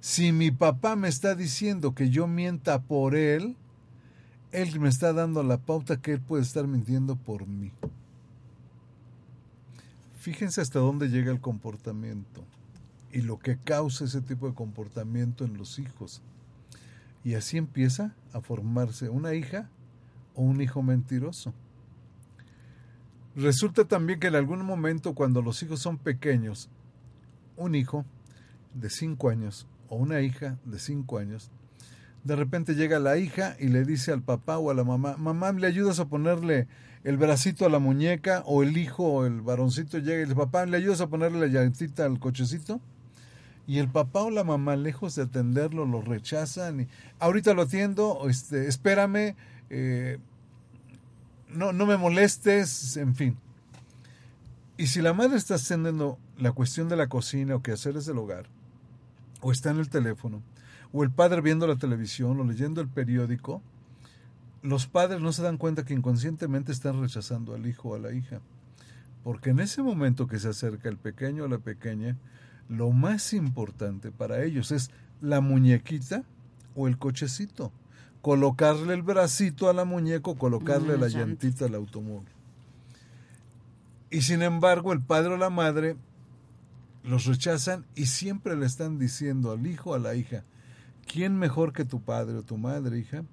Si 0.00 0.32
mi 0.32 0.50
papá 0.50 0.96
me 0.96 1.08
está 1.08 1.34
diciendo 1.34 1.94
que 1.94 2.08
yo 2.08 2.26
mienta 2.26 2.80
por 2.80 3.14
él, 3.14 3.54
él 4.50 4.80
me 4.80 4.88
está 4.88 5.12
dando 5.12 5.42
la 5.42 5.58
pauta 5.58 6.00
que 6.00 6.12
él 6.12 6.20
puede 6.20 6.42
estar 6.42 6.66
mintiendo 6.66 7.16
por 7.16 7.46
mí. 7.46 7.70
Fíjense 10.18 10.62
hasta 10.62 10.78
dónde 10.78 11.10
llega 11.10 11.30
el 11.30 11.40
comportamiento 11.40 12.42
y 13.12 13.20
lo 13.20 13.38
que 13.38 13.58
causa 13.58 14.04
ese 14.04 14.22
tipo 14.22 14.48
de 14.48 14.54
comportamiento 14.54 15.44
en 15.44 15.58
los 15.58 15.78
hijos. 15.78 16.22
Y 17.22 17.34
así 17.34 17.58
empieza 17.58 18.14
a 18.32 18.40
formarse 18.40 19.10
una 19.10 19.34
hija 19.34 19.68
o 20.34 20.42
un 20.42 20.62
hijo 20.62 20.82
mentiroso. 20.82 21.52
Resulta 23.36 23.84
también 23.84 24.18
que 24.18 24.28
en 24.28 24.34
algún 24.34 24.64
momento 24.64 25.14
cuando 25.14 25.42
los 25.42 25.62
hijos 25.62 25.80
son 25.80 25.98
pequeños, 25.98 26.70
un 27.56 27.74
hijo 27.74 28.06
de 28.74 28.88
5 28.88 29.28
años 29.28 29.66
o 29.90 29.96
una 29.96 30.22
hija 30.22 30.56
de 30.64 30.78
5 30.78 31.18
años, 31.18 31.50
de 32.24 32.36
repente 32.36 32.74
llega 32.74 32.98
la 32.98 33.18
hija 33.18 33.56
y 33.58 33.68
le 33.68 33.84
dice 33.84 34.12
al 34.12 34.22
papá 34.22 34.58
o 34.58 34.70
a 34.70 34.74
la 34.74 34.84
mamá, 34.84 35.16
mamá, 35.18 35.52
¿le 35.52 35.66
ayudas 35.66 36.00
a 36.00 36.06
ponerle 36.06 36.66
el 37.04 37.16
bracito 37.16 37.66
a 37.66 37.70
la 37.70 37.78
muñeca? 37.78 38.42
O 38.46 38.62
el 38.62 38.76
hijo 38.76 39.04
o 39.04 39.26
el 39.26 39.40
varoncito 39.40 39.98
llega 39.98 40.20
y 40.20 40.24
dice, 40.24 40.34
papá, 40.34 40.66
¿le 40.66 40.76
ayudas 40.76 41.00
a 41.00 41.08
ponerle 41.08 41.40
la 41.40 41.46
llantita 41.46 42.04
al 42.04 42.18
cochecito? 42.18 42.80
Y 43.66 43.78
el 43.78 43.88
papá 43.88 44.22
o 44.22 44.30
la 44.30 44.44
mamá, 44.44 44.76
lejos 44.76 45.14
de 45.14 45.22
atenderlo, 45.22 45.86
lo 45.86 46.02
rechazan. 46.02 46.80
Y, 46.80 46.88
Ahorita 47.18 47.54
lo 47.54 47.62
atiendo, 47.62 48.28
este, 48.28 48.66
espérame, 48.66 49.34
eh, 49.70 50.18
no, 51.48 51.72
no 51.72 51.86
me 51.86 51.96
molestes, 51.96 52.96
en 52.96 53.14
fin. 53.14 53.36
Y 54.76 54.88
si 54.88 55.00
la 55.00 55.12
madre 55.12 55.36
está 55.36 55.54
haciendo 55.54 56.18
la 56.38 56.52
cuestión 56.52 56.88
de 56.88 56.96
la 56.96 57.08
cocina 57.08 57.54
o 57.54 57.62
quehaceres 57.62 58.06
del 58.06 58.18
hogar, 58.18 58.46
o 59.40 59.52
está 59.52 59.70
en 59.70 59.78
el 59.78 59.88
teléfono, 59.88 60.42
o 60.92 61.02
el 61.04 61.10
padre 61.10 61.40
viendo 61.40 61.66
la 61.66 61.76
televisión 61.76 62.38
o 62.40 62.44
leyendo 62.44 62.80
el 62.80 62.88
periódico, 62.88 63.62
los 64.62 64.86
padres 64.86 65.20
no 65.20 65.32
se 65.32 65.42
dan 65.42 65.56
cuenta 65.56 65.84
que 65.84 65.94
inconscientemente 65.94 66.72
están 66.72 67.00
rechazando 67.00 67.54
al 67.54 67.66
hijo 67.66 67.90
o 67.90 67.94
a 67.94 67.98
la 67.98 68.12
hija. 68.12 68.40
Porque 69.24 69.50
en 69.50 69.60
ese 69.60 69.82
momento 69.82 70.26
que 70.26 70.38
se 70.38 70.48
acerca 70.48 70.88
el 70.88 70.96
pequeño 70.96 71.44
o 71.44 71.48
la 71.48 71.58
pequeña, 71.58 72.16
lo 72.68 72.90
más 72.90 73.32
importante 73.32 74.10
para 74.10 74.42
ellos 74.42 74.70
es 74.70 74.90
la 75.20 75.40
muñequita 75.40 76.24
o 76.74 76.88
el 76.88 76.98
cochecito. 76.98 77.72
Colocarle 78.22 78.94
el 78.94 79.02
bracito 79.02 79.68
a 79.68 79.72
la 79.72 79.84
muñeca 79.84 80.30
o 80.30 80.36
colocarle 80.36 80.96
Mm, 80.96 81.00
la 81.00 81.08
llantita 81.08 81.64
al 81.64 81.74
automóvil. 81.74 82.28
Y 84.10 84.22
sin 84.22 84.42
embargo, 84.42 84.92
el 84.92 85.00
padre 85.00 85.34
o 85.34 85.36
la 85.36 85.50
madre 85.50 85.96
los 87.02 87.26
rechazan 87.26 87.86
y 87.94 88.06
siempre 88.06 88.56
le 88.56 88.66
están 88.66 88.98
diciendo 88.98 89.52
al 89.52 89.66
hijo 89.66 89.90
o 89.90 89.94
a 89.94 89.98
la 89.98 90.14
hija, 90.14 90.44
¿quién 91.06 91.36
mejor 91.36 91.72
que 91.72 91.84
tu 91.84 92.02
padre 92.02 92.36
o 92.36 92.42
tu 92.42 92.58
madre, 92.58 92.98
hija? 92.98 93.24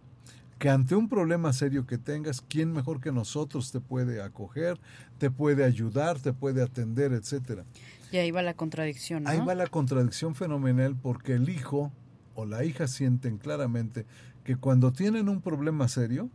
Que 0.59 0.69
ante 0.69 0.95
un 0.95 1.07
problema 1.07 1.53
serio 1.53 1.85
que 1.85 1.97
tengas, 1.97 2.41
¿quién 2.41 2.71
mejor 2.71 2.99
que 2.99 3.11
nosotros 3.11 3.71
te 3.71 3.79
puede 3.79 4.23
acoger, 4.23 4.79
te 5.19 5.29
puede 5.29 5.63
ayudar, 5.63 6.19
te 6.19 6.33
puede 6.33 6.63
atender, 6.63 7.13
etcétera? 7.13 7.63
Y 8.11 8.17
ahí 8.17 8.31
va 8.31 8.41
la 8.41 8.55
contradicción, 8.55 9.23
¿no? 9.23 9.29
Ahí 9.29 9.39
va 9.39 9.53
la 9.53 9.67
contradicción 9.67 10.33
fenomenal 10.33 10.95
porque 10.95 11.33
el 11.33 11.49
hijo 11.49 11.91
o 12.33 12.45
la 12.45 12.63
hija 12.63 12.87
sienten 12.87 13.37
claramente 13.37 14.05
que 14.43 14.55
cuando 14.55 14.93
tienen 14.93 15.27
un 15.27 15.41
problema 15.41 15.87
serio, 15.87 16.29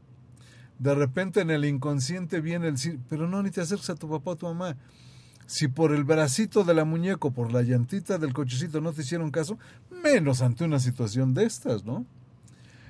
de 0.78 0.94
repente 0.94 1.40
en 1.40 1.50
el 1.50 1.64
inconsciente 1.64 2.40
viene 2.40 2.68
el 2.68 3.00
pero 3.08 3.28
no, 3.28 3.42
ni 3.42 3.50
te 3.50 3.60
acerques 3.60 3.88
a 3.90 3.94
tu 3.94 4.08
papá 4.08 4.32
o 4.32 4.36
tu 4.36 4.46
mamá. 4.46 4.76
Si 5.46 5.68
por 5.68 5.92
el 5.92 6.04
bracito 6.04 6.64
de 6.64 6.74
la 6.74 6.84
muñeca 6.84 7.28
o 7.28 7.32
por 7.32 7.52
la 7.52 7.62
llantita 7.62 8.18
del 8.18 8.32
cochecito 8.32 8.80
no 8.80 8.92
te 8.92 9.02
hicieron 9.02 9.30
caso, 9.30 9.58
menos 9.90 10.40
ante 10.40 10.64
una 10.64 10.78
situación 10.78 11.34
de 11.34 11.44
estas, 11.44 11.84
¿no? 11.84 12.06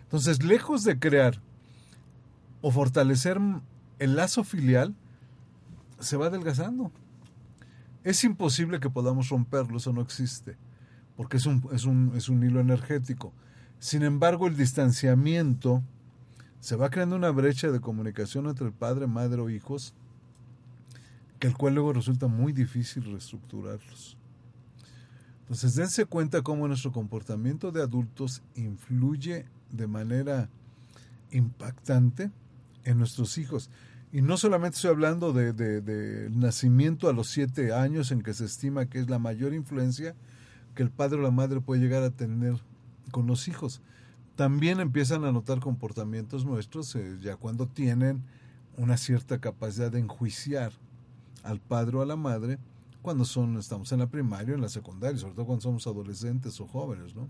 Entonces, 0.03 0.43
lejos 0.45 0.85
de 0.85 0.99
crear 0.99 1.41
o 2.61 2.71
fortalecer 2.71 3.39
el 3.99 4.17
lazo 4.17 4.45
filial, 4.45 4.95
se 5.99 6.17
va 6.17 6.27
adelgazando. 6.27 6.93
Es 8.05 8.25
imposible 8.25 8.81
que 8.81 8.91
podamos 8.91 9.29
romperlo, 9.29 9.79
eso 9.79 9.93
no 9.93 10.01
existe, 10.01 10.57
porque 11.17 11.37
es 11.37 11.47
un, 11.47 11.67
es 11.73 11.85
un, 11.85 12.13
es 12.15 12.29
un 12.29 12.43
hilo 12.43 12.61
energético. 12.61 13.33
Sin 13.79 14.03
embargo, 14.03 14.47
el 14.47 14.57
distanciamiento 14.57 15.83
se 16.61 16.77
va 16.77 16.91
creando 16.91 17.17
una 17.17 17.31
brecha 17.31 17.71
de 17.71 17.81
comunicación 17.81 18.47
entre 18.47 18.67
el 18.67 18.73
padre, 18.73 19.07
madre 19.07 19.41
o 19.41 19.51
hijos, 19.51 19.95
que 21.43 21.49
el 21.49 21.57
cual 21.57 21.75
luego 21.75 21.93
resulta 21.93 22.29
muy 22.29 22.53
difícil 22.53 23.03
reestructurarlos. 23.03 24.17
Entonces, 25.41 25.75
dense 25.75 26.05
cuenta 26.05 26.41
cómo 26.43 26.69
nuestro 26.69 26.93
comportamiento 26.93 27.73
de 27.73 27.83
adultos 27.83 28.45
influye 28.55 29.47
de 29.73 29.89
manera 29.89 30.49
impactante 31.33 32.31
en 32.85 32.99
nuestros 32.99 33.39
hijos. 33.39 33.71
Y 34.13 34.23
no 34.23 34.37
solamente 34.37 34.77
estoy 34.77 34.91
hablando 34.91 35.33
de, 35.33 35.53
de, 35.53 35.81
de 35.81 36.31
nacimiento 36.31 37.09
a 37.09 37.13
los 37.13 37.27
siete 37.27 37.75
años, 37.75 38.13
en 38.13 38.23
que 38.23 38.35
se 38.35 38.45
estima 38.45 38.87
que 38.87 39.01
es 39.01 39.11
la 39.11 39.19
mayor 39.19 39.53
influencia 39.53 40.15
que 40.77 40.85
el 40.85 40.91
padre 40.91 41.19
o 41.19 41.23
la 41.23 41.33
madre 41.33 41.61
puede 41.61 41.81
llegar 41.81 42.05
a 42.05 42.11
tener 42.11 42.55
con 43.11 43.27
los 43.27 43.49
hijos. 43.49 43.83
También 44.37 44.79
empiezan 44.79 45.25
a 45.25 45.33
notar 45.33 45.59
comportamientos 45.59 46.45
nuestros 46.45 46.95
eh, 46.95 47.19
ya 47.21 47.35
cuando 47.35 47.67
tienen 47.67 48.23
una 48.77 48.97
cierta 48.97 49.41
capacidad 49.41 49.91
de 49.91 49.99
enjuiciar 49.99 50.73
al 51.43 51.61
padre 51.61 51.97
o 51.97 52.03
a 52.03 52.07
la 52.07 52.17
madre 52.17 52.59
cuando 53.03 53.25
son, 53.25 53.59
estamos 53.59 53.91
en 53.93 53.99
la 53.99 54.07
primaria 54.07 54.53
o 54.53 54.57
en 54.57 54.63
la 54.63 54.69
secundaria, 54.69 55.19
sobre 55.19 55.35
todo 55.35 55.47
cuando 55.47 55.63
somos 55.63 55.87
adolescentes 55.87 56.61
o 56.61 56.67
jóvenes, 56.67 57.15
¿no? 57.15 57.29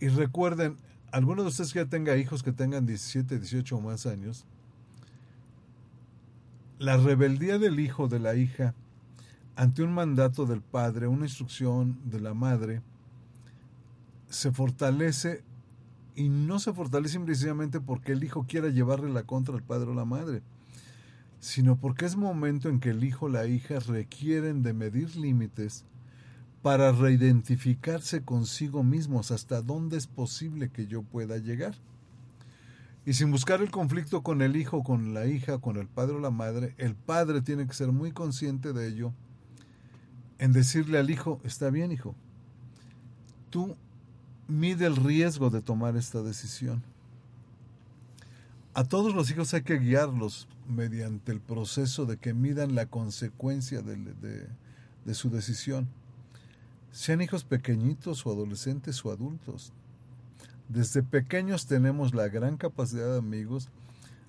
Y 0.00 0.08
recuerden, 0.08 0.76
algunos 1.12 1.44
de 1.44 1.48
ustedes 1.50 1.72
que 1.72 1.78
ya 1.78 1.86
tenga 1.86 2.16
hijos 2.16 2.42
que 2.42 2.52
tengan 2.52 2.86
17, 2.86 3.38
18 3.38 3.76
o 3.76 3.80
más 3.80 4.06
años, 4.06 4.44
la 6.78 6.96
rebeldía 6.96 7.58
del 7.58 7.78
hijo 7.78 8.08
de 8.08 8.18
la 8.18 8.34
hija 8.34 8.74
ante 9.54 9.82
un 9.82 9.92
mandato 9.92 10.46
del 10.46 10.62
padre, 10.62 11.06
una 11.06 11.26
instrucción 11.26 11.98
de 12.04 12.20
la 12.20 12.32
madre, 12.32 12.80
se 14.30 14.50
fortalece 14.50 15.44
y 16.16 16.28
no 16.28 16.58
se 16.58 16.72
fortalece 16.72 17.20
precisamente 17.20 17.80
porque 17.80 18.12
el 18.12 18.24
hijo 18.24 18.46
quiera 18.48 18.68
llevarle 18.68 19.10
la 19.10 19.24
contra 19.24 19.54
al 19.54 19.62
padre 19.62 19.90
o 19.90 19.94
la 19.94 20.06
madre, 20.06 20.42
sino 21.40 21.76
porque 21.76 22.04
es 22.04 22.16
momento 22.16 22.68
en 22.68 22.80
que 22.80 22.90
el 22.90 23.02
hijo 23.02 23.26
o 23.26 23.28
la 23.30 23.46
hija 23.46 23.78
requieren 23.80 24.62
de 24.62 24.74
medir 24.74 25.16
límites 25.16 25.84
para 26.62 26.92
reidentificarse 26.92 28.22
consigo 28.22 28.82
mismos 28.82 29.30
hasta 29.30 29.62
dónde 29.62 29.96
es 29.96 30.06
posible 30.06 30.70
que 30.70 30.86
yo 30.86 31.02
pueda 31.02 31.38
llegar. 31.38 31.74
Y 33.06 33.14
sin 33.14 33.30
buscar 33.30 33.62
el 33.62 33.70
conflicto 33.70 34.22
con 34.22 34.42
el 34.42 34.56
hijo, 34.56 34.84
con 34.84 35.14
la 35.14 35.26
hija, 35.26 35.58
con 35.58 35.78
el 35.78 35.88
padre 35.88 36.16
o 36.16 36.20
la 36.20 36.30
madre, 36.30 36.74
el 36.76 36.94
padre 36.94 37.40
tiene 37.40 37.66
que 37.66 37.72
ser 37.72 37.90
muy 37.90 38.12
consciente 38.12 38.74
de 38.74 38.88
ello 38.88 39.14
en 40.38 40.52
decirle 40.52 40.98
al 40.98 41.10
hijo, 41.10 41.40
está 41.42 41.70
bien 41.70 41.92
hijo, 41.92 42.14
tú 43.48 43.76
mide 44.48 44.86
el 44.86 44.96
riesgo 44.96 45.48
de 45.48 45.62
tomar 45.62 45.96
esta 45.96 46.22
decisión. 46.22 46.82
A 48.72 48.84
todos 48.84 49.14
los 49.14 49.28
hijos 49.30 49.52
hay 49.52 49.62
que 49.62 49.78
guiarlos 49.78 50.46
mediante 50.68 51.32
el 51.32 51.40
proceso 51.40 52.06
de 52.06 52.18
que 52.18 52.34
midan 52.34 52.76
la 52.76 52.86
consecuencia 52.86 53.82
de, 53.82 55.14
su 55.14 55.28
decisión. 55.28 55.88
Sean 56.92 57.20
hijos 57.20 57.42
pequeñitos 57.42 58.24
o 58.24 58.30
adolescentes 58.30 59.04
o 59.04 59.10
adultos. 59.10 59.72
Desde 60.68 61.02
pequeños 61.02 61.66
tenemos 61.66 62.14
la 62.14 62.28
gran 62.28 62.56
capacidad, 62.56 63.16
amigos, 63.16 63.68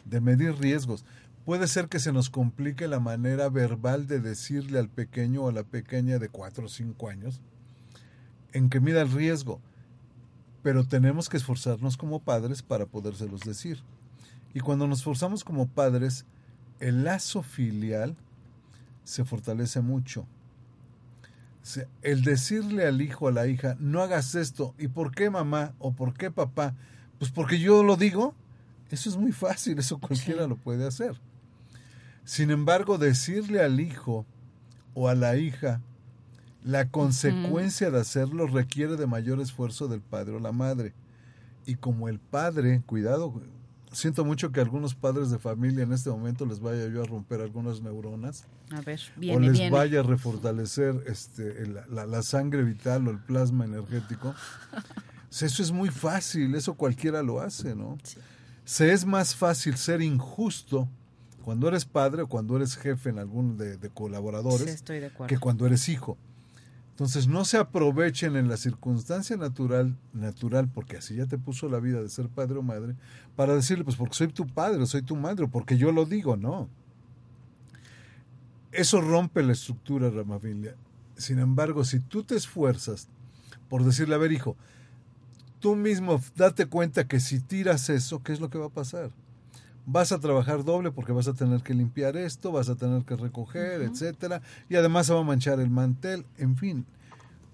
de 0.05 0.21
medir 0.21 0.55
riesgos. 0.55 1.05
Puede 1.45 1.67
ser 1.67 1.87
que 1.87 1.99
se 1.99 2.11
nos 2.11 2.31
complique 2.31 2.87
la 2.87 2.99
manera 2.99 3.47
verbal 3.49 4.07
de 4.07 4.19
decirle 4.19 4.79
al 4.79 4.89
pequeño 4.89 5.43
o 5.43 5.49
a 5.49 5.53
la 5.53 5.63
pequeña 5.63 6.17
de 6.17 6.29
4 6.29 6.65
o 6.65 6.69
5 6.69 7.09
años 7.09 7.41
en 8.53 8.69
que 8.69 8.79
mida 8.79 9.01
el 9.01 9.11
riesgo, 9.11 9.61
pero 10.63 10.83
tenemos 10.83 11.29
que 11.29 11.37
esforzarnos 11.37 11.95
como 11.95 12.19
padres 12.19 12.63
para 12.63 12.87
podérselos 12.87 13.41
decir. 13.41 13.83
Y 14.53 14.59
cuando 14.59 14.87
nos 14.87 14.99
esforzamos 14.99 15.43
como 15.43 15.67
padres, 15.67 16.25
el 16.79 17.03
lazo 17.03 17.43
filial 17.43 18.15
se 19.03 19.23
fortalece 19.23 19.81
mucho. 19.81 20.25
El 22.01 22.23
decirle 22.23 22.87
al 22.87 23.01
hijo 23.01 23.25
o 23.25 23.27
a 23.27 23.31
la 23.31 23.47
hija, 23.47 23.77
no 23.79 24.01
hagas 24.01 24.35
esto, 24.35 24.73
¿y 24.79 24.87
por 24.87 25.11
qué 25.13 25.29
mamá 25.29 25.73
o 25.79 25.93
por 25.93 26.13
qué 26.13 26.31
papá? 26.31 26.75
Pues 27.19 27.29
porque 27.31 27.59
yo 27.59 27.83
lo 27.83 27.97
digo, 27.97 28.33
eso 28.89 29.09
es 29.09 29.17
muy 29.17 29.31
fácil, 29.31 29.77
eso 29.77 29.99
cualquiera 29.99 30.43
sí. 30.43 30.49
lo 30.49 30.55
puede 30.55 30.87
hacer. 30.87 31.19
Sin 32.25 32.49
embargo, 32.49 32.97
decirle 32.97 33.61
al 33.61 33.79
hijo 33.79 34.25
o 34.93 35.07
a 35.07 35.15
la 35.15 35.37
hija 35.37 35.81
la 36.63 36.89
consecuencia 36.89 37.89
de 37.89 37.99
hacerlo 37.99 38.47
requiere 38.47 38.95
de 38.95 39.07
mayor 39.07 39.39
esfuerzo 39.39 39.87
del 39.87 40.01
padre 40.01 40.35
o 40.35 40.39
la 40.39 40.51
madre. 40.51 40.93
Y 41.65 41.75
como 41.75 42.07
el 42.07 42.19
padre, 42.19 42.81
cuidado, 42.85 43.41
siento 43.91 44.25
mucho 44.25 44.51
que 44.51 44.59
a 44.59 44.63
algunos 44.63 44.95
padres 44.95 45.29
de 45.29 45.39
familia 45.39 45.83
en 45.83 45.93
este 45.93 46.09
momento 46.09 46.45
les 46.45 46.59
vaya 46.59 46.87
yo 46.87 47.03
a 47.03 47.05
romper 47.05 47.41
algunas 47.41 47.81
neuronas. 47.81 48.45
A 48.71 48.81
ver, 48.81 48.99
viene, 49.17 49.37
o 49.37 49.39
les 49.39 49.53
viene. 49.53 49.69
vaya 49.69 49.99
a 49.99 50.03
refortalecer 50.03 51.03
este, 51.07 51.67
la, 51.67 51.85
la, 51.87 52.05
la, 52.05 52.23
sangre 52.23 52.63
vital 52.63 53.07
o 53.07 53.11
el 53.11 53.19
plasma 53.19 53.65
energético. 53.65 54.33
eso 55.29 55.45
es 55.63 55.71
muy 55.71 55.89
fácil, 55.89 56.55
eso 56.55 56.73
cualquiera 56.73 57.21
lo 57.21 57.41
hace, 57.41 57.75
¿no? 57.75 57.97
Sí. 58.03 58.19
Se 58.63 58.93
es 58.93 59.05
más 59.05 59.35
fácil 59.35 59.75
ser 59.75 60.01
injusto 60.01 60.87
cuando 61.43 61.67
eres 61.67 61.85
padre 61.85 62.21
o 62.21 62.27
cuando 62.27 62.55
eres 62.55 62.77
jefe 62.77 63.09
en 63.09 63.19
algún 63.19 63.57
de, 63.57 63.77
de 63.77 63.89
colaboradores 63.89 64.61
Sí, 64.61 64.69
estoy 64.69 64.99
de 64.99 65.07
acuerdo. 65.07 65.27
que 65.27 65.39
cuando 65.39 65.65
eres 65.65 65.89
hijo. 65.89 66.17
Entonces 67.01 67.27
no 67.27 67.45
se 67.45 67.57
aprovechen 67.57 68.35
en 68.35 68.47
la 68.47 68.57
circunstancia 68.57 69.35
natural, 69.35 69.97
natural, 70.13 70.69
porque 70.69 70.97
así 70.97 71.15
ya 71.15 71.25
te 71.25 71.39
puso 71.39 71.67
la 71.67 71.79
vida 71.79 71.99
de 71.99 72.09
ser 72.09 72.29
padre 72.29 72.59
o 72.59 72.61
madre, 72.61 72.95
para 73.35 73.55
decirle, 73.55 73.83
pues 73.83 73.95
porque 73.95 74.13
soy 74.13 74.27
tu 74.27 74.45
padre, 74.45 74.83
o 74.83 74.85
soy 74.85 75.01
tu 75.01 75.15
madre, 75.15 75.47
porque 75.47 75.79
yo 75.79 75.91
lo 75.91 76.05
digo, 76.05 76.37
no. 76.37 76.69
Eso 78.71 79.01
rompe 79.01 79.41
la 79.41 79.53
estructura 79.53 80.11
de 80.11 80.17
la 80.17 80.23
familia. 80.23 80.75
Sin 81.15 81.39
embargo, 81.39 81.83
si 81.85 82.01
tú 82.01 82.21
te 82.21 82.35
esfuerzas 82.35 83.07
por 83.67 83.83
decirle, 83.83 84.13
a 84.13 84.19
ver, 84.19 84.31
hijo, 84.31 84.55
tú 85.59 85.75
mismo 85.75 86.21
date 86.35 86.67
cuenta 86.67 87.07
que 87.07 87.19
si 87.19 87.39
tiras 87.39 87.89
eso, 87.89 88.21
¿qué 88.21 88.31
es 88.31 88.39
lo 88.39 88.51
que 88.51 88.59
va 88.59 88.67
a 88.67 88.69
pasar? 88.69 89.09
Vas 89.85 90.11
a 90.11 90.19
trabajar 90.19 90.63
doble 90.63 90.91
porque 90.91 91.11
vas 91.11 91.27
a 91.27 91.33
tener 91.33 91.63
que 91.63 91.73
limpiar 91.73 92.15
esto, 92.15 92.51
vas 92.51 92.69
a 92.69 92.75
tener 92.75 93.03
que 93.03 93.15
recoger, 93.15 93.81
etcétera, 93.81 94.41
y 94.69 94.75
además 94.75 95.07
se 95.07 95.13
va 95.13 95.21
a 95.21 95.23
manchar 95.23 95.59
el 95.59 95.69
mantel, 95.69 96.25
en 96.37 96.55
fin. 96.55 96.85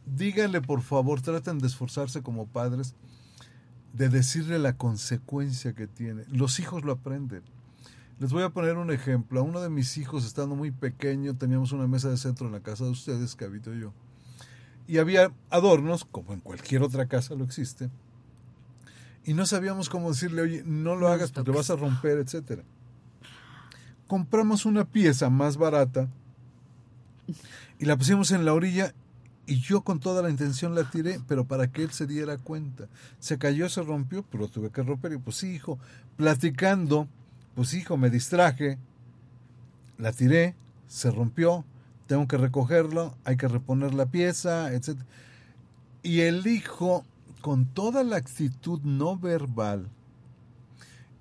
Díganle, 0.06 0.62
por 0.62 0.82
favor, 0.82 1.22
traten 1.22 1.60
de 1.60 1.68
esforzarse 1.68 2.22
como 2.22 2.48
padres 2.48 2.96
de 3.94 4.10
decirle 4.10 4.60
la 4.60 4.78
consecuencia 4.78 5.74
que 5.74 5.88
tiene. 5.88 6.24
Los 6.30 6.60
hijos 6.60 6.84
lo 6.84 6.92
aprenden. 6.92 7.42
Les 8.20 8.32
voy 8.32 8.44
a 8.44 8.50
poner 8.50 8.78
un 8.78 8.92
ejemplo. 8.92 9.40
A 9.40 9.44
uno 9.44 9.60
de 9.60 9.70
mis 9.70 9.98
hijos, 9.98 10.26
estando 10.26 10.56
muy 10.56 10.72
pequeño, 10.72 11.36
teníamos 11.36 11.72
una 11.72 11.88
mesa 11.88 12.10
de 12.10 12.18
centro 12.18 12.48
en 12.48 12.54
la 12.54 12.62
casa 12.62 12.84
de 12.86 12.92
ustedes, 12.92 13.36
que 13.36 13.46
habito 13.46 13.74
yo. 13.74 13.94
Y 14.88 15.00
había 15.00 15.32
adornos, 15.50 16.06
como 16.06 16.34
en 16.34 16.40
cualquier 16.40 16.84
otra 16.84 17.08
casa 17.08 17.36
lo 17.36 17.44
existe. 17.44 17.90
Y 19.28 19.34
no 19.34 19.46
sabíamos 19.46 19.90
cómo 19.90 20.10
decirle, 20.10 20.42
oye, 20.42 20.64
no 20.66 20.96
lo 20.96 21.02
No 21.02 21.08
hagas 21.10 21.32
porque 21.34 21.52
vas 21.52 21.70
a 21.70 21.76
romper, 21.76 22.18
etcétera. 22.18 22.64
Compramos 24.08 24.66
una 24.66 24.86
pieza 24.86 25.30
más 25.30 25.58
barata 25.58 26.08
y 27.78 27.84
la 27.84 27.98
pusimos 27.98 28.32
en 28.32 28.46
la 28.46 28.54
orilla 28.54 28.94
y 29.46 29.60
yo 29.60 29.82
con 29.82 30.00
toda 30.00 30.24
la 30.24 30.30
intención 30.30 30.76
la 30.76 30.90
tiré, 30.90 31.20
pero 31.28 31.46
para 31.46 31.70
que 31.70 31.84
él 31.84 31.92
se 31.92 32.08
diera 32.08 32.38
cuenta. 32.38 32.88
Se 33.20 33.38
cayó, 33.38 33.68
se 33.68 33.82
rompió, 33.82 34.24
pero 34.24 34.44
lo 34.44 34.50
tuve 34.50 34.70
que 34.70 34.82
romper 34.82 35.12
y 35.12 35.18
pues 35.18 35.36
sí, 35.36 35.56
hijo, 35.56 35.78
platicando, 36.16 37.10
pues 37.54 37.74
hijo, 37.74 37.98
me 37.98 38.10
distraje, 38.10 38.78
la 39.98 40.14
tiré, 40.14 40.56
se 40.88 41.12
rompió, 41.12 41.66
tengo 42.08 42.30
que 42.30 42.38
recogerlo, 42.38 43.14
hay 43.26 43.36
que 43.36 43.50
reponer 43.50 43.94
la 43.94 44.06
pieza, 44.06 44.72
etc. 44.74 44.98
Y 46.02 46.22
el 46.22 46.48
hijo, 46.48 47.04
con 47.42 47.66
toda 47.66 48.04
la 48.04 48.18
actitud 48.18 48.82
no 48.82 49.18
verbal, 49.18 49.90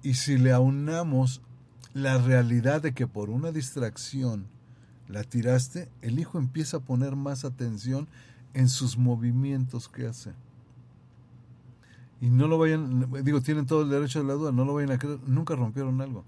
y 0.03 0.15
si 0.15 0.39
le 0.39 0.53
aunamos 0.53 1.41
la 1.95 2.19
realidad 2.19 2.83
de 2.83 2.93
que 2.93 3.07
por 3.07 3.31
una 3.31 3.53
distracción 3.53 4.47
la 5.09 5.25
tiraste, 5.25 5.89
el 6.03 6.19
hijo 6.19 6.39
empieza 6.39 6.79
a 6.79 6.81
poner 6.81 7.17
más 7.17 7.45
atención 7.45 8.09
en 8.55 8.69
sus 8.69 8.99
movimientos 8.99 9.89
que 9.89 10.07
hace. 10.07 10.33
Y 12.21 12.31
no 12.31 12.49
lo 12.49 12.59
vayan, 12.59 13.11
digo, 13.23 13.41
tienen 13.41 13.67
todo 13.67 13.83
el 13.83 13.91
derecho 13.91 14.21
de 14.21 14.27
la 14.27 14.35
duda, 14.35 14.53
no 14.53 14.65
lo 14.65 14.75
vayan 14.75 14.93
a 14.93 14.99
creer, 14.99 15.19
nunca 15.27 15.55
rompieron 15.55 16.01
algo. 16.01 16.25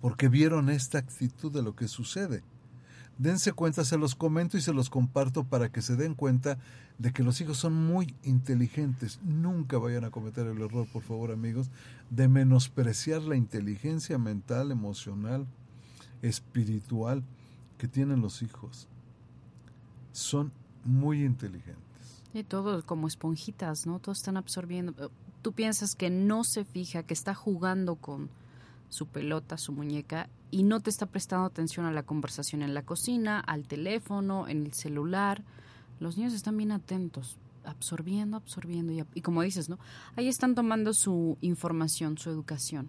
Porque 0.00 0.28
vieron 0.28 0.70
esta 0.70 0.98
actitud 0.98 1.52
de 1.52 1.62
lo 1.62 1.76
que 1.76 1.88
sucede. 1.88 2.42
Dense 3.18 3.52
cuenta, 3.52 3.84
se 3.84 3.96
los 3.96 4.14
comento 4.14 4.56
y 4.56 4.60
se 4.60 4.72
los 4.72 4.90
comparto 4.90 5.44
para 5.44 5.70
que 5.70 5.82
se 5.82 5.96
den 5.96 6.14
cuenta 6.14 6.58
de 6.98 7.12
que 7.12 7.22
los 7.22 7.40
hijos 7.40 7.58
son 7.58 7.74
muy 7.74 8.14
inteligentes. 8.22 9.20
Nunca 9.22 9.78
vayan 9.78 10.04
a 10.04 10.10
cometer 10.10 10.46
el 10.46 10.60
error, 10.60 10.86
por 10.92 11.02
favor, 11.02 11.30
amigos, 11.30 11.70
de 12.10 12.28
menospreciar 12.28 13.22
la 13.22 13.36
inteligencia 13.36 14.18
mental, 14.18 14.70
emocional, 14.70 15.46
espiritual 16.22 17.22
que 17.78 17.88
tienen 17.88 18.22
los 18.22 18.42
hijos. 18.42 18.88
Son 20.12 20.52
muy 20.84 21.24
inteligentes. 21.24 21.82
Y 22.32 22.42
todo 22.44 22.84
como 22.84 23.08
esponjitas, 23.08 23.86
¿no? 23.86 23.98
Todos 23.98 24.18
están 24.18 24.36
absorbiendo. 24.36 25.10
Tú 25.42 25.52
piensas 25.52 25.94
que 25.94 26.10
no 26.10 26.44
se 26.44 26.64
fija, 26.64 27.02
que 27.02 27.14
está 27.14 27.34
jugando 27.34 27.96
con 27.96 28.30
su 28.88 29.06
pelota, 29.06 29.58
su 29.58 29.72
muñeca, 29.72 30.28
y 30.50 30.62
no 30.62 30.80
te 30.80 30.90
está 30.90 31.06
prestando 31.06 31.46
atención 31.46 31.86
a 31.86 31.92
la 31.92 32.04
conversación 32.04 32.62
en 32.62 32.72
la 32.72 32.82
cocina, 32.82 33.40
al 33.40 33.66
teléfono, 33.66 34.48
en 34.48 34.64
el 34.64 34.72
celular. 34.72 35.42
Los 36.00 36.16
niños 36.16 36.32
están 36.32 36.56
bien 36.56 36.72
atentos, 36.72 37.36
absorbiendo, 37.64 38.36
absorbiendo. 38.36 38.92
Y, 38.92 39.04
y 39.14 39.20
como 39.22 39.42
dices, 39.42 39.68
¿no? 39.68 39.78
Ahí 40.16 40.28
están 40.28 40.54
tomando 40.54 40.92
su 40.92 41.38
información, 41.40 42.18
su 42.18 42.30
educación. 42.30 42.88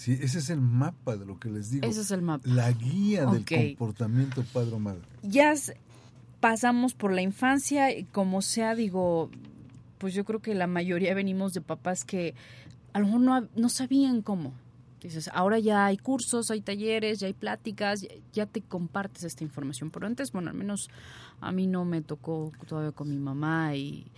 Sí, 0.00 0.18
ese 0.20 0.38
es 0.38 0.48
el 0.48 0.62
mapa 0.62 1.16
de 1.16 1.26
lo 1.26 1.38
que 1.38 1.50
les 1.50 1.70
digo. 1.70 1.86
Ese 1.86 2.00
es 2.00 2.10
el 2.10 2.22
mapa. 2.22 2.48
La 2.48 2.72
guía 2.72 3.26
del 3.26 3.44
comportamiento 3.44 4.42
padre 4.50 4.72
o 4.72 4.78
madre. 4.78 5.02
ya 5.22 5.52
pasamos 6.40 6.94
por 6.94 7.12
la 7.12 7.20
infancia 7.20 7.94
y 7.94 8.04
como 8.04 8.40
sea, 8.40 8.74
digo, 8.74 9.30
pues 9.98 10.14
yo 10.14 10.24
creo 10.24 10.40
que 10.40 10.54
la 10.54 10.66
mayoría 10.66 11.12
venimos 11.12 11.52
de 11.52 11.60
papás 11.60 12.04
que 12.04 12.34
a 12.94 13.00
lo 13.00 13.06
mejor 13.06 13.50
no 13.54 13.68
sabían 13.68 14.22
cómo. 14.22 14.54
Dices, 15.08 15.30
ahora 15.32 15.58
ya 15.58 15.86
hay 15.86 15.96
cursos, 15.96 16.50
hay 16.50 16.60
talleres, 16.60 17.20
ya 17.20 17.26
hay 17.26 17.32
pláticas, 17.32 18.00
ya, 18.32 18.46
te 18.46 18.60
compartes 18.60 19.24
esta 19.24 19.42
información. 19.44 19.90
Pero 19.90 20.06
antes, 20.06 20.30
bueno, 20.32 20.50
al 20.50 20.56
menos 20.56 20.88
a 21.40 21.52
mí 21.52 21.66
no 21.66 21.84
me 21.84 22.02
tocó 22.02 22.52
todavía 22.66 22.92
con 22.92 23.08
mi 23.08 23.16
mamá 23.18 23.74
y, 23.76 24.10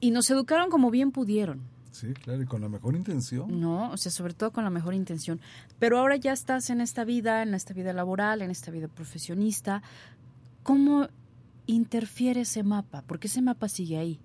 y 0.00 0.10
nos 0.10 0.28
educaron 0.30 0.70
como 0.70 0.90
bien 0.90 1.12
pudieron. 1.12 1.60
Sí, 1.92 2.12
claro, 2.14 2.42
y 2.42 2.46
con 2.46 2.60
la 2.60 2.68
mejor 2.68 2.94
intención. 2.96 3.60
No, 3.60 3.90
o 3.90 3.96
sea, 3.96 4.12
sobre 4.12 4.34
todo 4.34 4.52
con 4.52 4.62
la 4.64 4.70
mejor 4.70 4.94
intención. 4.94 5.40
Pero 5.78 5.98
ahora 5.98 6.16
ya 6.16 6.32
estás 6.32 6.68
en 6.70 6.80
esta 6.80 7.04
vida, 7.04 7.42
en 7.42 7.54
esta 7.54 7.72
vida 7.74 7.92
laboral, 7.92 8.42
en 8.42 8.50
esta 8.50 8.70
vida 8.70 8.88
profesionista. 8.88 9.82
¿Cómo 10.62 11.08
interfiere 11.66 12.42
ese 12.42 12.62
mapa? 12.62 13.02
Porque 13.06 13.26
ese 13.28 13.42
mapa 13.42 13.68
sigue 13.68 13.98
ahí. 13.98 14.20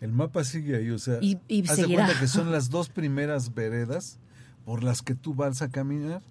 El 0.00 0.12
mapa 0.12 0.44
sigue 0.44 0.76
ahí, 0.76 0.90
o 0.90 0.98
sea, 0.98 1.18
Y- 1.20 1.38
y 1.48 1.62
haz 1.68 1.76
de 1.76 1.84
cuenta 1.86 2.18
que 2.18 2.26
son 2.26 2.50
las 2.52 2.68
dos 2.70 2.88
primeras 2.88 3.54
veredas 3.54 4.18
por 4.64 4.82
las 4.82 5.02
que 5.02 5.14
tú 5.14 5.34
vas 5.34 5.62
a 5.62 5.68
caminar. 5.68 6.22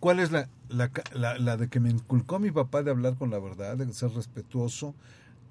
¿Cuál 0.00 0.18
es 0.18 0.32
la, 0.32 0.48
la, 0.68 0.90
la- 1.38 1.56
de 1.56 1.68
que 1.68 1.78
me 1.80 1.90
inculcó 1.90 2.38
mi 2.38 2.50
papá 2.50 2.82
de 2.82 2.90
hablar 2.90 3.16
con 3.16 3.30
la 3.30 3.38
verdad, 3.38 3.76
de 3.76 3.92
ser 3.92 4.10
respetuoso, 4.10 4.94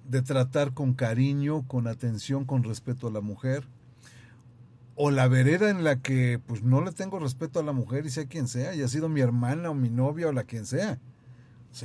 de 0.10 0.21
tratar 0.21 0.74
con 0.74 0.93
cariño, 0.93 1.65
con 1.67 1.88
atención, 1.88 2.43
con 2.45 2.63
respeto 2.63 3.08
a 3.08 3.12
la 3.12 3.21
mujer? 3.21 3.65
O 4.95 5.10
la 5.10 5.28
vereda 5.30 5.69
en 5.69 5.84
la 5.84 5.95
que 6.02 6.39
pues 6.45 6.63
no 6.63 6.82
le 6.82 6.91
tengo 6.91 7.17
respeto 7.17 7.60
a 7.60 7.63
la 7.63 7.71
mujer 7.71 8.06
y 8.06 8.10
sea 8.10 8.26
quien 8.26 8.47
sea, 8.47 8.76
y 8.76 8.82
ha 8.82 8.88
sido 8.88 9.08
mi 9.10 9.21
hermana 9.21 9.69
o 9.69 9.74
mi 9.74 9.89
novia 9.89 10.28
o 10.28 10.32
la 10.34 10.43
quien 10.43 10.65
sea, 10.65 11.00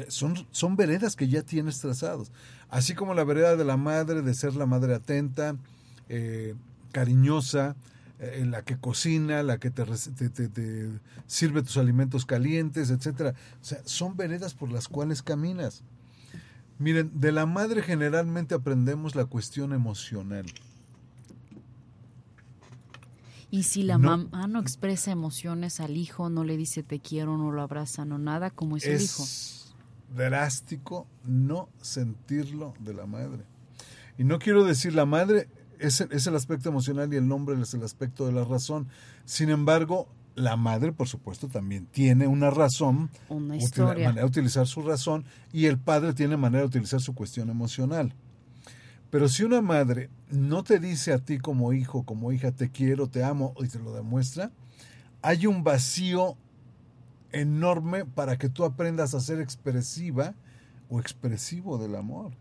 son, 0.08 0.34
son 0.50 0.74
veredas 0.76 1.14
que 1.14 1.28
ya 1.28 1.42
tienes 1.42 1.78
trazados. 1.80 2.32
Así 2.68 2.94
como 2.94 3.14
la 3.14 3.22
vereda 3.22 3.54
de 3.54 3.64
la 3.64 3.76
madre, 3.76 4.22
de 4.22 4.34
ser 4.34 4.56
la 4.56 4.66
madre 4.66 4.94
atenta, 4.94 5.56
eh, 6.08 6.54
cariñosa, 6.90 7.76
eh, 8.18 8.44
la 8.46 8.62
que 8.62 8.78
cocina, 8.78 9.42
la 9.42 9.58
que 9.58 9.70
te, 9.70 9.84
te- 9.84 10.30
te- 10.30 10.48
te 10.48 10.90
sirve 11.26 11.62
tus 11.62 11.76
alimentos 11.76 12.24
calientes, 12.26 12.90
etcétera. 12.90 13.34
O 13.60 13.64
sea, 13.64 13.78
son 13.84 14.16
veredas 14.16 14.54
por 14.54 14.70
las 14.72 14.88
cuales 14.88 15.22
caminas. 15.22 15.82
Miren, 16.78 17.10
de 17.14 17.32
la 17.32 17.46
madre 17.46 17.82
generalmente 17.82 18.54
aprendemos 18.54 19.14
la 19.14 19.24
cuestión 19.24 19.72
emocional. 19.72 20.46
Y 23.50 23.62
si 23.62 23.82
la 23.82 23.96
No. 23.98 24.16
mamá 24.18 24.46
no 24.48 24.58
expresa 24.60 25.10
emociones 25.12 25.80
al 25.80 25.96
hijo, 25.96 26.28
no 26.30 26.44
le 26.44 26.56
dice 26.56 26.82
te 26.82 26.98
quiero, 27.00 27.38
no 27.38 27.52
lo 27.52 27.62
abraza, 27.62 28.04
no 28.04 28.18
nada, 28.18 28.50
como 28.50 28.76
es, 28.76 28.84
el 28.84 29.00
hijo. 29.00 29.22
es 29.22 29.74
drástico 30.14 31.06
no 31.24 31.68
sentirlo 31.80 32.74
de 32.80 32.94
la 32.94 33.06
madre. 33.06 33.44
Y 34.18 34.24
no 34.24 34.38
quiero 34.38 34.64
decir 34.64 34.94
la 34.94 35.06
madre 35.06 35.48
es, 35.80 36.00
el- 36.00 36.12
es 36.12 36.26
el 36.26 36.34
aspecto 36.36 36.68
emocional 36.68 37.12
y 37.12 37.16
el 37.16 37.26
nombre 37.28 37.60
es 37.60 37.74
el 37.74 37.82
aspecto 37.82 38.26
de 38.26 38.32
la 38.32 38.44
razón. 38.44 38.88
Sin 39.24 39.50
embargo, 39.50 40.08
la 40.34 40.56
madre, 40.56 40.92
por 40.92 41.08
supuesto, 41.08 41.48
también 41.48 41.86
tiene 41.86 42.26
una 42.26 42.50
razón, 42.50 43.10
Una 43.28 43.56
historia. 43.56 44.06
manera 44.08 44.22
de 44.22 44.28
utilizar 44.28 44.66
su 44.66 44.82
razón, 44.82 45.24
y 45.52 45.66
el 45.66 45.78
padre 45.78 46.12
tiene 46.12 46.36
manera 46.36 46.60
de 46.60 46.66
utilizar 46.68 47.00
su 47.00 47.14
cuestión 47.14 47.48
emocional. 47.48 48.12
Pero 49.10 49.28
si 49.28 49.44
una 49.44 49.62
madre 49.62 50.10
no 50.30 50.62
te 50.64 50.78
dice 50.78 51.12
a 51.12 51.18
ti 51.18 51.38
como 51.38 51.72
hijo, 51.72 52.02
como 52.02 52.32
hija, 52.32 52.52
te 52.52 52.70
quiero, 52.70 53.06
te 53.08 53.24
amo, 53.24 53.54
y 53.62 53.68
te 53.68 53.78
lo 53.78 53.94
demuestra, 53.94 54.50
hay 55.22 55.46
un 55.46 55.64
vacío 55.64 56.36
enorme 57.32 58.04
para 58.04 58.36
que 58.36 58.48
tú 58.48 58.64
aprendas 58.64 59.14
a 59.14 59.20
ser 59.20 59.40
expresiva 59.40 60.34
o 60.88 61.00
expresivo 61.00 61.78
del 61.78 61.94
amor. 61.96 62.32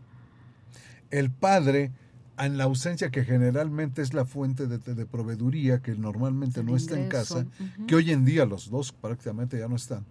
El 1.10 1.30
padre, 1.30 1.92
en 2.38 2.58
la 2.58 2.64
ausencia 2.64 3.10
que 3.10 3.24
generalmente 3.24 4.02
es 4.02 4.12
la 4.12 4.24
fuente 4.26 4.66
de, 4.66 4.78
de 4.78 5.06
proveeduría, 5.06 5.80
que 5.80 5.94
normalmente 5.94 6.60
El 6.60 6.66
no 6.66 6.76
está 6.76 6.94
en 6.98 7.08
casa, 7.08 7.46
que 7.86 7.94
hoy 7.94 8.10
en 8.12 8.24
día 8.24 8.44
los 8.44 8.68
dos 8.70 8.92
prácticamente 8.92 9.58
ya 9.58 9.68
no 9.68 9.76
están, 9.76 10.04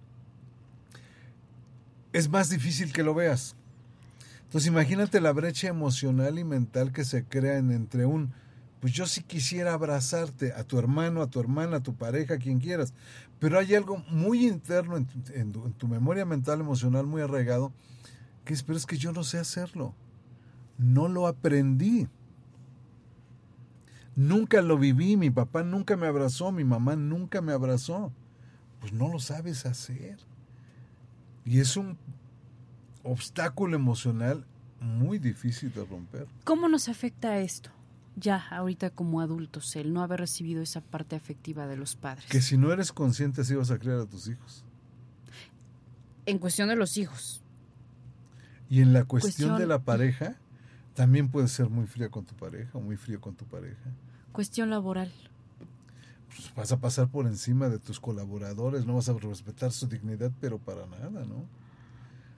es 2.13 2.29
más 2.29 2.49
difícil 2.49 2.91
que 2.93 3.03
lo 3.03 3.13
veas. 3.13 3.55
Entonces 4.45 4.67
imagínate 4.67 5.19
la 5.21 5.33
brecha 5.33 5.67
emocional 5.67 6.39
y 6.39 6.43
mental 6.43 6.91
que 6.93 7.03
se 7.03 7.25
crea 7.25 7.57
en- 7.57 7.71
entre 7.71 8.05
un, 8.05 8.31
pues 8.79 8.93
yo 8.93 9.05
sí 9.05 9.21
quisiera 9.21 9.73
abrazarte 9.73 10.53
a 10.53 10.63
tu 10.63 10.77
hermano, 10.79 11.21
a 11.21 11.29
tu 11.29 11.39
hermana, 11.39 11.77
a 11.77 11.83
tu 11.83 11.95
pareja, 11.95 12.35
a 12.35 12.37
quien 12.37 12.59
quieras. 12.59 12.93
Pero 13.39 13.59
hay 13.59 13.75
algo 13.75 13.97
muy 14.09 14.47
interno 14.47 14.95
en 14.97 15.05
tu, 15.05 15.19
en 15.33 15.51
tu- 15.51 15.65
en 15.65 15.73
tu 15.73 15.87
memoria 15.87 16.25
mental, 16.25 16.59
emocional, 16.61 17.05
muy 17.05 17.21
arraigado, 17.21 17.73
que 18.45 18.53
es, 18.53 18.63
pero 18.63 18.77
es 18.77 18.85
que 18.85 18.97
yo 18.97 19.11
no 19.11 19.23
sé 19.23 19.37
hacerlo. 19.39 19.93
No 20.77 21.07
lo 21.07 21.27
aprendí. 21.27 22.07
Nunca 24.15 24.61
lo 24.61 24.77
viví, 24.77 25.17
mi 25.17 25.29
papá 25.29 25.63
nunca 25.63 25.97
me 25.97 26.07
abrazó, 26.07 26.51
mi 26.51 26.63
mamá 26.63 26.95
nunca 26.95 27.41
me 27.41 27.51
abrazó. 27.51 28.13
Pues 28.79 28.93
no 28.93 29.09
lo 29.09 29.19
sabes 29.19 29.65
hacer. 29.65 30.17
Y 31.43 31.59
es 31.59 31.75
un 31.75 31.97
obstáculo 33.03 33.75
emocional 33.75 34.45
muy 34.79 35.19
difícil 35.19 35.71
de 35.73 35.83
romper. 35.85 36.27
¿Cómo 36.43 36.67
nos 36.69 36.87
afecta 36.89 37.39
esto? 37.39 37.69
Ya, 38.15 38.37
ahorita 38.49 38.89
como 38.91 39.19
adultos, 39.19 39.75
el 39.75 39.91
no 39.91 40.01
haber 40.01 40.21
recibido 40.21 40.61
esa 40.61 40.79
parte 40.79 41.17
afectiva 41.17 41.67
de 41.67 41.75
los 41.75 41.95
padres. 41.97 42.25
Que 42.29 42.41
si 42.41 42.57
no 42.57 42.71
eres 42.71 42.93
consciente 42.93 43.41
así 43.41 43.53
vas 43.55 43.71
a 43.71 43.77
criar 43.77 43.99
a 43.99 44.05
tus 44.05 44.27
hijos. 44.29 44.63
En 46.25 46.39
cuestión 46.39 46.69
de 46.69 46.77
los 46.77 46.95
hijos. 46.97 47.41
Y 48.69 48.81
en 48.81 48.93
la 48.93 49.03
cuestión, 49.03 49.49
Cuestión- 49.49 49.59
de 49.59 49.67
la 49.67 49.79
pareja, 49.83 50.37
también 50.95 51.29
puedes 51.29 51.51
ser 51.51 51.69
muy 51.69 51.85
fría 51.85 52.09
con 52.09 52.25
tu 52.25 52.33
pareja 52.35 52.77
o 52.77 52.81
muy 52.81 52.97
frío 52.97 53.21
con 53.21 53.35
tu 53.35 53.45
pareja. 53.45 53.91
Cuestión 54.31 54.69
laboral. 54.69 55.11
Pues 56.29 56.53
vas 56.55 56.71
a 56.71 56.79
pasar 56.79 57.07
por 57.09 57.27
encima 57.27 57.69
de 57.69 57.79
tus 57.79 57.99
colaboradores, 57.99 58.85
no 58.85 58.95
vas 58.95 59.07
a 59.09 59.13
respetar 59.13 59.71
su 59.71 59.87
dignidad, 59.87 60.31
pero 60.41 60.57
para 60.57 60.85
nada, 60.87 61.25
¿no? 61.25 61.45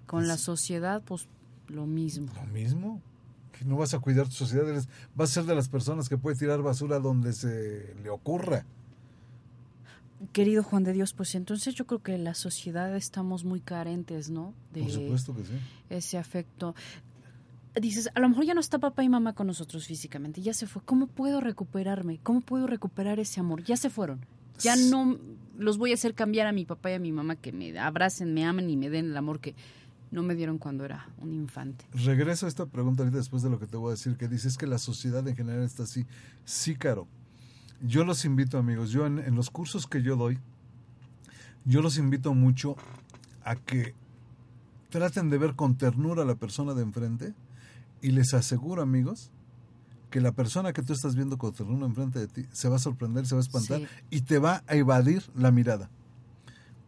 Con 0.05 0.27
la 0.27 0.37
sociedad, 0.37 1.01
pues 1.05 1.27
lo 1.67 1.85
mismo. 1.85 2.31
Lo 2.35 2.47
mismo. 2.47 3.01
Que 3.51 3.65
no 3.65 3.77
vas 3.77 3.93
a 3.93 3.99
cuidar 3.99 4.27
tu 4.27 4.33
sociedad, 4.33 4.69
eres, 4.69 4.87
vas 5.15 5.31
a 5.31 5.33
ser 5.35 5.45
de 5.45 5.55
las 5.55 5.67
personas 5.67 6.09
que 6.09 6.17
puede 6.17 6.35
tirar 6.35 6.61
basura 6.61 6.99
donde 6.99 7.33
se 7.33 7.95
le 8.03 8.09
ocurra. 8.09 8.65
Querido 10.31 10.63
Juan 10.63 10.83
de 10.83 10.93
Dios, 10.93 11.13
pues 11.13 11.35
entonces 11.35 11.75
yo 11.75 11.85
creo 11.85 12.01
que 12.01 12.15
en 12.15 12.23
la 12.23 12.33
sociedad 12.33 12.95
estamos 12.95 13.43
muy 13.43 13.59
carentes, 13.59 14.29
¿no? 14.31 14.53
De 14.73 14.81
Por 14.81 14.91
supuesto 14.91 15.35
que 15.35 15.43
sí. 15.43 15.53
ese 15.89 16.17
afecto. 16.17 16.73
Dices, 17.81 18.09
a 18.15 18.19
lo 18.19 18.29
mejor 18.29 18.45
ya 18.45 18.53
no 18.53 18.59
está 18.59 18.79
papá 18.79 19.03
y 19.03 19.09
mamá 19.09 19.33
con 19.33 19.47
nosotros 19.47 19.85
físicamente, 19.85 20.41
ya 20.41 20.53
se 20.53 20.67
fue. 20.67 20.81
¿Cómo 20.83 21.07
puedo 21.07 21.41
recuperarme? 21.41 22.19
¿Cómo 22.23 22.41
puedo 22.41 22.67
recuperar 22.67 23.19
ese 23.19 23.39
amor? 23.39 23.63
Ya 23.63 23.77
se 23.77 23.89
fueron. 23.89 24.25
Ya 24.59 24.75
no 24.75 25.17
los 25.57 25.77
voy 25.77 25.91
a 25.91 25.93
hacer 25.93 26.13
cambiar 26.13 26.47
a 26.47 26.51
mi 26.51 26.65
papá 26.65 26.91
y 26.91 26.93
a 26.93 26.99
mi 26.99 27.11
mamá 27.11 27.35
que 27.35 27.51
me 27.51 27.77
abracen, 27.77 28.33
me 28.33 28.45
amen 28.45 28.69
y 28.69 28.77
me 28.77 28.89
den 28.89 29.07
el 29.07 29.17
amor 29.17 29.39
que 29.39 29.55
no 30.11 30.23
me 30.23 30.35
dieron 30.35 30.57
cuando 30.57 30.85
era 30.85 31.09
un 31.17 31.33
infante. 31.33 31.85
Regreso 31.93 32.45
a 32.45 32.49
esta 32.49 32.65
pregunta 32.65 33.03
ahorita 33.03 33.17
después 33.17 33.43
de 33.43 33.49
lo 33.49 33.59
que 33.59 33.67
te 33.67 33.77
voy 33.77 33.89
a 33.89 33.91
decir, 33.91 34.17
que 34.17 34.27
dices 34.27 34.57
que 34.57 34.65
la 34.65 34.77
sociedad 34.77 35.27
en 35.27 35.35
general 35.35 35.63
está 35.63 35.83
así. 35.83 36.05
Sí, 36.45 36.75
Caro. 36.75 37.07
Yo 37.81 38.03
los 38.03 38.25
invito, 38.25 38.57
amigos, 38.57 38.89
yo 38.89 39.05
en, 39.05 39.19
en 39.19 39.35
los 39.35 39.51
cursos 39.51 39.85
que 39.85 40.01
yo 40.01 40.15
doy, 40.15 40.39
yo 41.65 41.81
los 41.81 41.97
invito 41.97 42.33
mucho 42.33 42.75
a 43.43 43.55
que 43.55 43.93
traten 44.89 45.29
de 45.29 45.37
ver 45.37 45.55
con 45.55 45.77
ternura 45.77 46.23
a 46.23 46.25
la 46.25 46.35
persona 46.35 46.73
de 46.73 46.81
enfrente 46.81 47.33
y 48.01 48.11
les 48.11 48.33
aseguro, 48.33 48.81
amigos, 48.81 49.31
que 50.09 50.21
la 50.21 50.31
persona 50.31 50.71
que 50.73 50.83
tú 50.83 50.93
estás 50.93 51.15
viendo 51.15 51.37
con 51.37 51.53
ternura 51.53 51.85
enfrente 51.85 52.19
de 52.19 52.27
ti 52.27 52.45
se 52.51 52.69
va 52.69 52.77
a 52.77 52.79
sorprender, 52.79 53.25
se 53.25 53.35
va 53.35 53.41
a 53.41 53.43
espantar 53.43 53.79
Sí. 53.81 53.87
y 54.09 54.21
te 54.21 54.39
va 54.39 54.63
a 54.67 54.75
evadir 54.75 55.23
la 55.35 55.51
mirada. 55.51 55.89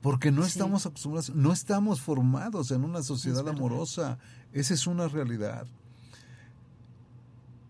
Porque 0.01 0.31
no 0.31 0.43
Sí. 0.43 0.49
estamos 0.51 0.85
acostumbrados, 0.85 1.35
no 1.35 1.51
estamos 1.51 1.99
formados 1.99 2.71
en 2.71 2.83
una 2.85 3.03
sociedad 3.03 3.47
amorosa. 3.49 4.17
Esa 4.53 4.73
es 4.73 4.87
una 4.87 5.07
realidad. 5.09 5.67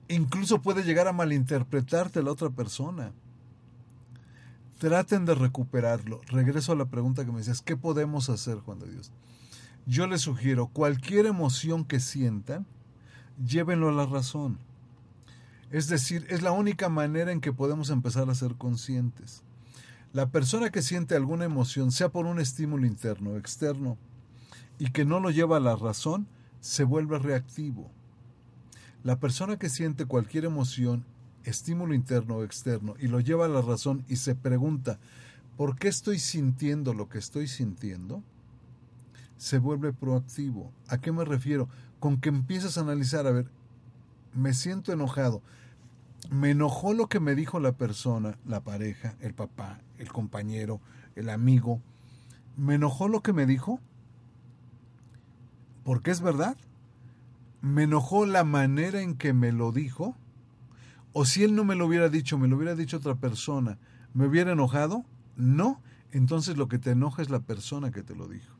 Incluso 0.07 0.61
puede 0.61 0.83
llegar 0.83 1.07
a 1.07 1.13
malinterpretarte 1.13 2.23
la 2.23 2.31
otra 2.31 2.49
persona. 2.49 3.11
Traten 4.79 5.25
de 5.25 5.35
recuperarlo. 5.35 6.21
Regreso 6.27 6.71
a 6.71 6.75
la 6.75 6.85
pregunta 6.85 7.25
que 7.25 7.31
me 7.31 7.39
decías, 7.39 7.61
¿qué 7.61 7.75
podemos 7.75 8.29
hacer, 8.29 8.59
Juan 8.59 8.79
de 8.79 8.89
Dios? 8.91 9.11
Yo 9.85 10.07
les 10.07 10.21
sugiero, 10.21 10.67
cualquier 10.67 11.25
emoción 11.25 11.83
que 11.83 11.99
sientan, 11.99 12.65
llévenlo 13.45 13.89
a 13.89 13.93
la 13.93 14.05
razón. 14.05 14.57
Es 15.71 15.87
decir, 15.87 16.25
es 16.29 16.41
la 16.41 16.51
única 16.51 16.89
manera 16.89 17.31
en 17.31 17.41
que 17.41 17.53
podemos 17.53 17.89
empezar 17.89 18.29
a 18.29 18.35
ser 18.35 18.55
conscientes. 18.55 19.43
La 20.13 20.29
persona 20.29 20.71
que 20.71 20.81
siente 20.81 21.15
alguna 21.15 21.45
emoción, 21.45 21.91
sea 21.91 22.09
por 22.09 22.25
un 22.25 22.39
estímulo 22.39 22.87
interno 22.87 23.31
o 23.31 23.37
externo, 23.37 23.97
y 24.79 24.91
que 24.91 25.05
no 25.05 25.19
lo 25.19 25.29
lleva 25.29 25.57
a 25.57 25.61
la 25.61 25.75
razón, 25.75 26.27
se 26.61 26.83
vuelve 26.83 27.19
reactivo. 27.19 27.91
La 29.03 29.19
persona 29.19 29.57
que 29.57 29.69
siente 29.69 30.05
cualquier 30.05 30.45
emoción, 30.45 31.05
estímulo 31.43 31.93
interno 31.93 32.37
o 32.37 32.43
externo, 32.43 32.95
y 32.99 33.07
lo 33.07 33.19
lleva 33.19 33.45
a 33.45 33.49
la 33.49 33.61
razón 33.61 34.03
y 34.07 34.15
se 34.15 34.33
pregunta, 34.33 34.99
¿por 35.55 35.77
qué 35.77 35.87
estoy 35.87 36.17
sintiendo 36.17 36.93
lo 36.93 37.07
que 37.07 37.19
estoy 37.19 37.47
sintiendo? 37.47 38.23
Se 39.37 39.59
vuelve 39.59 39.93
proactivo. 39.93 40.73
¿A 40.87 40.99
qué 40.99 41.11
me 41.11 41.23
refiero? 41.23 41.69
Con 41.99 42.19
que 42.19 42.29
empiezas 42.29 42.77
a 42.77 42.81
analizar, 42.81 43.27
a 43.27 43.31
ver, 43.31 43.47
me 44.33 44.53
siento 44.53 44.91
enojado. 44.91 45.41
Me 46.29 46.51
enojó 46.51 46.93
lo 46.93 47.07
que 47.07 47.19
me 47.19 47.35
dijo 47.35 47.59
la 47.59 47.73
persona, 47.73 48.37
la 48.45 48.61
pareja, 48.61 49.15
el 49.21 49.33
papá, 49.33 49.79
el 49.97 50.11
compañero, 50.11 50.81
el 51.15 51.29
amigo. 51.29 51.81
¿Me 52.57 52.75
enojó 52.75 53.07
lo 53.07 53.21
que 53.21 53.33
me 53.33 53.45
dijo? 53.45 53.79
Porque 55.83 56.11
es 56.11 56.21
verdad. 56.21 56.57
¿Me 57.61 57.83
enojó 57.83 58.25
la 58.25 58.43
manera 58.43 59.01
en 59.01 59.15
que 59.15 59.33
me 59.33 59.51
lo 59.51 59.71
dijo? 59.71 60.15
¿O 61.13 61.25
si 61.25 61.43
él 61.43 61.55
no 61.55 61.63
me 61.63 61.75
lo 61.75 61.87
hubiera 61.87 62.09
dicho, 62.09 62.37
me 62.37 62.47
lo 62.47 62.57
hubiera 62.57 62.75
dicho 62.75 62.97
otra 62.97 63.15
persona, 63.15 63.79
¿me 64.13 64.27
hubiera 64.27 64.51
enojado? 64.51 65.03
No. 65.35 65.81
Entonces 66.11 66.57
lo 66.57 66.67
que 66.67 66.79
te 66.79 66.91
enoja 66.91 67.21
es 67.21 67.29
la 67.29 67.39
persona 67.39 67.91
que 67.91 68.03
te 68.03 68.15
lo 68.15 68.27
dijo. 68.27 68.58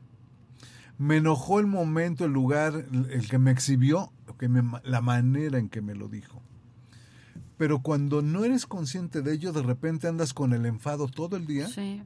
Me 1.00 1.16
enojó 1.16 1.60
el 1.60 1.66
momento, 1.66 2.26
el 2.26 2.32
lugar, 2.32 2.84
el 3.10 3.26
que 3.28 3.38
me 3.38 3.50
exhibió, 3.50 4.12
que 4.38 4.48
me- 4.48 4.80
la 4.84 5.00
manera 5.00 5.58
en 5.58 5.70
que 5.70 5.80
me 5.80 5.94
lo 5.94 6.08
dijo. 6.08 6.42
Pero 7.56 7.80
cuando 7.80 8.20
no 8.20 8.44
eres 8.44 8.66
consciente 8.66 9.22
de 9.22 9.32
ello, 9.32 9.52
de 9.52 9.62
repente 9.62 10.08
andas 10.08 10.34
con 10.34 10.52
el 10.52 10.66
enfado 10.66 11.08
todo 11.08 11.36
el 11.38 11.46
día 11.46 11.68
Sí. 11.68 12.02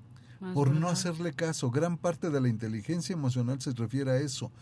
por 0.53 0.71
no 0.71 0.89
hacerle 0.89 1.33
caso. 1.33 1.71
Gran 1.73 1.97
parte 1.97 2.31
de 2.31 2.41
la 2.41 2.49
inteligencia 2.49 3.13
emocional 3.15 3.61
se 3.61 3.73
refiere 3.73 4.13
a 4.13 4.17
eso, 4.19 4.53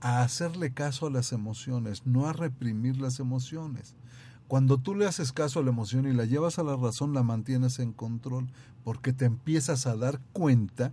a 0.00 0.22
hacerle 0.22 0.72
caso 0.74 1.06
a 1.06 1.10
las 1.10 1.32
emociones, 1.32 2.06
no 2.06 2.26
a 2.26 2.32
reprimir 2.34 3.00
las 3.00 3.20
emociones. 3.20 3.94
Cuando 4.48 4.76
tú 4.78 4.94
le 4.94 5.06
haces 5.06 5.32
caso 5.32 5.60
a 5.60 5.62
la 5.62 5.70
emoción 5.70 6.06
y 6.06 6.12
la 6.12 6.24
llevas 6.26 6.58
a 6.58 6.62
la 6.62 6.76
razón, 6.76 7.14
la 7.14 7.22
mantienes 7.22 7.78
en 7.78 7.92
control, 7.92 8.48
porque 8.84 9.12
te 9.12 9.24
empiezas 9.26 9.86
a 9.86 9.96
dar 9.96 10.20
cuenta 10.32 10.92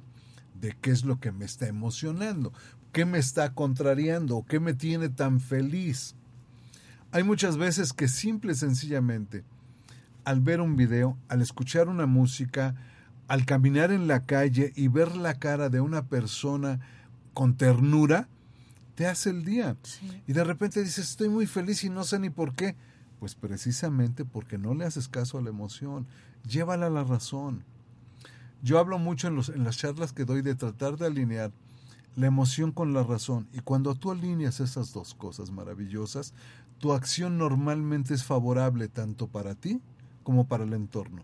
de 0.60 0.76
qué 0.82 0.92
es 0.92 1.04
lo 1.06 1.20
que 1.20 1.32
me 1.32 1.46
está 1.46 1.68
emocionando, 1.68 2.52
qué 2.96 3.04
me 3.04 3.18
está 3.18 3.54
contrariando, 3.54 4.46
qué 4.48 4.62
me 4.62 4.74
tiene 4.74 5.10
tan 5.10 5.42
feliz. 5.42 6.16
Hay 7.12 7.24
muchas 7.24 7.58
veces 7.58 7.92
que 7.92 8.08
simple 8.08 8.54
y 8.54 8.56
sencillamente, 8.56 9.44
al 10.24 10.40
ver 10.40 10.62
un 10.62 10.78
video, 10.78 11.18
al 11.28 11.42
escuchar 11.42 11.90
una 11.90 12.06
música, 12.06 12.74
al 13.28 13.46
caminar 13.46 13.92
en 13.92 14.08
la 14.08 14.22
calle 14.22 14.72
y 14.78 14.88
ver 14.88 15.18
la 15.18 15.34
cara 15.34 15.68
de 15.68 15.82
una 15.82 16.06
persona 16.06 16.80
con 17.34 17.58
ternura, 17.58 18.30
te 18.96 19.08
hace 19.08 19.32
el 19.32 19.44
día. 19.44 19.76
Sí. 19.84 20.24
Y 20.26 20.32
de 20.32 20.46
repente 20.46 20.82
dices, 20.82 21.10
estoy 21.10 21.28
muy 21.28 21.48
feliz 21.48 21.84
y 21.84 21.90
no 21.90 22.06
sé 22.06 22.18
ni 22.18 22.30
por 22.30 22.56
qué. 22.56 22.78
Pues 23.20 23.36
precisamente 23.36 24.24
porque 24.24 24.58
no 24.58 24.74
le 24.74 24.86
haces 24.86 25.10
caso 25.10 25.38
a 25.38 25.42
la 25.42 25.50
emoción. 25.50 26.08
Llévala 26.48 26.88
a 26.88 26.92
la 26.92 27.04
razón. 27.04 27.66
Yo 28.62 28.80
hablo 28.80 29.00
mucho 29.00 29.28
en, 29.28 29.36
los, 29.36 29.50
en 29.50 29.66
las 29.66 29.76
charlas 29.76 30.14
que 30.14 30.24
doy 30.24 30.42
de 30.42 30.56
tratar 30.56 30.96
de 30.96 31.08
alinear 31.08 31.52
la 32.16 32.28
emoción 32.28 32.72
con 32.72 32.94
la 32.94 33.04
razón. 33.04 33.48
Y 33.54 33.60
cuando 33.60 33.96
tú 33.96 34.12
alineas 34.12 34.60
esas 34.60 34.94
dos 34.94 35.14
cosas 35.14 35.52
maravillosas, 35.52 36.34
tu 36.80 36.94
acción 36.94 37.38
normalmente 37.38 38.14
es 38.14 38.24
favorable 38.24 38.88
tanto 38.88 39.28
para 39.28 39.56
ti 39.56 39.82
como 40.24 40.48
para 40.48 40.64
el 40.64 40.74
entorno. 40.74 41.24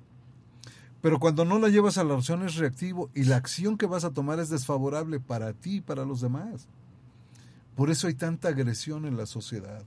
Pero 1.01 1.19
cuando 1.19 1.45
no 1.45 1.57
la 1.57 1.69
llevas 1.69 1.97
a 1.97 2.03
la 2.03 2.15
razón 2.15 2.43
es 2.43 2.55
reactivo 2.55 3.09
y 3.15 3.23
la 3.23 3.37
acción 3.37 3.77
que 3.77 3.87
vas 3.87 4.03
a 4.03 4.11
tomar 4.11 4.39
es 4.39 4.49
desfavorable 4.49 5.19
para 5.19 5.53
ti 5.53 5.77
y 5.77 5.81
para 5.81 6.05
los 6.05 6.21
demás. 6.21 6.67
Por 7.75 7.89
eso 7.89 8.07
hay 8.07 8.13
tanta 8.13 8.49
agresión 8.49 9.05
en 9.05 9.17
la 9.17 9.25
sociedad. 9.25 9.83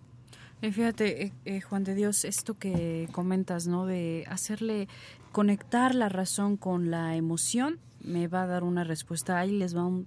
Y 0.61 0.73
fíjate, 0.73 1.27
eh, 1.27 1.33
eh, 1.45 1.61
Juan 1.61 1.85
de 1.85 1.95
Dios, 1.95 2.25
esto 2.25 2.59
que 2.59 3.09
comentas, 3.13 3.67
¿no? 3.67 3.87
De 3.87 4.25
hacerle 4.29 4.89
conectar 5.31 5.95
la 5.95 6.09
razón 6.09 6.57
con 6.57 6.91
la 6.91 7.17
emoción, 7.17 7.79
me 8.03 8.29
va 8.29 8.43
a 8.43 8.47
dar 8.47 8.65
una 8.65 8.83
respuesta. 8.83 9.39
Ahí 9.39 9.53
les 9.53 9.77
va 9.77 9.85
un, 9.85 10.07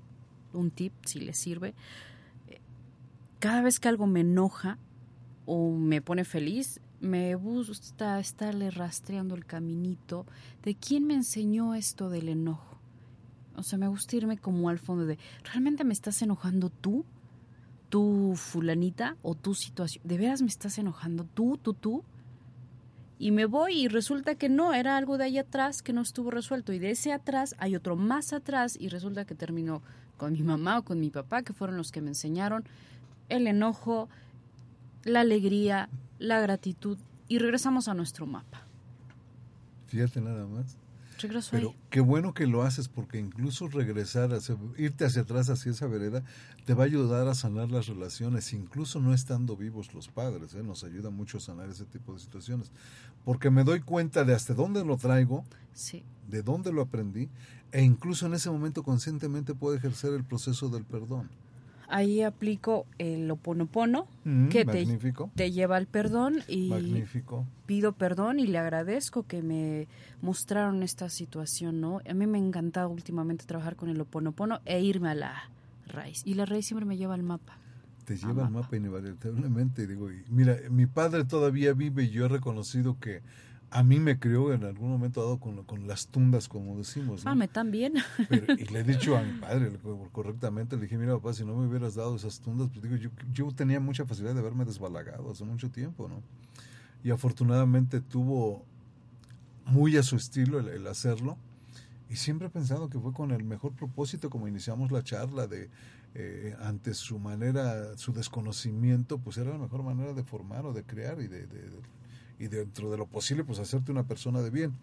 un 0.53 0.71
tip, 0.71 0.93
si 1.05 1.19
les 1.19 1.37
sirve. 1.37 1.73
Cada 3.39 3.61
vez 3.61 3.79
que 3.79 3.87
algo 3.87 4.07
me 4.07 4.21
enoja 4.21 4.77
o 5.45 5.71
me 5.71 6.01
pone 6.01 6.25
feliz, 6.25 6.79
me 6.99 7.35
gusta 7.35 8.19
estarle 8.19 8.71
rastreando 8.71 9.35
el 9.35 9.45
caminito 9.45 10.25
de 10.63 10.75
quién 10.75 11.05
me 11.05 11.13
enseñó 11.13 11.75
esto 11.75 12.09
del 12.09 12.29
enojo. 12.29 12.77
O 13.55 13.63
sea, 13.63 13.77
me 13.77 13.87
gusta 13.87 14.15
irme 14.15 14.37
como 14.37 14.69
al 14.69 14.79
fondo 14.79 15.05
de, 15.05 15.17
¿realmente 15.43 15.83
me 15.83 15.93
estás 15.93 16.21
enojando 16.21 16.69
tú? 16.69 17.05
tú 17.89 18.33
fulanita 18.35 19.15
o 19.21 19.33
tu 19.33 19.55
situación, 19.55 20.05
¿de 20.05 20.17
veras 20.17 20.41
me 20.41 20.49
estás 20.49 20.77
enojando 20.77 21.23
tú, 21.23 21.57
tú, 21.57 21.73
tú? 21.73 22.03
y 23.19 23.31
me 23.31 23.45
voy 23.45 23.81
y 23.81 23.87
resulta 23.87 24.35
que 24.35 24.49
no, 24.49 24.73
era 24.73 24.97
algo 24.97 25.17
de 25.17 25.25
ahí 25.25 25.37
atrás 25.37 25.81
que 25.81 25.93
no 25.93 26.01
estuvo 26.01 26.29
resuelto 26.29 26.73
y 26.73 26.79
de 26.79 26.91
ese 26.91 27.13
atrás 27.13 27.55
hay 27.57 27.75
otro 27.75 27.95
más 27.95 28.33
atrás 28.33 28.77
y 28.79 28.89
resulta 28.89 29.25
que 29.25 29.35
terminó 29.35 29.81
con 30.17 30.33
mi 30.33 30.43
mamá 30.43 30.79
o 30.79 30.83
con 30.83 30.99
mi 30.99 31.09
papá, 31.09 31.43
que 31.43 31.53
fueron 31.53 31.77
los 31.77 31.91
que 31.91 32.01
me 32.01 32.09
enseñaron 32.09 32.65
el 33.29 33.47
enojo, 33.47 34.09
la 35.03 35.21
alegría, 35.21 35.89
la 36.19 36.39
gratitud 36.39 36.97
y 37.27 37.39
regresamos 37.39 37.87
a 37.87 37.93
nuestro 37.93 38.25
mapa. 38.25 38.61
Fíjate 39.87 40.21
nada 40.21 40.45
más. 40.47 40.77
Regreso 41.17 41.49
Pero 41.51 41.69
ahí. 41.69 41.75
qué 41.89 41.99
bueno 41.99 42.33
que 42.33 42.45
lo 42.47 42.63
haces 42.63 42.87
porque 42.87 43.19
incluso 43.19 43.67
regresar, 43.67 44.33
hacia- 44.33 44.57
irte 44.77 45.05
hacia 45.05 45.23
atrás 45.23 45.49
hacia 45.49 45.71
esa 45.71 45.87
vereda, 45.87 46.23
te 46.65 46.73
va 46.73 46.83
a 46.83 46.85
ayudar 46.85 47.27
a 47.27 47.33
sanar 47.35 47.71
las 47.71 47.87
relaciones, 47.87 48.53
incluso 48.53 48.99
no 48.99 49.13
estando 49.13 49.55
vivos 49.57 49.93
los 49.93 50.07
padres, 50.09 50.53
¿eh? 50.53 50.63
nos 50.63 50.83
ayuda 50.83 51.09
mucho 51.09 51.37
a 51.37 51.41
sanar 51.41 51.69
ese 51.69 51.85
tipo 51.85 52.13
de 52.13 52.19
situaciones. 52.19 52.71
Porque 53.25 53.49
me 53.49 53.63
doy 53.63 53.79
cuenta 53.81 54.23
de 54.23 54.33
hasta 54.35 54.53
dónde 54.53 54.85
lo 54.85 54.97
traigo, 54.97 55.43
Sí, 55.73 56.03
de 56.29 56.41
dónde 56.43 56.71
lo 56.71 56.81
aprendí, 56.83 57.29
e 57.71 57.83
incluso 57.83 58.25
en 58.25 58.33
ese 58.33 58.49
momento 58.49 58.83
conscientemente 58.83 59.53
puedo 59.55 59.75
ejercer 59.75 60.13
el 60.13 60.23
proceso 60.23 60.69
del 60.69 60.83
perdón. 60.85 61.29
Ahí 61.87 62.21
aplico 62.21 62.85
el 62.97 63.29
oponopono 63.31 64.07
Mm, 64.27 64.49
que 64.49 64.65
te, 64.65 65.51
lleva 65.51 65.77
al 65.77 65.87
perdón 65.87 66.43
y 66.49 66.67
magnífico. 66.67 67.45
pido 67.65 67.93
perdón 67.93 68.39
y 68.39 68.47
le 68.47 68.57
agradezco 68.57 69.23
que 69.23 69.41
me 69.41 69.87
mostraron 70.21 70.83
esta 70.83 71.07
situación, 71.07 71.79
¿no? 71.79 72.01
A 72.09 72.13
mí 72.13 72.27
me 72.27 72.37
ha 72.37 72.41
encantado 72.41 72.89
últimamente 72.89 73.45
trabajar 73.45 73.77
con 73.77 73.87
el 73.87 74.01
oponopono 74.01 74.59
e 74.65 74.81
irme 74.81 75.09
a 75.09 75.15
la 75.15 75.49
raíz. 75.87 76.23
Y 76.25 76.33
la 76.33 76.45
raíz 76.45 76.65
siempre 76.65 76.85
me 76.85 76.97
lleva 76.97 77.13
al 77.13 77.23
mapa. 77.23 77.57
te 78.03 78.17
lleva 78.17 78.47
al 78.47 78.51
mapa. 78.51 78.65
mapa 78.65 78.75
inevitablemente. 78.75 79.87
Digo, 79.87 80.11
y 80.11 80.25
mira, 80.29 80.57
mi 80.69 80.87
padre 80.87 81.23
todavía 81.23 81.71
vive 81.71 82.03
y 82.03 82.09
yo 82.09 82.25
he 82.25 82.29
reconocido 82.29 82.99
que 82.99 83.21
a 83.69 83.83
mí 83.83 83.99
me 83.99 84.17
crió 84.17 84.53
en 84.53 84.63
algún 84.63 84.89
momento 84.89 85.21
dado 85.21 85.39
con, 85.39 85.63
con 85.65 85.87
las 85.87 86.07
tundas, 86.07 86.47
como 86.47 86.77
decimos. 86.77 87.25
¿no? 87.25 87.31
Ah, 87.31 87.35
me 87.35 87.47
también. 87.47 87.95
Pero- 88.29 88.53
y 88.53 88.65
le 88.65 88.79
he 88.79 88.83
dicho 88.83 89.17
a 89.17 89.21
mi 89.23 89.33
padre 89.41 89.71
correctamente, 90.11 90.75
le 90.77 90.83
dije, 90.83 90.97
mira 90.97 91.15
papá, 91.15 91.33
si 91.33 91.43
no 91.45 91.55
me 91.55 91.67
hubieras 91.67 91.95
dado 91.95 92.15
esas 92.15 92.39
tundas, 92.39 92.69
pues 92.69 92.81
digo, 92.81 92.95
yo, 92.95 93.09
yo 93.33 93.51
tenía 93.51 93.79
mucha 93.79 94.05
facilidad 94.05 94.33
de 94.35 94.39
haberme 94.39 94.63
desbalagado 94.65 95.31
hace 95.31 95.43
mucho 95.43 95.69
tiempo, 95.69 96.07
¿no? 96.07 96.21
Y 97.03 97.11
afortunadamente 97.11 97.99
tuvo 98.01 98.63
muy 99.65 99.97
a 99.97 100.03
su 100.03 100.15
estilo 100.15 100.59
el, 100.59 100.69
el 100.69 100.87
hacerlo. 100.87 101.37
Y 102.09 102.15
siempre 102.15 102.47
he 102.47 102.49
pensado 102.49 102.89
que 102.89 102.97
fue 102.99 103.11
con 103.11 103.31
el 103.31 103.43
mejor 103.43 103.73
propósito, 103.73 104.29
como 104.29 104.47
iniciamos 104.47 104.91
la 104.93 105.03
charla, 105.03 105.45
de 105.45 105.69
eh, 106.15 106.55
ante 106.61 106.93
su 106.93 107.19
manera, 107.19 107.97
su 107.97 108.13
desconocimiento, 108.13 109.17
pues 109.17 109.37
era 109.37 109.51
la 109.51 109.57
mejor 109.57 109.83
manera 109.83 110.13
de 110.13 110.23
formar 110.23 110.65
o 110.65 110.71
de 110.73 110.83
crear 110.83 111.19
y, 111.19 111.27
de, 111.27 111.45
de- 111.47 111.69
de- 111.69 111.81
y 112.39 112.47
dentro 112.47 112.91
de 112.91 112.97
lo 112.97 113.07
posible, 113.07 113.43
pues 113.43 113.59
hacerte 113.59 113.91
una 113.91 114.03
persona 114.03 114.41
de 114.41 114.49
bien. 114.49 114.73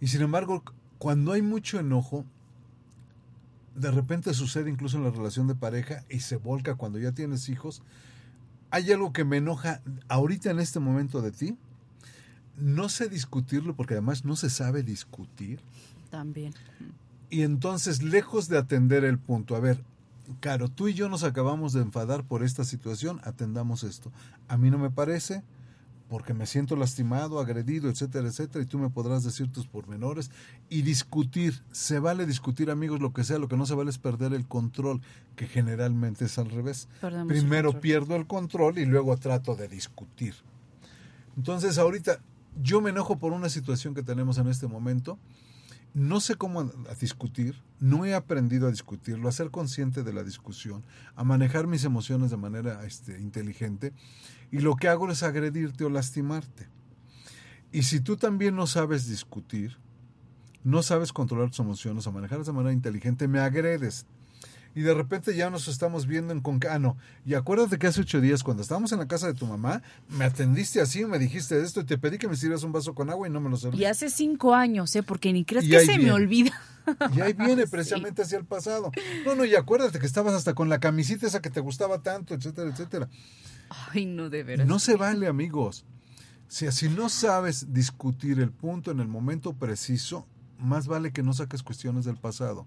Y 0.00 0.08
sin 0.08 0.22
embargo, 0.22 0.62
cuando 0.98 1.32
hay 1.32 1.42
mucho 1.42 1.78
enojo, 1.78 2.24
de 3.74 3.90
repente 3.90 4.34
sucede 4.34 4.70
incluso 4.70 4.98
en 4.98 5.04
la 5.04 5.10
relación 5.10 5.46
de 5.46 5.54
pareja 5.54 6.04
y 6.08 6.20
se 6.20 6.36
volca 6.36 6.74
cuando 6.74 6.98
ya 6.98 7.12
tienes 7.12 7.48
hijos. 7.48 7.82
Hay 8.70 8.90
algo 8.92 9.12
que 9.12 9.24
me 9.24 9.38
enoja 9.38 9.80
ahorita 10.08 10.50
en 10.50 10.60
este 10.60 10.80
momento 10.80 11.22
de 11.22 11.32
ti. 11.32 11.56
No 12.56 12.88
sé 12.88 13.08
discutirlo 13.08 13.74
porque 13.74 13.94
además 13.94 14.24
no 14.24 14.36
se 14.36 14.50
sabe 14.50 14.82
discutir. 14.82 15.60
También. 16.10 16.52
Y 17.30 17.42
entonces, 17.42 18.02
lejos 18.02 18.48
de 18.48 18.58
atender 18.58 19.04
el 19.04 19.18
punto, 19.18 19.56
a 19.56 19.60
ver, 19.60 19.82
Caro, 20.38 20.68
tú 20.68 20.86
y 20.88 20.94
yo 20.94 21.08
nos 21.08 21.24
acabamos 21.24 21.72
de 21.72 21.82
enfadar 21.82 22.24
por 22.24 22.44
esta 22.44 22.64
situación, 22.64 23.20
atendamos 23.24 23.82
esto. 23.82 24.12
A 24.46 24.56
mí 24.56 24.70
no 24.70 24.78
me 24.78 24.90
parece, 24.90 25.42
porque 26.10 26.34
me 26.34 26.44
siento 26.44 26.74
lastimado, 26.74 27.38
agredido, 27.38 27.88
etcétera, 27.88 28.26
etcétera, 28.26 28.64
y 28.64 28.66
tú 28.66 28.80
me 28.80 28.90
podrás 28.90 29.22
decir 29.22 29.50
tus 29.52 29.68
pormenores 29.68 30.32
y 30.68 30.82
discutir. 30.82 31.62
Se 31.70 32.00
vale 32.00 32.26
discutir, 32.26 32.68
amigos, 32.68 33.00
lo 33.00 33.12
que 33.12 33.22
sea, 33.22 33.38
lo 33.38 33.46
que 33.46 33.56
no 33.56 33.64
se 33.64 33.76
vale 33.76 33.90
es 33.90 33.98
perder 33.98 34.34
el 34.34 34.48
control, 34.48 35.00
que 35.36 35.46
generalmente 35.46 36.24
es 36.24 36.36
al 36.36 36.50
revés. 36.50 36.88
Perdemos 37.00 37.28
Primero 37.28 37.80
pierdo 37.80 38.16
el 38.16 38.26
control 38.26 38.78
y 38.78 38.86
luego 38.86 39.16
trato 39.18 39.54
de 39.54 39.68
discutir. 39.68 40.34
Entonces, 41.36 41.78
ahorita 41.78 42.18
yo 42.60 42.80
me 42.80 42.90
enojo 42.90 43.16
por 43.20 43.32
una 43.32 43.48
situación 43.48 43.94
que 43.94 44.02
tenemos 44.02 44.36
en 44.38 44.48
este 44.48 44.66
momento. 44.66 45.16
No 45.94 46.18
sé 46.18 46.34
cómo 46.34 46.60
a 46.60 46.94
discutir, 47.00 47.62
no 47.78 48.04
he 48.04 48.14
aprendido 48.14 48.66
a 48.66 48.72
discutirlo, 48.72 49.28
a 49.28 49.32
ser 49.32 49.50
consciente 49.50 50.02
de 50.02 50.12
la 50.12 50.24
discusión, 50.24 50.84
a 51.14 51.22
manejar 51.22 51.68
mis 51.68 51.84
emociones 51.84 52.32
de 52.32 52.36
manera 52.36 52.84
este, 52.84 53.20
inteligente 53.20 53.92
y 54.50 54.60
lo 54.60 54.76
que 54.76 54.88
hago 54.88 55.10
es 55.10 55.22
agredirte 55.22 55.84
o 55.84 55.90
lastimarte. 55.90 56.68
Y 57.72 57.82
si 57.84 58.00
tú 58.00 58.16
también 58.16 58.56
no 58.56 58.66
sabes 58.66 59.08
discutir, 59.08 59.78
no 60.64 60.82
sabes 60.82 61.12
controlar 61.12 61.50
tus 61.50 61.60
emociones 61.60 62.06
o 62.06 62.12
manejarlas 62.12 62.46
de 62.46 62.52
manera 62.52 62.72
inteligente, 62.72 63.28
me 63.28 63.40
agredes. 63.40 64.06
Y 64.74 64.82
de 64.82 64.94
repente 64.94 65.34
ya 65.34 65.50
nos 65.50 65.66
estamos 65.66 66.06
viendo 66.06 66.32
en 66.32 66.40
con... 66.40 66.60
Ah, 66.70 66.78
no. 66.78 66.96
Y 67.26 67.34
acuérdate 67.34 67.78
que 67.78 67.88
hace 67.88 68.00
ocho 68.02 68.20
días, 68.20 68.44
cuando 68.44 68.62
estábamos 68.62 68.92
en 68.92 69.00
la 69.00 69.08
casa 69.08 69.26
de 69.26 69.34
tu 69.34 69.46
mamá, 69.46 69.82
me 70.08 70.24
atendiste 70.24 70.80
así, 70.80 71.04
me 71.04 71.18
dijiste 71.18 71.60
esto 71.60 71.80
y 71.80 71.84
te 71.84 71.98
pedí 71.98 72.18
que 72.18 72.28
me 72.28 72.36
sirvieras 72.36 72.62
un 72.62 72.70
vaso 72.72 72.94
con 72.94 73.10
agua 73.10 73.26
y 73.26 73.30
no 73.32 73.40
me 73.40 73.50
lo 73.50 73.56
Y 73.56 73.60
serviste. 73.60 73.86
hace 73.88 74.10
cinco 74.10 74.54
años, 74.54 74.94
¿eh? 74.94 75.02
Porque 75.02 75.32
ni 75.32 75.44
crees 75.44 75.64
Y 75.64 75.70
que 75.70 75.80
se 75.84 75.98
me 75.98 76.12
olvida. 76.12 76.52
Y 77.14 77.20
ahí 77.20 77.32
viene 77.32 77.62
Sí. 77.66 77.70
precisamente 77.70 78.22
hacia 78.22 78.38
el 78.38 78.44
pasado. 78.44 78.92
No, 79.26 79.34
no, 79.34 79.44
y 79.44 79.54
acuérdate 79.56 79.98
que 79.98 80.06
estabas 80.06 80.34
hasta 80.34 80.54
con 80.54 80.68
la 80.68 80.78
camisita 80.78 81.26
esa 81.26 81.40
que 81.42 81.50
te 81.50 81.60
gustaba 81.60 82.02
tanto, 82.02 82.34
etcétera, 82.34 82.70
etcétera. 82.70 83.08
Ay, 83.92 84.06
no, 84.06 84.30
de 84.30 84.42
veras. 84.44 84.66
No 84.68 84.78
se 84.78 84.96
vale, 84.96 85.26
amigos. 85.26 85.84
Si, 86.48 86.70
si 86.72 86.88
no 86.88 87.08
sabes 87.08 87.72
discutir 87.72 88.40
el 88.40 88.50
punto 88.50 88.90
en 88.92 89.00
el 89.00 89.08
momento 89.08 89.52
preciso, 89.52 90.26
más 90.58 90.86
vale 90.88 91.12
que 91.12 91.22
no 91.22 91.32
saques 91.32 91.62
cuestiones 91.62 92.04
del 92.04 92.16
pasado. 92.16 92.66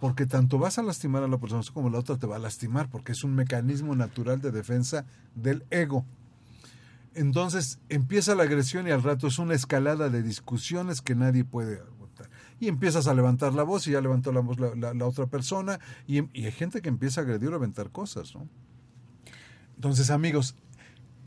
Porque 0.00 0.26
tanto 0.26 0.58
vas 0.58 0.78
a 0.78 0.82
lastimar 0.82 1.22
a 1.22 1.28
la 1.28 1.38
persona 1.38 1.62
como 1.72 1.90
la 1.90 1.98
otra 1.98 2.16
te 2.16 2.26
va 2.26 2.36
a 2.36 2.38
lastimar, 2.38 2.88
porque 2.90 3.12
es 3.12 3.24
un 3.24 3.34
mecanismo 3.34 3.94
natural 3.94 4.40
de 4.40 4.50
defensa 4.50 5.06
del 5.34 5.64
ego. 5.70 6.04
Entonces 7.14 7.78
empieza 7.88 8.34
la 8.34 8.42
agresión 8.42 8.86
y 8.86 8.90
al 8.90 9.02
rato 9.02 9.26
es 9.26 9.38
una 9.38 9.54
escalada 9.54 10.10
de 10.10 10.22
discusiones 10.22 11.00
que 11.00 11.14
nadie 11.14 11.44
puede 11.44 11.80
aguantar. 11.80 12.28
Y 12.60 12.68
empiezas 12.68 13.06
a 13.06 13.14
levantar 13.14 13.54
la 13.54 13.62
voz 13.62 13.86
y 13.86 13.92
ya 13.92 14.02
levantó 14.02 14.32
la 14.32 14.40
voz 14.40 14.58
la, 14.58 15.06
otra 15.06 15.26
persona 15.26 15.80
y, 16.06 16.18
y 16.38 16.44
hay 16.44 16.52
gente 16.52 16.82
que 16.82 16.90
empieza 16.90 17.22
a 17.22 17.24
agredir 17.24 17.48
o 17.50 17.56
aventar 17.56 17.90
cosas, 17.90 18.34
¿no? 18.34 18.46
Entonces, 19.76 20.10
amigos, 20.10 20.56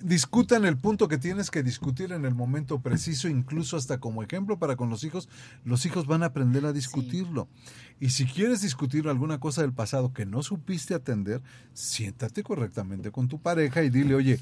discutan 0.03 0.65
el 0.65 0.77
punto 0.77 1.07
que 1.07 1.17
tienes 1.17 1.51
que 1.51 1.63
discutir 1.63 2.11
en 2.11 2.25
el 2.25 2.35
momento 2.35 2.79
preciso, 2.81 3.27
incluso 3.27 3.77
hasta 3.77 3.99
como 3.99 4.23
ejemplo 4.23 4.57
para 4.59 4.75
con 4.75 4.89
los 4.89 5.03
hijos, 5.03 5.29
los 5.65 5.85
hijos 5.85 6.07
van 6.07 6.23
a 6.23 6.27
aprender 6.27 6.65
a 6.65 6.73
discutirlo. 6.73 7.47
Y 7.99 8.09
si 8.09 8.25
quieres 8.25 8.61
discutir 8.61 9.07
alguna 9.07 9.39
cosa 9.39 9.61
del 9.61 9.73
pasado 9.73 10.13
que 10.13 10.25
no 10.25 10.43
supiste 10.43 10.93
atender, 10.93 11.41
siéntate 11.73 12.43
correctamente 12.43 13.11
con 13.11 13.27
tu 13.27 13.39
pareja 13.41 13.83
y 13.83 13.89
dile, 13.89 14.15
oye, 14.15 14.39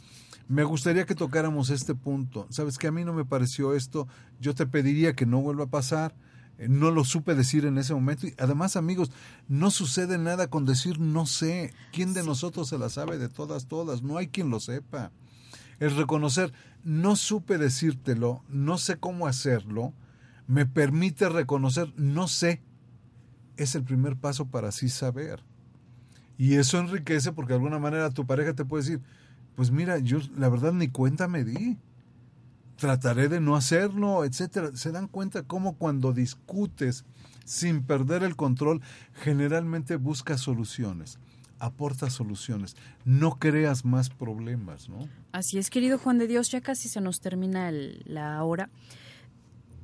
me 0.47 0.64
gustaría 0.64 1.05
que 1.05 1.16
tocáramos 1.16 1.70
este 1.70 1.95
punto. 1.95 2.47
Sabes 2.49 2.78
que 2.78 2.88
a 2.88 2.91
mí 2.91 3.03
no 3.03 3.14
me 3.14 3.26
pareció 3.26 3.74
esto, 3.74 4.08
yo 4.39 4.55
te 4.55 4.66
pediría 4.66 5.14
que 5.14 5.26
no 5.26 5.41
vuelva 5.41 5.66
a 5.66 5.70
pasar. 5.70 6.16
Eh, 6.58 6.68
No 6.70 6.91
lo 6.91 7.03
supe 7.03 7.36
decir 7.36 7.66
en 7.66 7.78
ese 7.78 7.93
momento. 7.93 8.28
Y 8.28 8.34
además, 8.38 8.76
amigos, 8.76 9.12
no 9.47 9.72
sucede 9.72 10.18
nada 10.18 10.47
con 10.47 10.66
decir 10.66 10.99
no 10.99 11.26
sé. 11.26 11.74
¿Quién 11.91 12.14
de 12.14 12.24
nosotros 12.24 12.70
se 12.70 12.78
la 12.78 12.89
sabe 12.89 13.18
de 13.18 13.30
todas, 13.30 13.68
todas? 13.68 14.01
No 14.01 14.18
hay 14.18 14.28
quien 14.28 14.49
lo 14.49 14.60
sepa. 14.60 15.12
El 15.80 15.96
reconocer, 15.96 16.54
no 16.84 17.16
supe 17.16 17.58
decírtelo, 17.58 18.44
no 18.50 18.78
sé 18.78 18.98
cómo 18.98 19.28
hacerlo, 19.28 19.94
me 20.48 20.66
permite 20.66 21.30
reconocer, 21.30 21.94
no 21.98 22.28
sé. 22.28 22.62
Es 23.58 23.76
el 23.76 23.84
primer 23.84 24.16
paso 24.16 24.46
para 24.46 24.70
así 24.70 24.90
saber. 24.90 25.44
Y 26.38 26.56
eso 26.56 26.80
enriquece 26.80 27.32
porque 27.32 27.54
de 27.54 27.58
alguna 27.58 27.80
manera 27.80 28.12
tu 28.12 28.26
pareja 28.26 28.54
te 28.54 28.66
puede 28.66 28.84
decir, 28.84 29.02
pues 29.56 29.72
mira, 29.72 29.98
yo 29.98 30.20
la 30.38 30.50
verdad 30.50 30.72
ni 30.72 30.88
cuenta 30.88 31.28
me 31.28 31.44
di. 31.44 31.78
Trataré 32.78 33.28
de 33.28 33.42
no 33.42 33.56
hacerlo, 33.56 34.24
etcétera. 34.24 34.70
Se 34.76 34.92
dan 34.92 35.08
cuenta 35.08 35.44
cómo 35.44 35.78
cuando 35.78 36.14
discutes 36.14 37.06
sin 37.44 37.82
perder 37.82 38.24
el 38.24 38.36
control, 38.36 38.82
generalmente 39.14 39.96
buscas 39.96 40.42
soluciones, 40.42 41.18
aportas 41.60 42.14
soluciones, 42.14 42.76
no 43.05 43.38
creas 43.39 43.86
más 43.86 44.10
problemas, 44.10 44.89
¿no? 44.89 45.08
Así 45.32 45.58
es, 45.58 45.70
querido 45.70 45.97
Juan 45.97 46.18
de 46.18 46.28
Dios, 46.28 46.49
ya 46.51 46.62
casi 46.62 46.89
se 46.89 47.01
nos 47.01 47.20
termina 47.20 47.70
el- 47.70 48.01
la 48.05 48.43
hora. 48.43 48.70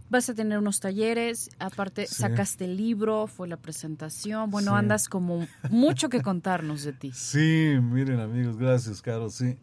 Vas 0.09 0.29
a 0.29 0.35
tener 0.35 0.59
unos 0.59 0.79
talleres, 0.79 1.49
aparte 1.57 2.05
Sí. 2.05 2.15
sacaste 2.15 2.65
el 2.65 2.77
libro, 2.77 3.25
fue 3.25 3.47
la 3.47 3.57
presentación, 3.57 4.51
bueno, 4.51 4.71
Sí. 4.71 4.77
andas 4.77 5.07
como 5.09 5.47
mucho 5.71 6.09
que 6.09 6.21
contarnos 6.21 6.83
de 6.83 6.93
ti. 6.93 7.11
Sí, 7.15 7.77
miren 7.81 8.19
amigos, 8.19 8.57
gracias, 8.57 9.01
Caro. 9.01 9.31
Sí, 9.31 9.57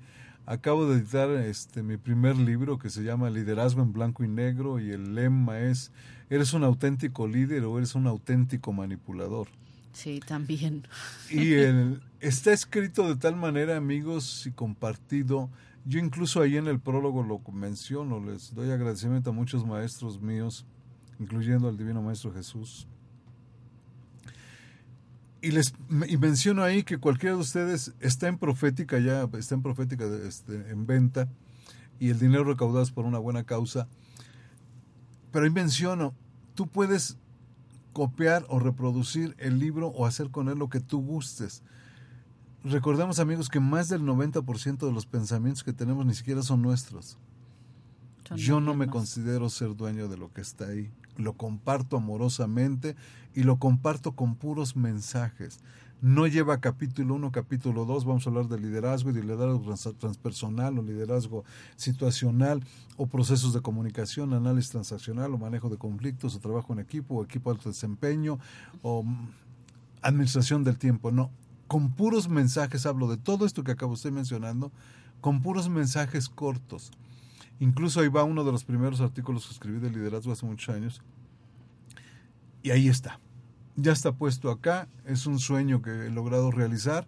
acabo 0.46 0.86
de 0.88 0.98
editar 0.98 1.30
este 1.30 1.84
mi 1.84 1.96
primer 1.98 2.36
libro 2.36 2.78
que 2.78 2.90
se 2.90 3.02
llama 3.04 3.30
Liderazgo 3.30 3.82
en 3.82 3.92
Blanco 3.92 4.24
y 4.24 4.28
Negro 4.28 4.80
y 4.80 4.90
el 4.90 5.14
lema 5.14 5.60
es 5.60 5.92
¿Eres 6.32 6.52
un 6.52 6.62
auténtico 6.62 7.26
líder 7.26 7.64
o 7.64 7.76
eres 7.76 7.96
un 7.96 8.06
auténtico 8.06 8.72
manipulador? 8.72 9.48
Sí, 9.92 10.20
también. 10.26 10.86
Y 11.30 11.52
el- 11.54 12.00
está 12.20 12.52
escrito 12.52 13.08
de 13.08 13.16
tal 13.16 13.36
manera, 13.36 13.76
amigos, 13.76 14.46
y 14.46 14.52
compartido 14.52 15.50
Yo 15.86 15.98
incluso 15.98 16.42
ahí 16.42 16.58
en 16.58 16.66
el 16.66 16.78
prólogo 16.78 17.22
lo 17.22 17.40
menciono, 17.52 18.20
les 18.22 18.54
doy 18.54 18.70
agradecimiento 18.70 19.30
a 19.30 19.32
muchos 19.32 19.66
maestros 19.66 20.20
míos, 20.20 20.66
incluyendo 21.18 21.68
al 21.68 21.78
Divino 21.78 22.02
Maestro 22.02 22.34
Jesús. 22.34 22.86
Y 25.40 25.52
les 25.52 25.72
y 26.06 26.18
menciono 26.18 26.62
ahí 26.62 26.82
que 26.82 26.98
cualquiera 26.98 27.34
de 27.34 27.40
ustedes 27.40 27.94
está 28.00 28.28
en 28.28 28.36
profética 28.36 28.98
ya, 28.98 29.26
está 29.38 29.54
en 29.54 29.62
profética 29.62 30.04
este, 30.28 30.70
en 30.70 30.86
venta 30.86 31.28
y 31.98 32.10
el 32.10 32.18
dinero 32.18 32.44
recaudado 32.44 32.82
es 32.82 32.90
por 32.90 33.06
una 33.06 33.18
buena 33.18 33.44
causa. 33.44 33.88
Pero 35.32 35.46
ahí 35.46 35.50
menciono, 35.50 36.14
tú 36.54 36.66
puedes 36.66 37.16
copiar 37.92 38.44
o 38.48 38.58
reproducir 38.58 39.34
el 39.38 39.58
libro 39.58 39.88
o 39.88 40.06
hacer 40.06 40.30
con 40.30 40.48
él 40.48 40.58
lo 40.58 40.68
que 40.68 40.80
tú 40.80 41.00
gustes. 41.00 41.62
Recordemos 42.62 43.18
amigos 43.18 43.48
que 43.48 43.60
más 43.60 43.88
del 43.88 44.02
90% 44.02 44.86
de 44.86 44.92
los 44.92 45.06
pensamientos 45.06 45.64
que 45.64 45.72
tenemos 45.72 46.04
ni 46.04 46.14
siquiera 46.14 46.42
son 46.42 46.62
nuestros. 46.62 47.18
Yo 48.36 48.60
no 48.60 48.74
me 48.74 48.86
considero 48.86 49.48
ser 49.48 49.74
dueño 49.74 50.08
de 50.08 50.16
lo 50.16 50.32
que 50.32 50.40
está 50.40 50.68
ahí. 50.68 50.92
Lo 51.16 51.32
comparto 51.32 51.96
amorosamente 51.96 52.96
y 53.34 53.42
lo 53.42 53.58
comparto 53.58 54.12
con 54.12 54.36
puros 54.36 54.76
mensajes. 54.76 55.58
No 56.02 56.26
lleva 56.26 56.60
capítulo 56.60 57.14
1, 57.14 57.30
capítulo 57.30 57.84
2, 57.84 58.04
vamos 58.06 58.26
a 58.26 58.30
hablar 58.30 58.48
de 58.48 58.58
liderazgo 58.58 59.10
y 59.10 59.12
de 59.12 59.22
liderazgo 59.22 59.74
transpersonal 59.98 60.78
o 60.78 60.82
liderazgo 60.82 61.44
situacional 61.76 62.62
o 62.96 63.06
procesos 63.06 63.52
de 63.52 63.60
comunicación, 63.60 64.32
análisis 64.32 64.70
transaccional 64.70 65.34
o 65.34 65.38
manejo 65.38 65.68
de 65.68 65.76
conflictos 65.76 66.34
o 66.34 66.40
trabajo 66.40 66.72
en 66.72 66.78
equipo 66.78 67.16
o 67.16 67.24
equipo 67.24 67.50
de 67.50 67.58
alto 67.58 67.68
desempeño 67.68 68.38
o 68.82 69.04
administración 70.00 70.64
del 70.64 70.78
tiempo. 70.78 71.10
No, 71.10 71.30
con 71.66 71.90
puros 71.90 72.28
mensajes 72.28 72.86
hablo 72.86 73.06
de 73.06 73.18
todo 73.18 73.44
esto 73.44 73.62
que 73.62 73.72
acabo 73.72 73.94
de 73.94 74.10
mencionando, 74.10 74.72
con 75.20 75.42
puros 75.42 75.68
mensajes 75.68 76.30
cortos 76.30 76.92
Incluso 77.60 78.00
ahí 78.00 78.08
va 78.08 78.24
uno 78.24 78.42
de 78.42 78.52
los 78.52 78.64
primeros 78.64 79.02
artículos 79.02 79.46
que 79.46 79.52
escribí 79.52 79.78
de 79.78 79.90
liderazgo 79.90 80.32
hace 80.32 80.46
muchos 80.46 80.74
años. 80.74 81.02
Y 82.62 82.70
ahí 82.70 82.88
está. 82.88 83.20
Ya 83.76 83.92
está 83.92 84.12
puesto 84.12 84.50
acá. 84.50 84.88
Es 85.06 85.26
un 85.26 85.38
sueño 85.38 85.82
que 85.82 85.90
he 85.90 86.10
logrado 86.10 86.50
realizar. 86.50 87.06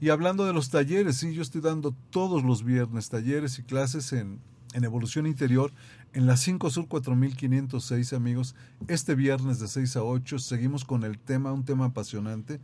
Y 0.00 0.10
hablando 0.10 0.44
de 0.44 0.52
los 0.52 0.70
talleres, 0.70 1.16
sí, 1.16 1.32
yo 1.34 1.42
estoy 1.42 1.60
dando 1.60 1.94
todos 2.10 2.42
los 2.42 2.64
viernes 2.64 3.08
talleres 3.08 3.58
y 3.58 3.62
clases 3.62 4.12
en, 4.12 4.40
en 4.74 4.84
Evolución 4.84 5.26
Interior 5.26 5.72
en 6.12 6.26
la 6.26 6.36
5 6.36 6.70
Sur 6.70 6.88
4506, 6.88 8.12
amigos. 8.12 8.54
Este 8.88 9.14
viernes 9.14 9.60
de 9.60 9.68
6 9.68 9.96
a 9.96 10.02
8 10.02 10.38
seguimos 10.38 10.84
con 10.84 11.04
el 11.04 11.18
tema, 11.18 11.52
un 11.52 11.64
tema 11.64 11.86
apasionante, 11.86 12.60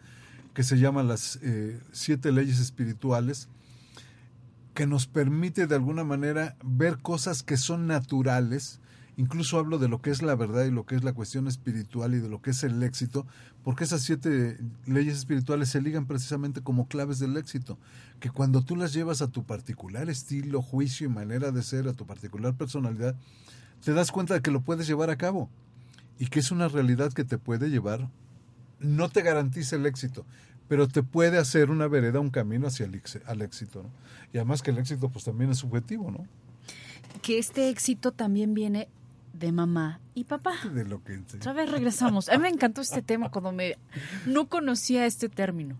que 0.54 0.62
se 0.62 0.78
llama 0.78 1.02
las 1.02 1.38
eh, 1.42 1.80
siete 1.92 2.32
leyes 2.32 2.58
espirituales 2.58 3.48
que 4.74 4.86
nos 4.86 5.06
permite 5.06 5.66
de 5.66 5.74
alguna 5.74 6.04
manera 6.04 6.56
ver 6.62 6.98
cosas 6.98 7.42
que 7.42 7.56
son 7.56 7.86
naturales, 7.86 8.80
incluso 9.18 9.58
hablo 9.58 9.78
de 9.78 9.88
lo 9.88 10.00
que 10.00 10.10
es 10.10 10.22
la 10.22 10.36
verdad 10.36 10.64
y 10.64 10.70
lo 10.70 10.86
que 10.86 10.94
es 10.94 11.02
la 11.02 11.12
cuestión 11.12 11.48
espiritual 11.48 12.14
y 12.14 12.20
de 12.20 12.28
lo 12.28 12.40
que 12.40 12.50
es 12.50 12.62
el 12.62 12.80
éxito, 12.84 13.26
porque 13.64 13.82
esas 13.82 14.02
siete 14.02 14.56
leyes 14.86 15.18
espirituales 15.18 15.70
se 15.70 15.82
ligan 15.82 16.06
precisamente 16.06 16.62
como 16.62 16.86
claves 16.86 17.18
del 17.18 17.36
éxito, 17.36 17.78
que 18.20 18.30
cuando 18.30 18.62
tú 18.62 18.76
las 18.76 18.92
llevas 18.92 19.20
a 19.20 19.26
tu 19.26 19.42
particular 19.42 20.08
estilo, 20.08 20.62
juicio 20.62 21.08
y 21.08 21.10
manera 21.10 21.50
de 21.50 21.64
ser, 21.64 21.88
a 21.88 21.94
tu 21.94 22.06
particular 22.06 22.54
personalidad, 22.54 23.16
te 23.84 23.92
das 23.92 24.12
cuenta 24.12 24.34
de 24.34 24.40
que 24.40 24.52
lo 24.52 24.60
puedes 24.60 24.86
llevar 24.86 25.10
a 25.10 25.16
cabo 25.16 25.50
y 26.20 26.28
que 26.28 26.38
es 26.38 26.52
una 26.52 26.68
realidad 26.68 27.12
que 27.12 27.24
te 27.24 27.38
puede 27.38 27.70
llevar, 27.70 28.08
no 28.78 29.08
te 29.08 29.22
garantiza 29.22 29.74
el 29.74 29.86
éxito, 29.86 30.24
pero 30.68 30.86
te 30.86 31.02
puede 31.02 31.38
hacer 31.38 31.70
una 31.70 31.88
vereda, 31.88 32.20
un 32.20 32.30
camino 32.30 32.68
hacia 32.68 32.86
el 32.86 33.02
al 33.26 33.42
éxito. 33.42 33.82
¿no? 33.82 33.90
Y 34.32 34.36
además 34.36 34.62
que 34.62 34.70
el 34.70 34.78
éxito 34.78 35.08
pues 35.08 35.24
también 35.24 35.50
es 35.50 35.58
subjetivo, 35.58 36.12
¿no? 36.12 36.24
Que 37.22 37.38
este 37.38 37.68
éxito 37.70 38.12
también 38.12 38.54
viene 38.54 38.88
de 39.38 39.52
mamá 39.52 40.00
y 40.14 40.24
papá. 40.24 40.54
De 40.72 40.84
lo 40.84 41.02
que 41.02 41.18
Otra 41.18 41.52
vez 41.52 41.70
regresamos. 41.70 42.28
A 42.28 42.36
mí 42.36 42.42
me 42.42 42.48
encantó 42.48 42.80
este 42.80 43.02
tema 43.02 43.30
cuando 43.30 43.52
me 43.52 43.76
no 44.26 44.48
conocía 44.48 45.06
este 45.06 45.28
término. 45.28 45.76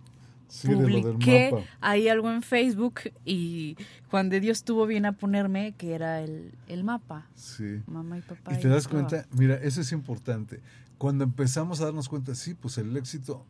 Sí, 0.49 0.69
Publiqué 0.69 1.53
ahí 1.81 2.09
algo 2.09 2.31
en 2.31 2.43
Facebook 2.43 3.01
y 3.27 3.77
Juan 4.11 4.31
de 4.31 4.41
Dios 4.41 4.65
tuvo 4.65 4.87
bien 4.87 5.05
a 5.05 5.13
ponerme 5.13 5.73
que 5.77 5.95
era 5.95 6.23
el, 6.23 6.55
el 6.69 6.85
mapa. 6.85 7.27
Sí. 7.35 7.83
Mamá 7.87 8.19
y 8.19 8.23
papá. 8.23 8.55
Y 8.55 8.59
te 8.59 8.69
das 8.69 8.89
cuenta, 8.89 9.27
mira, 9.33 9.57
eso 9.57 9.83
es 9.83 9.93
importante. 9.93 10.61
Cuando 10.97 11.25
empezamos 11.25 11.81
a 11.81 11.87
darnos 11.87 12.09
cuenta, 12.09 12.35
sí, 12.35 12.55
pues 12.55 12.79
el 12.79 12.97
éxito 12.97 13.45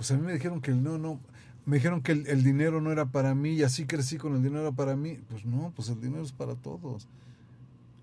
pues 0.00 0.10
a 0.12 0.16
mí 0.16 0.22
me 0.22 0.32
dijeron 0.32 0.62
que 0.62 0.72
no, 0.72 0.96
no, 0.96 1.20
me 1.66 1.76
dijeron 1.76 2.00
que 2.00 2.12
el, 2.12 2.42
dinero 2.42 2.80
no 2.80 2.90
era 2.90 3.04
para 3.04 3.34
mí 3.34 3.50
y 3.50 3.64
así 3.64 3.84
crecí 3.84 4.16
con 4.16 4.34
el 4.34 4.42
dinero 4.42 4.72
para 4.72 4.96
mí. 4.96 5.18
Pues 5.28 5.44
no, 5.44 5.74
pues 5.76 5.90
el 5.90 6.00
dinero 6.00 6.22
es 6.22 6.32
para 6.32 6.54
todos. 6.54 7.06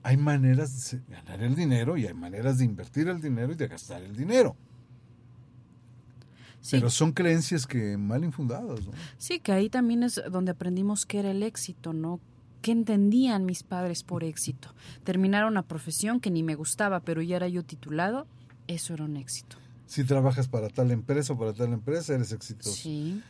Hay 0.08 0.16
maneras 0.16 0.92
de 0.92 1.02
ganar 1.14 1.44
el 1.44 1.54
dinero 1.54 1.98
y 1.98 2.08
hay 2.08 2.14
maneras 2.14 2.60
de 2.60 2.64
invertir 2.64 3.10
el 3.10 3.20
dinero 3.20 3.52
y 3.52 3.56
de 3.56 3.68
gastar 3.68 4.02
el 4.02 4.16
dinero. 4.16 4.56
Pero 6.72 6.90
son 6.90 7.12
creencias 7.12 7.68
que 7.68 7.98
mal 7.98 8.24
infundadas. 8.24 8.88
¿no? 8.88 8.94
Sí, 9.18 9.42
que 9.42 9.52
ahí 9.52 9.70
también 9.70 10.04
es 10.04 10.22
donde 10.32 10.52
aprendimos 10.52 11.06
qué 11.06 11.20
era 11.20 11.32
el 11.32 11.44
éxito, 11.44 11.92
¿no? 11.92 12.22
¿Qué 12.62 12.72
entendían 12.72 13.46
mis 13.46 13.64
padres 13.64 14.04
por 14.04 14.24
éxito? 14.24 14.74
Terminar 15.04 15.44
una 15.44 15.64
profesión 15.64 16.22
que 16.22 16.32
ni 16.32 16.42
me 16.42 16.56
gustaba, 16.56 17.02
pero 17.02 17.22
ya 17.22 17.36
era 17.36 17.50
yo 17.50 17.64
titulado, 17.64 18.28
eso 18.68 18.94
era 18.94 19.04
un 19.04 19.18
éxito. 19.18 19.58
Si 19.88 20.04
trabajas 20.04 20.50
para 20.50 20.68
tal 20.68 20.92
empresa 20.92 21.32
o 21.32 21.40
para 21.40 21.54
tal 21.54 21.72
empresa, 21.72 22.14
eres 22.14 22.34
exitoso. 22.34 22.90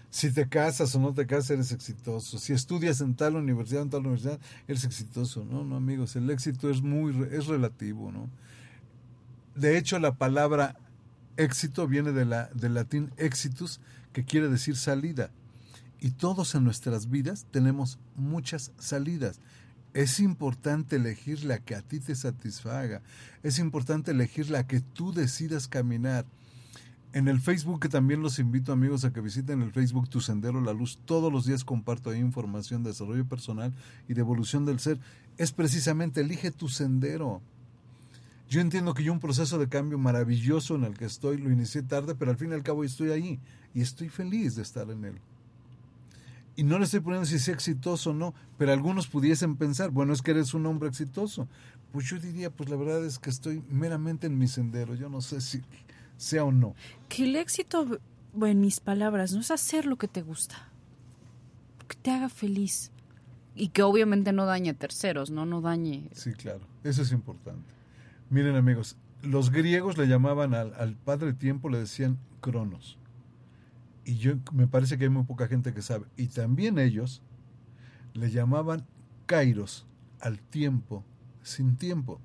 Si 0.10 0.32
te 0.32 0.50
casas 0.50 0.94
o 0.96 1.00
no 1.00 1.14
te 1.14 1.28
casas, 1.28 1.52
eres 1.52 1.72
exitoso. 1.72 2.40
Si 2.40 2.52
estudias 2.52 3.00
en 3.00 3.16
tal 3.16 3.36
universidad 3.36 3.82
o 3.82 3.84
en 3.84 3.90
tal 3.92 4.00
universidad, 4.02 4.40
eres 4.68 4.84
exitoso. 4.84 5.46
No, 5.46 5.64
no, 5.64 5.76
amigos, 5.76 6.16
el 6.16 6.28
éxito 6.32 6.72
es 6.72 6.82
muy 6.82 7.28
es 7.32 7.46
relativo, 7.46 8.12
¿no? 8.12 8.28
De 9.54 9.78
hecho, 9.78 10.00
la 10.00 10.16
palabra 10.16 10.76
éxito 11.38 11.88
viene 11.88 12.12
de 12.12 12.26
la, 12.26 12.50
del 12.56 12.74
latín 12.74 13.12
exitus, 13.18 13.80
que 14.12 14.26
quiere 14.26 14.50
decir 14.50 14.76
salida. 14.76 15.30
Y 16.00 16.12
todos 16.12 16.56
en 16.56 16.64
nuestras 16.64 17.10
vidas 17.10 17.46
tenemos 17.52 18.00
muchas 18.16 18.72
salidas. 18.80 19.40
Es 19.94 20.20
importante 20.20 20.96
elegir 20.96 21.44
la 21.44 21.60
que 21.60 21.76
a 21.76 21.82
ti 21.82 22.00
te 22.00 22.16
satisfaga. 22.16 23.02
Es 23.44 23.60
importante 23.60 24.12
elegir 24.12 24.50
la 24.50 24.66
que 24.66 24.80
tú 24.80 25.14
decidas 25.14 25.68
caminar. 25.68 26.26
En 27.18 27.28
el 27.28 27.42
Facebook, 27.42 27.80
que 27.80 27.90
también 27.90 28.22
los 28.22 28.38
invito 28.38 28.72
amigos 28.72 29.04
a 29.04 29.12
que 29.12 29.22
visiten 29.22 29.64
el 29.64 29.72
Facebook 29.72 30.08
Tu 30.08 30.22
Sendero 30.22 30.62
La 30.62 30.72
Luz. 30.72 31.00
Todos 31.04 31.34
los 31.34 31.48
días 31.48 31.64
comparto 31.64 32.12
ahí 32.12 32.20
información 32.20 32.84
de 32.84 32.92
desarrollo 32.92 33.26
personal 33.26 33.74
y 34.08 34.14
de 34.14 34.22
evolución 34.22 34.68
del 34.68 34.80
ser. 34.80 35.00
Es 35.36 35.52
precisamente 35.52 36.22
elige 36.22 36.52
tu 36.52 36.70
sendero. 36.70 37.42
Yo 38.52 38.62
entiendo 38.62 38.94
que 38.94 39.04
yo 39.04 39.14
un 39.14 39.20
proceso 39.20 39.58
de 39.58 39.68
cambio 39.68 39.98
maravilloso 39.98 40.76
en 40.76 40.84
el 40.84 40.96
que 40.96 41.06
estoy 41.06 41.40
lo 41.40 41.50
inicié 41.50 41.82
tarde, 41.82 42.14
pero 42.14 42.30
al 42.30 42.38
fin 42.38 42.52
y 42.52 42.54
al 42.54 42.62
cabo 42.62 42.84
estoy 42.84 43.10
ahí 43.10 43.40
y 43.74 43.82
estoy 43.82 44.10
feliz 44.10 44.56
de 44.56 44.62
estar 44.62 44.88
en 44.92 45.04
él. 45.04 45.16
Y 46.56 46.62
no 46.62 46.78
le 46.78 46.86
estoy 46.86 47.00
poniendo 47.00 47.26
si 47.26 47.38
es 47.38 47.48
exitoso 47.48 48.12
o 48.12 48.14
no, 48.14 48.36
pero 48.60 48.74
algunos 48.74 49.08
pudiesen 49.08 49.56
pensar, 49.56 49.90
bueno, 49.90 50.14
es 50.14 50.22
que 50.22 50.30
eres 50.30 50.54
un 50.54 50.68
hombre 50.68 50.88
exitoso. 50.88 51.48
Pues 51.92 52.06
yo 52.06 52.20
diría, 52.20 52.52
pues 52.52 52.70
la 52.70 52.76
verdad 52.76 53.04
es 53.04 53.18
que 53.18 53.32
estoy 53.32 53.64
meramente 53.72 54.28
en 54.28 54.38
mi 54.38 54.48
sendero. 54.48 54.94
Yo 54.94 55.10
no 55.10 55.22
sé 55.22 55.42
si 55.42 55.64
sea 56.18 56.44
o 56.44 56.52
no. 56.52 56.76
Que 57.10 57.24
el 57.24 57.36
éxito, 57.36 58.00
en 58.42 58.62
mis 58.62 58.80
palabras, 58.80 59.34
no 59.34 59.40
es 59.40 59.52
hacer 59.52 59.86
lo 59.86 59.98
que 59.98 60.08
te 60.08 60.22
gusta, 60.22 60.70
que 61.88 61.96
te 61.96 62.12
haga 62.12 62.30
feliz 62.30 62.92
y 63.56 63.70
que 63.70 63.84
obviamente 63.84 64.34
no 64.34 64.46
dañe 64.46 64.72
a 64.72 64.74
terceros, 64.74 65.32
no, 65.32 65.46
no 65.46 65.62
dañe. 65.62 66.10
Sí, 66.12 66.34
claro, 66.34 66.62
eso 66.84 67.02
es 67.02 67.12
importante. 67.12 67.72
Miren 68.30 68.56
amigos, 68.56 68.98
los 69.24 69.52
griegos 69.52 69.98
le 69.98 70.08
llamaban 70.08 70.54
al, 70.54 70.74
al 70.76 70.96
padre 70.96 71.34
tiempo, 71.34 71.70
le 71.70 71.80
decían 71.80 72.18
cronos. 72.42 72.98
Y 74.06 74.18
yo 74.18 74.36
me 74.54 74.68
parece 74.68 74.98
que 74.98 75.06
hay 75.06 75.10
muy 75.10 75.24
poca 75.24 75.48
gente 75.48 75.74
que 75.74 75.82
sabe. 75.82 76.06
Y 76.16 76.28
también 76.28 76.80
ellos 76.80 77.22
le 78.14 78.32
llamaban 78.32 78.86
kairos 79.26 79.86
al 80.20 80.40
tiempo 80.40 81.04
sin 81.44 81.78
tiempo 81.78 82.22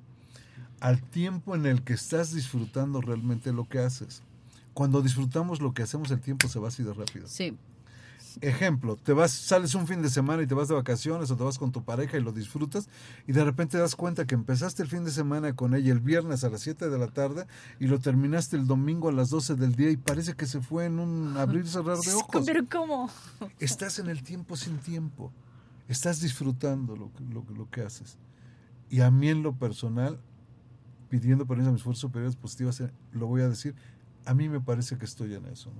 al 0.82 1.00
tiempo 1.00 1.54
en 1.54 1.64
el 1.64 1.82
que 1.82 1.92
estás 1.92 2.34
disfrutando 2.34 3.00
realmente 3.00 3.52
lo 3.52 3.68
que 3.68 3.78
haces. 3.78 4.20
Cuando 4.74 5.00
disfrutamos 5.00 5.60
lo 5.60 5.74
que 5.74 5.84
hacemos, 5.84 6.10
el 6.10 6.20
tiempo 6.20 6.48
se 6.48 6.58
va 6.58 6.68
así 6.68 6.82
de 6.82 6.92
rápido. 6.92 7.28
Sí. 7.28 7.56
Ejemplo, 8.40 8.96
te 8.96 9.12
vas, 9.12 9.30
sales 9.30 9.76
un 9.76 9.86
fin 9.86 10.02
de 10.02 10.10
semana 10.10 10.42
y 10.42 10.48
te 10.48 10.54
vas 10.54 10.66
de 10.66 10.74
vacaciones 10.74 11.30
o 11.30 11.36
te 11.36 11.44
vas 11.44 11.56
con 11.56 11.70
tu 11.70 11.84
pareja 11.84 12.16
y 12.16 12.20
lo 12.20 12.32
disfrutas 12.32 12.88
y 13.28 13.32
de 13.32 13.44
repente 13.44 13.72
te 13.72 13.78
das 13.78 13.94
cuenta 13.94 14.26
que 14.26 14.34
empezaste 14.34 14.82
el 14.82 14.88
fin 14.88 15.04
de 15.04 15.12
semana 15.12 15.54
con 15.54 15.74
ella 15.74 15.92
el 15.92 16.00
viernes 16.00 16.42
a 16.42 16.48
las 16.48 16.62
7 16.62 16.88
de 16.88 16.98
la 16.98 17.06
tarde 17.08 17.46
y 17.78 17.86
lo 17.86 18.00
terminaste 18.00 18.56
el 18.56 18.66
domingo 18.66 19.08
a 19.08 19.12
las 19.12 19.30
12 19.30 19.54
del 19.54 19.76
día 19.76 19.90
y 19.90 19.96
parece 19.96 20.34
que 20.34 20.46
se 20.46 20.60
fue 20.60 20.86
en 20.86 20.98
un 20.98 21.36
abrir 21.38 21.64
y 21.64 21.68
cerrar 21.68 21.98
de 21.98 22.12
ojos. 22.12 22.44
Pero 22.44 22.66
¿cómo? 22.68 23.08
Estás 23.60 24.00
en 24.00 24.08
el 24.08 24.24
tiempo 24.24 24.56
sin 24.56 24.78
tiempo. 24.78 25.30
Estás 25.86 26.20
disfrutando 26.20 26.96
lo, 26.96 27.10
lo, 27.32 27.44
lo 27.54 27.70
que 27.70 27.82
haces. 27.82 28.16
Y 28.90 29.00
a 29.00 29.12
mí 29.12 29.28
en 29.28 29.44
lo 29.44 29.54
personal 29.54 30.18
pidiendo 31.12 31.44
permiso 31.44 31.68
a 31.68 31.72
mis 31.74 31.82
fuerzas 31.82 32.00
superiores 32.00 32.36
positivas, 32.36 32.80
eh, 32.80 32.90
lo 33.12 33.26
voy 33.26 33.42
a 33.42 33.48
decir, 33.50 33.74
a 34.24 34.32
mí 34.32 34.48
me 34.48 34.62
parece 34.62 34.96
que 34.96 35.04
estoy 35.04 35.34
en 35.34 35.44
eso. 35.44 35.70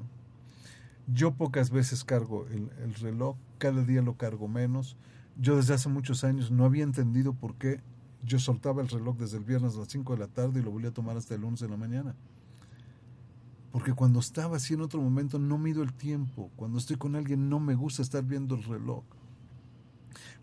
Yo 1.07 1.33
pocas 1.33 1.70
veces 1.70 2.05
cargo 2.05 2.47
el, 2.49 2.95
reloj, 2.97 3.39
cada 3.57 3.83
día 3.83 4.03
lo 4.03 4.18
cargo 4.18 4.47
menos. 4.47 4.95
Yo 5.41 5.57
desde 5.57 5.72
hace 5.72 5.89
muchos 5.89 6.22
años 6.22 6.51
no 6.51 6.66
había 6.66 6.85
entendido 6.85 7.33
por 7.33 7.55
qué 7.55 7.80
yo 8.22 8.39
soltaba 8.39 8.83
el 8.83 8.91
reloj 8.91 9.16
desde 9.16 9.39
el 9.39 9.45
viernes 9.45 9.74
a 9.74 9.78
las 9.78 9.89
5 9.89 10.12
de 10.12 10.18
la 10.18 10.26
tarde 10.26 10.61
y 10.61 10.62
lo 10.62 10.70
volvía 10.70 10.91
a 10.91 10.93
tomar 10.93 11.16
hasta 11.16 11.35
el 11.35 11.41
lunes 11.41 11.61
de 11.61 11.70
la 11.70 11.78
mañana. 11.78 12.14
Porque 13.70 13.95
cuando 13.95 14.20
estaba 14.20 14.59
así 14.59 14.74
en 14.74 14.83
otro 14.83 15.01
momento 15.01 15.39
no 15.39 15.57
mido 15.57 15.83
el 15.83 15.95
tiempo. 15.95 16.51
Cuando 16.57 16.76
estoy 16.76 16.97
con 16.97 17.16
alguien 17.16 17.49
no 17.49 17.59
me 17.59 17.74
gusta 17.74 18.03
estar 18.03 18.22
viendo 18.22 18.55
el 18.55 18.64
reloj. 18.64 19.03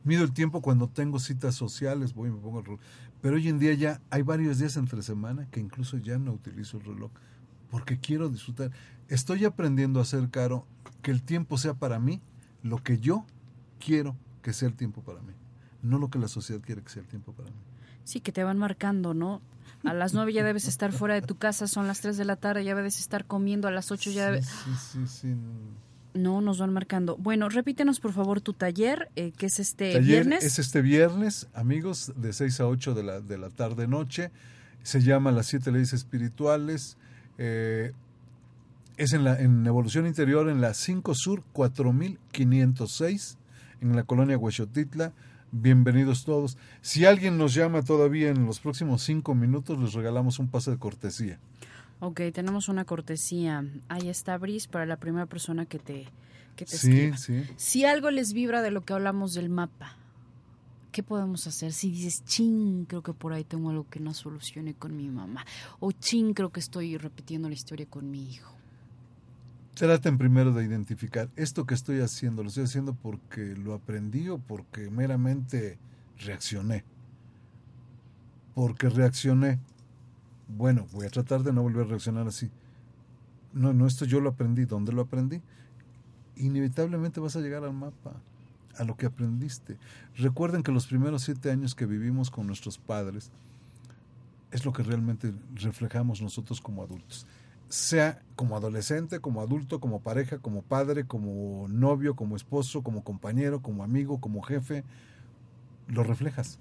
Mido 0.04 0.24
el 0.24 0.34
tiempo 0.34 0.64
cuando 0.64 0.90
tengo 0.90 1.20
citas 1.20 1.54
sociales, 1.54 2.16
voy 2.16 2.30
y 2.30 2.32
me 2.32 2.40
pongo 2.40 2.60
el 2.60 2.66
reloj. 2.66 2.80
Pero 3.22 3.36
hoy 3.36 3.48
en 3.50 3.60
día 3.60 3.74
ya 3.74 4.02
hay 4.10 4.22
varios 4.22 4.60
días 4.60 4.78
entre 4.78 5.02
semana 5.02 5.48
que 5.52 5.60
incluso 5.60 5.98
ya 5.98 6.18
no 6.18 6.32
utilizo 6.32 6.78
el 6.78 6.86
reloj 6.86 7.12
porque 7.70 8.00
quiero 8.00 8.30
disfrutar. 8.30 8.72
Estoy 9.08 9.46
aprendiendo 9.46 10.00
a 10.00 10.04
hacer, 10.04 10.30
Caro, 10.30 10.66
que 11.02 11.12
el 11.12 11.22
tiempo 11.22 11.58
sea 11.58 11.74
para 11.74 12.00
mí 12.00 12.22
lo 12.64 12.84
que 12.84 13.00
yo 13.00 13.26
quiero 13.80 14.16
que 14.42 14.54
sea 14.54 14.68
el 14.68 14.76
tiempo 14.76 15.02
para 15.02 15.22
mí, 15.22 15.34
no 15.82 15.98
lo 15.98 16.10
que 16.10 16.20
la 16.20 16.28
sociedad 16.28 16.62
quiere 16.62 16.82
que 16.82 16.90
sea 16.90 17.02
el 17.02 17.08
tiempo 17.08 17.34
para 17.34 17.50
mí. 17.50 17.58
Sí, 18.04 18.22
que 18.22 18.32
te 18.32 18.44
van 18.44 18.58
marcando, 18.58 19.14
¿no? 19.14 19.42
A 19.84 19.94
las 19.94 20.14
nueve 20.14 20.34
ya 20.34 20.44
debes 20.44 20.68
estar 20.68 20.92
fuera 20.92 21.14
de 21.14 21.22
tu 21.22 21.36
casa, 21.36 21.68
son 21.68 21.88
las 21.88 22.02
tres 22.02 22.18
de 22.18 22.26
la 22.26 22.36
tarde, 22.36 22.64
ya 22.64 22.76
debes 22.76 23.00
estar 23.00 23.26
comiendo, 23.26 23.68
a 23.68 23.72
las 23.72 23.92
ocho 23.92 24.12
ya 24.12 24.26
debes... 24.26 24.48
Sí, 24.48 24.72
sí, 24.76 25.08
sí. 25.08 25.28
No, 25.28 25.89
nos 26.14 26.60
van 26.60 26.74
marcando. 26.74 27.18
Bueno, 27.18 27.50
repítenos 27.50 28.00
por 28.00 28.14
favor 28.14 28.42
tu 28.42 28.54
taller, 28.54 29.10
eh, 29.16 29.32
que 29.32 29.48
es 29.48 29.60
este 29.60 29.94
taller 29.94 30.08
viernes. 30.08 30.44
Es 30.44 30.60
este 30.60 30.82
viernes, 30.82 31.48
amigos, 31.54 32.14
de 32.16 32.34
6 32.34 32.60
a 32.62 32.68
8 32.68 32.94
de 32.94 33.04
la, 33.04 33.22
de 33.22 33.38
la 33.38 33.50
tarde-noche. 33.50 34.32
Se 34.84 35.02
llama 35.02 35.32
Las 35.32 35.48
Siete 35.48 35.72
Leyes 35.72 35.94
Espirituales. 35.94 36.98
Eh, 37.38 37.94
es 38.98 39.14
en, 39.14 39.24
la, 39.24 39.40
en 39.40 39.66
Evolución 39.66 40.08
Interior, 40.08 40.50
en 40.50 40.62
la 40.62 40.74
5 40.74 41.16
Sur 41.16 41.44
4506, 41.54 43.38
en 43.82 43.96
la 43.96 44.04
colonia 44.04 44.38
Huechotitla. 44.38 45.14
Bienvenidos 45.52 46.26
todos. 46.26 46.58
Si 46.82 47.06
alguien 47.06 47.38
nos 47.38 47.54
llama 47.54 47.82
todavía 47.82 48.30
en 48.30 48.46
los 48.46 48.60
próximos 48.60 49.02
cinco 49.02 49.34
minutos, 49.34 49.80
les 49.80 49.94
regalamos 49.94 50.38
un 50.38 50.48
pase 50.48 50.70
de 50.72 50.78
cortesía. 50.78 51.40
Ok, 52.00 52.22
tenemos 52.34 52.70
una 52.70 52.86
cortesía. 52.86 53.66
Ahí 53.90 54.08
está 54.10 54.38
Bris 54.38 54.68
para 54.68 54.86
la 54.86 54.98
primera 54.98 55.26
persona 55.26 55.66
que 55.66 55.80
te, 55.80 56.08
que 56.56 56.66
te 56.66 56.78
Sí, 56.78 56.92
escriba. 57.12 57.18
sí. 57.18 57.44
Si 57.58 57.86
algo 57.86 58.10
les 58.12 58.32
vibra 58.34 58.62
de 58.62 58.72
lo 58.72 58.86
que 58.86 58.94
hablamos 58.94 59.34
del 59.34 59.50
mapa, 59.50 59.98
¿qué 60.94 61.04
podemos 61.04 61.46
hacer? 61.46 61.74
Si 61.74 61.92
dices, 61.92 62.24
ching, 62.24 62.86
creo 62.86 63.04
que 63.04 63.14
por 63.14 63.34
ahí 63.34 63.44
tengo 63.44 63.70
algo 63.70 63.86
que 63.90 64.00
no 64.00 64.14
solucione 64.14 64.74
con 64.76 64.96
mi 64.96 65.10
mamá. 65.10 65.46
O 65.80 65.92
ching, 65.92 66.34
creo 66.34 66.52
que 66.52 66.62
estoy 66.62 66.98
repitiendo 66.98 67.50
la 67.50 67.56
historia 67.56 67.86
con 67.86 68.10
mi 68.10 68.30
hijo. 68.32 68.56
Traten 69.76 70.18
primero 70.18 70.54
de 70.54 70.66
identificar 70.66 71.30
esto 71.38 71.66
que 71.66 71.74
estoy 71.74 72.00
haciendo, 72.02 72.44
lo 72.44 72.50
estoy 72.50 72.66
haciendo 72.66 72.94
porque 72.96 73.56
lo 73.56 73.74
aprendí 73.74 74.28
o 74.30 74.38
porque 74.38 74.90
meramente 74.90 75.78
reaccioné. 76.18 76.84
Porque 78.56 78.90
reaccioné. 78.90 79.60
Bueno, 80.50 80.88
voy 80.92 81.06
a 81.06 81.10
tratar 81.10 81.44
de 81.44 81.54
no 81.54 81.62
volver 81.62 81.86
a 81.86 81.90
reaccionar 81.90 82.28
así. 82.28 82.52
No, 83.54 83.72
no, 83.72 83.88
esto 83.88 84.06
yo 84.06 84.20
lo 84.20 84.30
aprendí. 84.30 84.66
¿Dónde 84.66 84.92
lo 84.92 85.04
aprendí? 85.04 85.42
Inevitablemente 86.36 87.20
vas 87.20 87.36
a 87.36 87.40
llegar 87.40 87.64
al 87.64 87.74
mapa, 87.74 88.22
a 88.78 88.84
lo 88.84 88.98
que 88.98 89.06
aprendiste. 89.06 89.78
Recuerden 90.16 90.64
que 90.64 90.72
los 90.72 90.88
primeros 90.88 91.24
siete 91.24 91.52
años 91.52 91.76
que 91.76 91.86
vivimos 91.86 92.30
con 92.30 92.48
nuestros 92.48 92.78
padres 92.78 93.32
es 94.52 94.66
lo 94.66 94.74
que 94.74 94.84
realmente 94.84 95.34
reflejamos 95.56 96.22
nosotros 96.22 96.60
como 96.60 96.84
adultos 96.84 97.26
sea 97.70 98.20
como 98.36 98.58
adolescente, 98.58 99.20
como 99.20 99.42
adulto, 99.42 99.80
como 99.80 100.02
pareja, 100.02 100.40
como 100.40 100.64
padre, 100.64 101.06
como 101.06 101.68
novio, 101.70 102.16
como 102.16 102.36
esposo, 102.36 102.82
como 102.82 103.04
compañero, 103.04 103.62
como 103.62 103.84
amigo, 103.84 104.20
como 104.20 104.42
jefe, 104.42 104.84
lo 105.88 106.04
reflejas. 106.04 106.60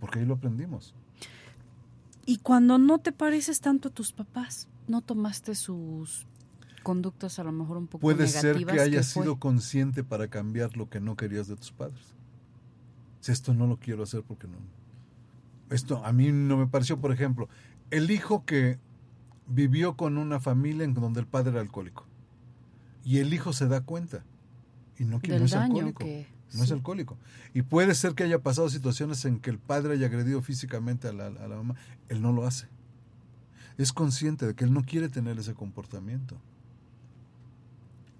Porque 0.00 0.20
ahí 0.20 0.24
lo 0.24 0.34
aprendimos. 0.34 0.94
Y 2.26 2.38
cuando 2.38 2.76
no 2.78 2.98
te 2.98 3.12
pareces 3.12 3.60
tanto 3.60 3.88
a 3.88 3.92
tus 3.92 4.12
papás, 4.12 4.68
no 4.88 5.00
tomaste 5.00 5.54
sus 5.54 6.26
conductas 6.82 7.38
a 7.38 7.44
lo 7.44 7.52
mejor 7.52 7.76
un 7.78 7.86
poco 7.86 8.00
Puede 8.02 8.26
ser 8.28 8.56
negativas. 8.56 8.74
que 8.74 8.80
hayas 8.80 9.12
fue? 9.12 9.22
sido 9.22 9.36
consciente 9.38 10.04
para 10.04 10.28
cambiar 10.28 10.76
lo 10.76 10.88
que 10.90 11.00
no 11.00 11.16
querías 11.16 11.46
de 11.48 11.56
tus 11.56 11.72
padres. 11.72 12.14
Si 13.20 13.32
esto 13.32 13.54
no 13.54 13.66
lo 13.66 13.78
quiero 13.78 14.02
hacer 14.02 14.22
porque 14.22 14.46
no. 14.46 14.56
Esto 15.70 16.04
a 16.04 16.12
mí 16.12 16.30
no 16.30 16.56
me 16.56 16.66
pareció, 16.68 17.00
por 17.00 17.12
ejemplo, 17.12 17.48
el 17.90 18.10
hijo 18.10 18.44
que 18.44 18.78
vivió 19.48 19.96
con 19.96 20.16
una 20.18 20.38
familia 20.40 20.84
en 20.84 20.94
donde 20.94 21.20
el 21.20 21.26
padre 21.26 21.50
era 21.52 21.60
alcohólico. 21.60 22.06
Y 23.04 23.18
el 23.18 23.32
hijo 23.32 23.52
se 23.52 23.66
da 23.68 23.80
cuenta. 23.80 24.24
Y 24.98 25.04
no, 25.04 25.20
es 25.22 25.50
daño 25.52 25.64
alcohólico. 25.64 25.98
que- 26.04 26.26
No 26.54 26.62
es 26.62 26.72
alcohólico. 26.72 27.18
Y 27.54 27.62
puede 27.62 27.94
ser 27.94 28.14
que 28.14 28.24
haya 28.24 28.40
pasado 28.40 28.68
situaciones 28.68 29.24
en 29.24 29.40
que 29.40 29.50
el 29.50 29.58
padre 29.58 29.94
haya 29.94 30.06
agredido 30.06 30.40
físicamente 30.42 31.08
a 31.08 31.12
la, 31.12 31.26
a 31.26 31.48
la 31.48 31.56
mamá. 31.56 31.74
Él 32.08 32.22
no 32.22 32.32
lo 32.32 32.46
hace. 32.46 32.68
Es 33.78 33.92
consciente 33.92 34.46
de 34.46 34.54
que 34.54 34.64
él 34.64 34.72
no 34.72 34.84
quiere 34.84 35.08
tener 35.08 35.38
ese 35.38 35.54
comportamiento. 35.54 36.36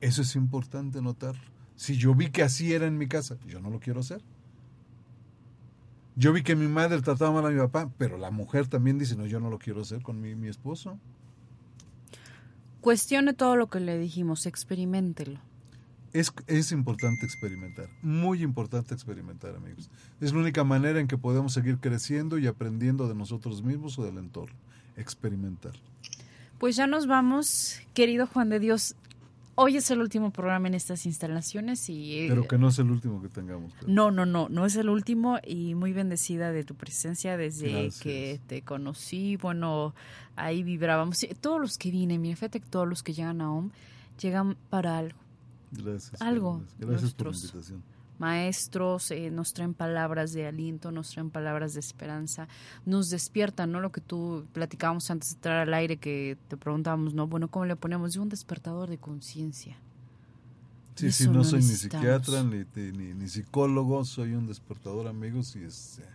Eso 0.01 0.23
es 0.23 0.37
importante 0.37 1.01
notar. 1.01 1.35
Si 1.77 1.97
yo 1.97 2.15
vi 2.15 2.31
que 2.31 2.43
así 2.43 2.73
era 2.73 2.87
en 2.87 2.99
mi 2.99 3.07
casa, 3.07 3.37
yo 3.47 3.61
no 3.61 3.71
lo 3.71 3.81
quiero 3.81 4.01
hacer. 4.01 4.23
Yo 6.15 6.33
vi 6.33 6.43
que 6.43 6.57
mi 6.57 6.67
madre 6.67 7.01
trataba 7.03 7.31
mal 7.31 7.47
a 7.47 7.51
mi 7.51 7.59
papá, 7.59 7.91
pero 7.99 8.17
la 8.17 8.31
mujer 8.31 8.67
también 8.67 8.99
dice, 8.99 9.17
no, 9.17 9.27
yo 9.27 9.39
no 9.39 9.51
lo 9.51 9.59
quiero 9.59 9.83
hacer 9.83 10.03
con 10.03 10.21
mi, 10.21 10.35
mi 10.35 10.49
esposo. 10.49 10.99
Cuestione 12.81 13.35
todo 13.35 13.57
lo 13.57 13.69
que 13.69 13.81
le 13.81 13.99
dijimos, 13.99 14.47
experimentelo. 14.47 15.41
Es, 16.19 16.33
es 16.47 16.73
importante 16.73 17.27
experimentar, 17.27 17.91
muy 18.01 18.43
importante 18.43 18.95
experimentar, 18.95 19.55
amigos. 19.55 19.91
Es 20.19 20.33
la 20.33 20.39
única 20.39 20.65
manera 20.65 20.99
en 20.99 21.09
que 21.09 21.19
podemos 21.19 21.53
seguir 21.53 21.77
creciendo 21.79 22.39
y 22.39 22.47
aprendiendo 22.47 23.07
de 23.07 23.15
nosotros 23.15 23.63
mismos 23.63 23.99
o 23.99 24.05
del 24.05 24.17
entorno. 24.17 24.57
Experimentar. 24.97 25.73
Pues 26.59 26.75
ya 26.75 26.87
nos 26.87 27.07
vamos, 27.07 27.81
querido 27.93 28.27
Juan 28.27 28.49
de 28.49 28.61
Dios. 28.61 28.97
Hoy 29.57 29.77
es 29.77 29.91
el 29.91 30.01
último 30.01 30.31
programa 30.31 30.69
en 30.69 30.75
estas 30.75 31.05
instalaciones 31.05 31.89
y... 31.91 32.21
eh, 32.21 32.27
Pero 32.31 32.49
que 32.49 32.57
no 32.57 32.69
es 32.69 32.79
el 32.79 32.91
último 32.91 33.21
que 33.21 33.29
tengamos. 33.29 33.75
No, 33.87 34.11
no, 34.11 34.25
no, 34.25 34.49
no 34.49 34.65
es 34.65 34.75
el 34.77 34.89
último 34.89 35.39
y 35.47 35.75
muy 35.75 35.93
bendecida 35.93 36.51
de 36.51 36.65
tu 36.65 36.75
presencia 36.77 37.37
desde 37.37 37.71
Gracias. 37.73 38.01
que 38.01 38.41
te 38.47 38.63
conocí. 38.63 39.37
Bueno, 39.37 39.95
ahí 40.35 40.63
vibrábamos. 40.63 41.27
Todos 41.43 41.61
los 41.61 41.77
que 41.77 41.91
vienen, 41.91 42.23
mira, 42.23 42.37
fíjate 42.37 42.61
que 42.61 42.69
todos 42.69 42.89
los 42.89 43.03
que 43.03 43.13
llegan 43.13 43.43
a 43.43 43.53
OM 43.53 43.71
llegan 44.19 44.57
para 44.71 44.97
algo. 44.97 45.26
Gracias. 45.71 46.21
algo. 46.21 46.63
Gracias 46.79 47.15
por 47.15 47.29
la 47.29 47.37
invitación. 47.37 47.83
Maestros 48.19 49.11
eh, 49.11 49.31
nos 49.31 49.53
traen 49.53 49.75
palabras 49.75 50.33
de 50.33 50.47
aliento, 50.47 50.91
nos 50.91 51.11
traen 51.11 51.31
palabras 51.31 51.75
de 51.75 51.81
esperanza, 51.81 52.49
nos 52.87 53.11
despiertan, 53.11 53.73
¿no? 53.73 53.81
Lo 53.81 53.93
que 53.93 54.01
tú 54.01 54.47
platicábamos 54.53 55.11
antes 55.11 55.31
de 55.31 55.35
entrar 55.37 55.69
al 55.69 55.75
aire, 55.75 55.99
que 55.99 56.39
te 56.49 56.57
preguntábamos, 56.57 57.13
¿no? 57.13 57.27
Bueno, 57.27 57.49
¿cómo 57.49 57.67
le 57.67 57.77
ponemos? 57.77 58.13
Digo, 58.13 58.23
un 58.23 58.31
despertador 58.31 58.89
de 58.89 58.99
conciencia. 58.99 59.77
Sí, 60.95 61.13
sí, 61.13 61.29
no 61.29 61.45
soy 61.45 61.61
ni 61.61 61.67
psiquiatra 61.67 62.43
ni, 62.43 62.65
ni, 62.75 63.13
ni 63.13 63.29
psicólogo, 63.29 64.03
soy 64.07 64.33
un 64.33 64.47
despertador, 64.47 65.09
amigos. 65.09 65.55
Y, 65.55 65.65
es, 65.65 65.99
eh, 65.99 66.09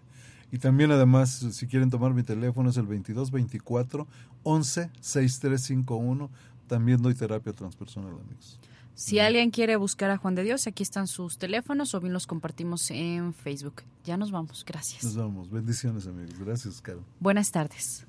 y 0.52 0.58
también, 0.58 0.92
además, 0.92 1.30
si 1.52 1.68
quieren 1.68 1.92
tomar 1.92 2.16
mi 2.16 2.24
teléfono, 2.24 2.72
es 2.72 2.78
el 2.78 2.86
2224 2.86 4.08
11 4.42 4.90
6351. 5.00 6.32
También 6.66 7.00
doy 7.00 7.14
terapia 7.14 7.54
transpersonal, 7.54 8.14
amigos. 8.14 8.60
Si 8.94 9.20
alguien 9.20 9.52
quiere 9.52 9.76
buscar 9.76 10.12
a 10.12 10.18
Juan 10.18 10.36
de 10.36 10.44
Dios, 10.44 10.68
aquí 10.68 10.84
están 10.84 11.08
sus 11.08 11.38
teléfonos 11.38 11.94
o 11.96 12.00
bien 12.00 12.14
los 12.14 12.28
compartimos 12.28 12.92
en 12.92 13.34
Facebook. 13.34 13.84
Ya 14.04 14.18
nos 14.18 14.32
vamos, 14.32 14.64
gracias. 14.66 15.04
Nos 15.04 15.16
vamos. 15.16 15.50
Bendiciones, 15.50 16.08
amigos. 16.08 16.38
Gracias, 16.40 16.82
Caro. 16.82 17.04
Buenas 17.20 17.52
tardes. 17.52 18.06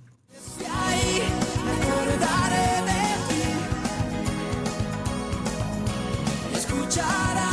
Escucharás 6.54 7.51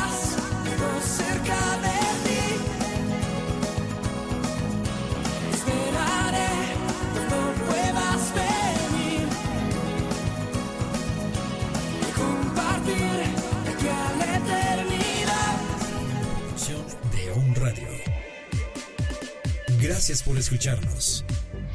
Gracias 19.90 20.22
por 20.22 20.38
escucharnos. 20.38 21.26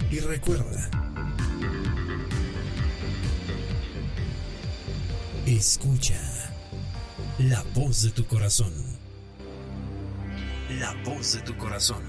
Y 0.08 0.20
recuerda, 0.20 0.88
escucha 5.46 6.14
la 7.40 7.64
voz 7.74 8.02
de 8.02 8.10
tu 8.10 8.24
corazón. 8.24 8.72
La 10.78 10.94
voz 11.02 11.34
de 11.34 11.40
tu 11.40 11.56
corazón. 11.56 12.04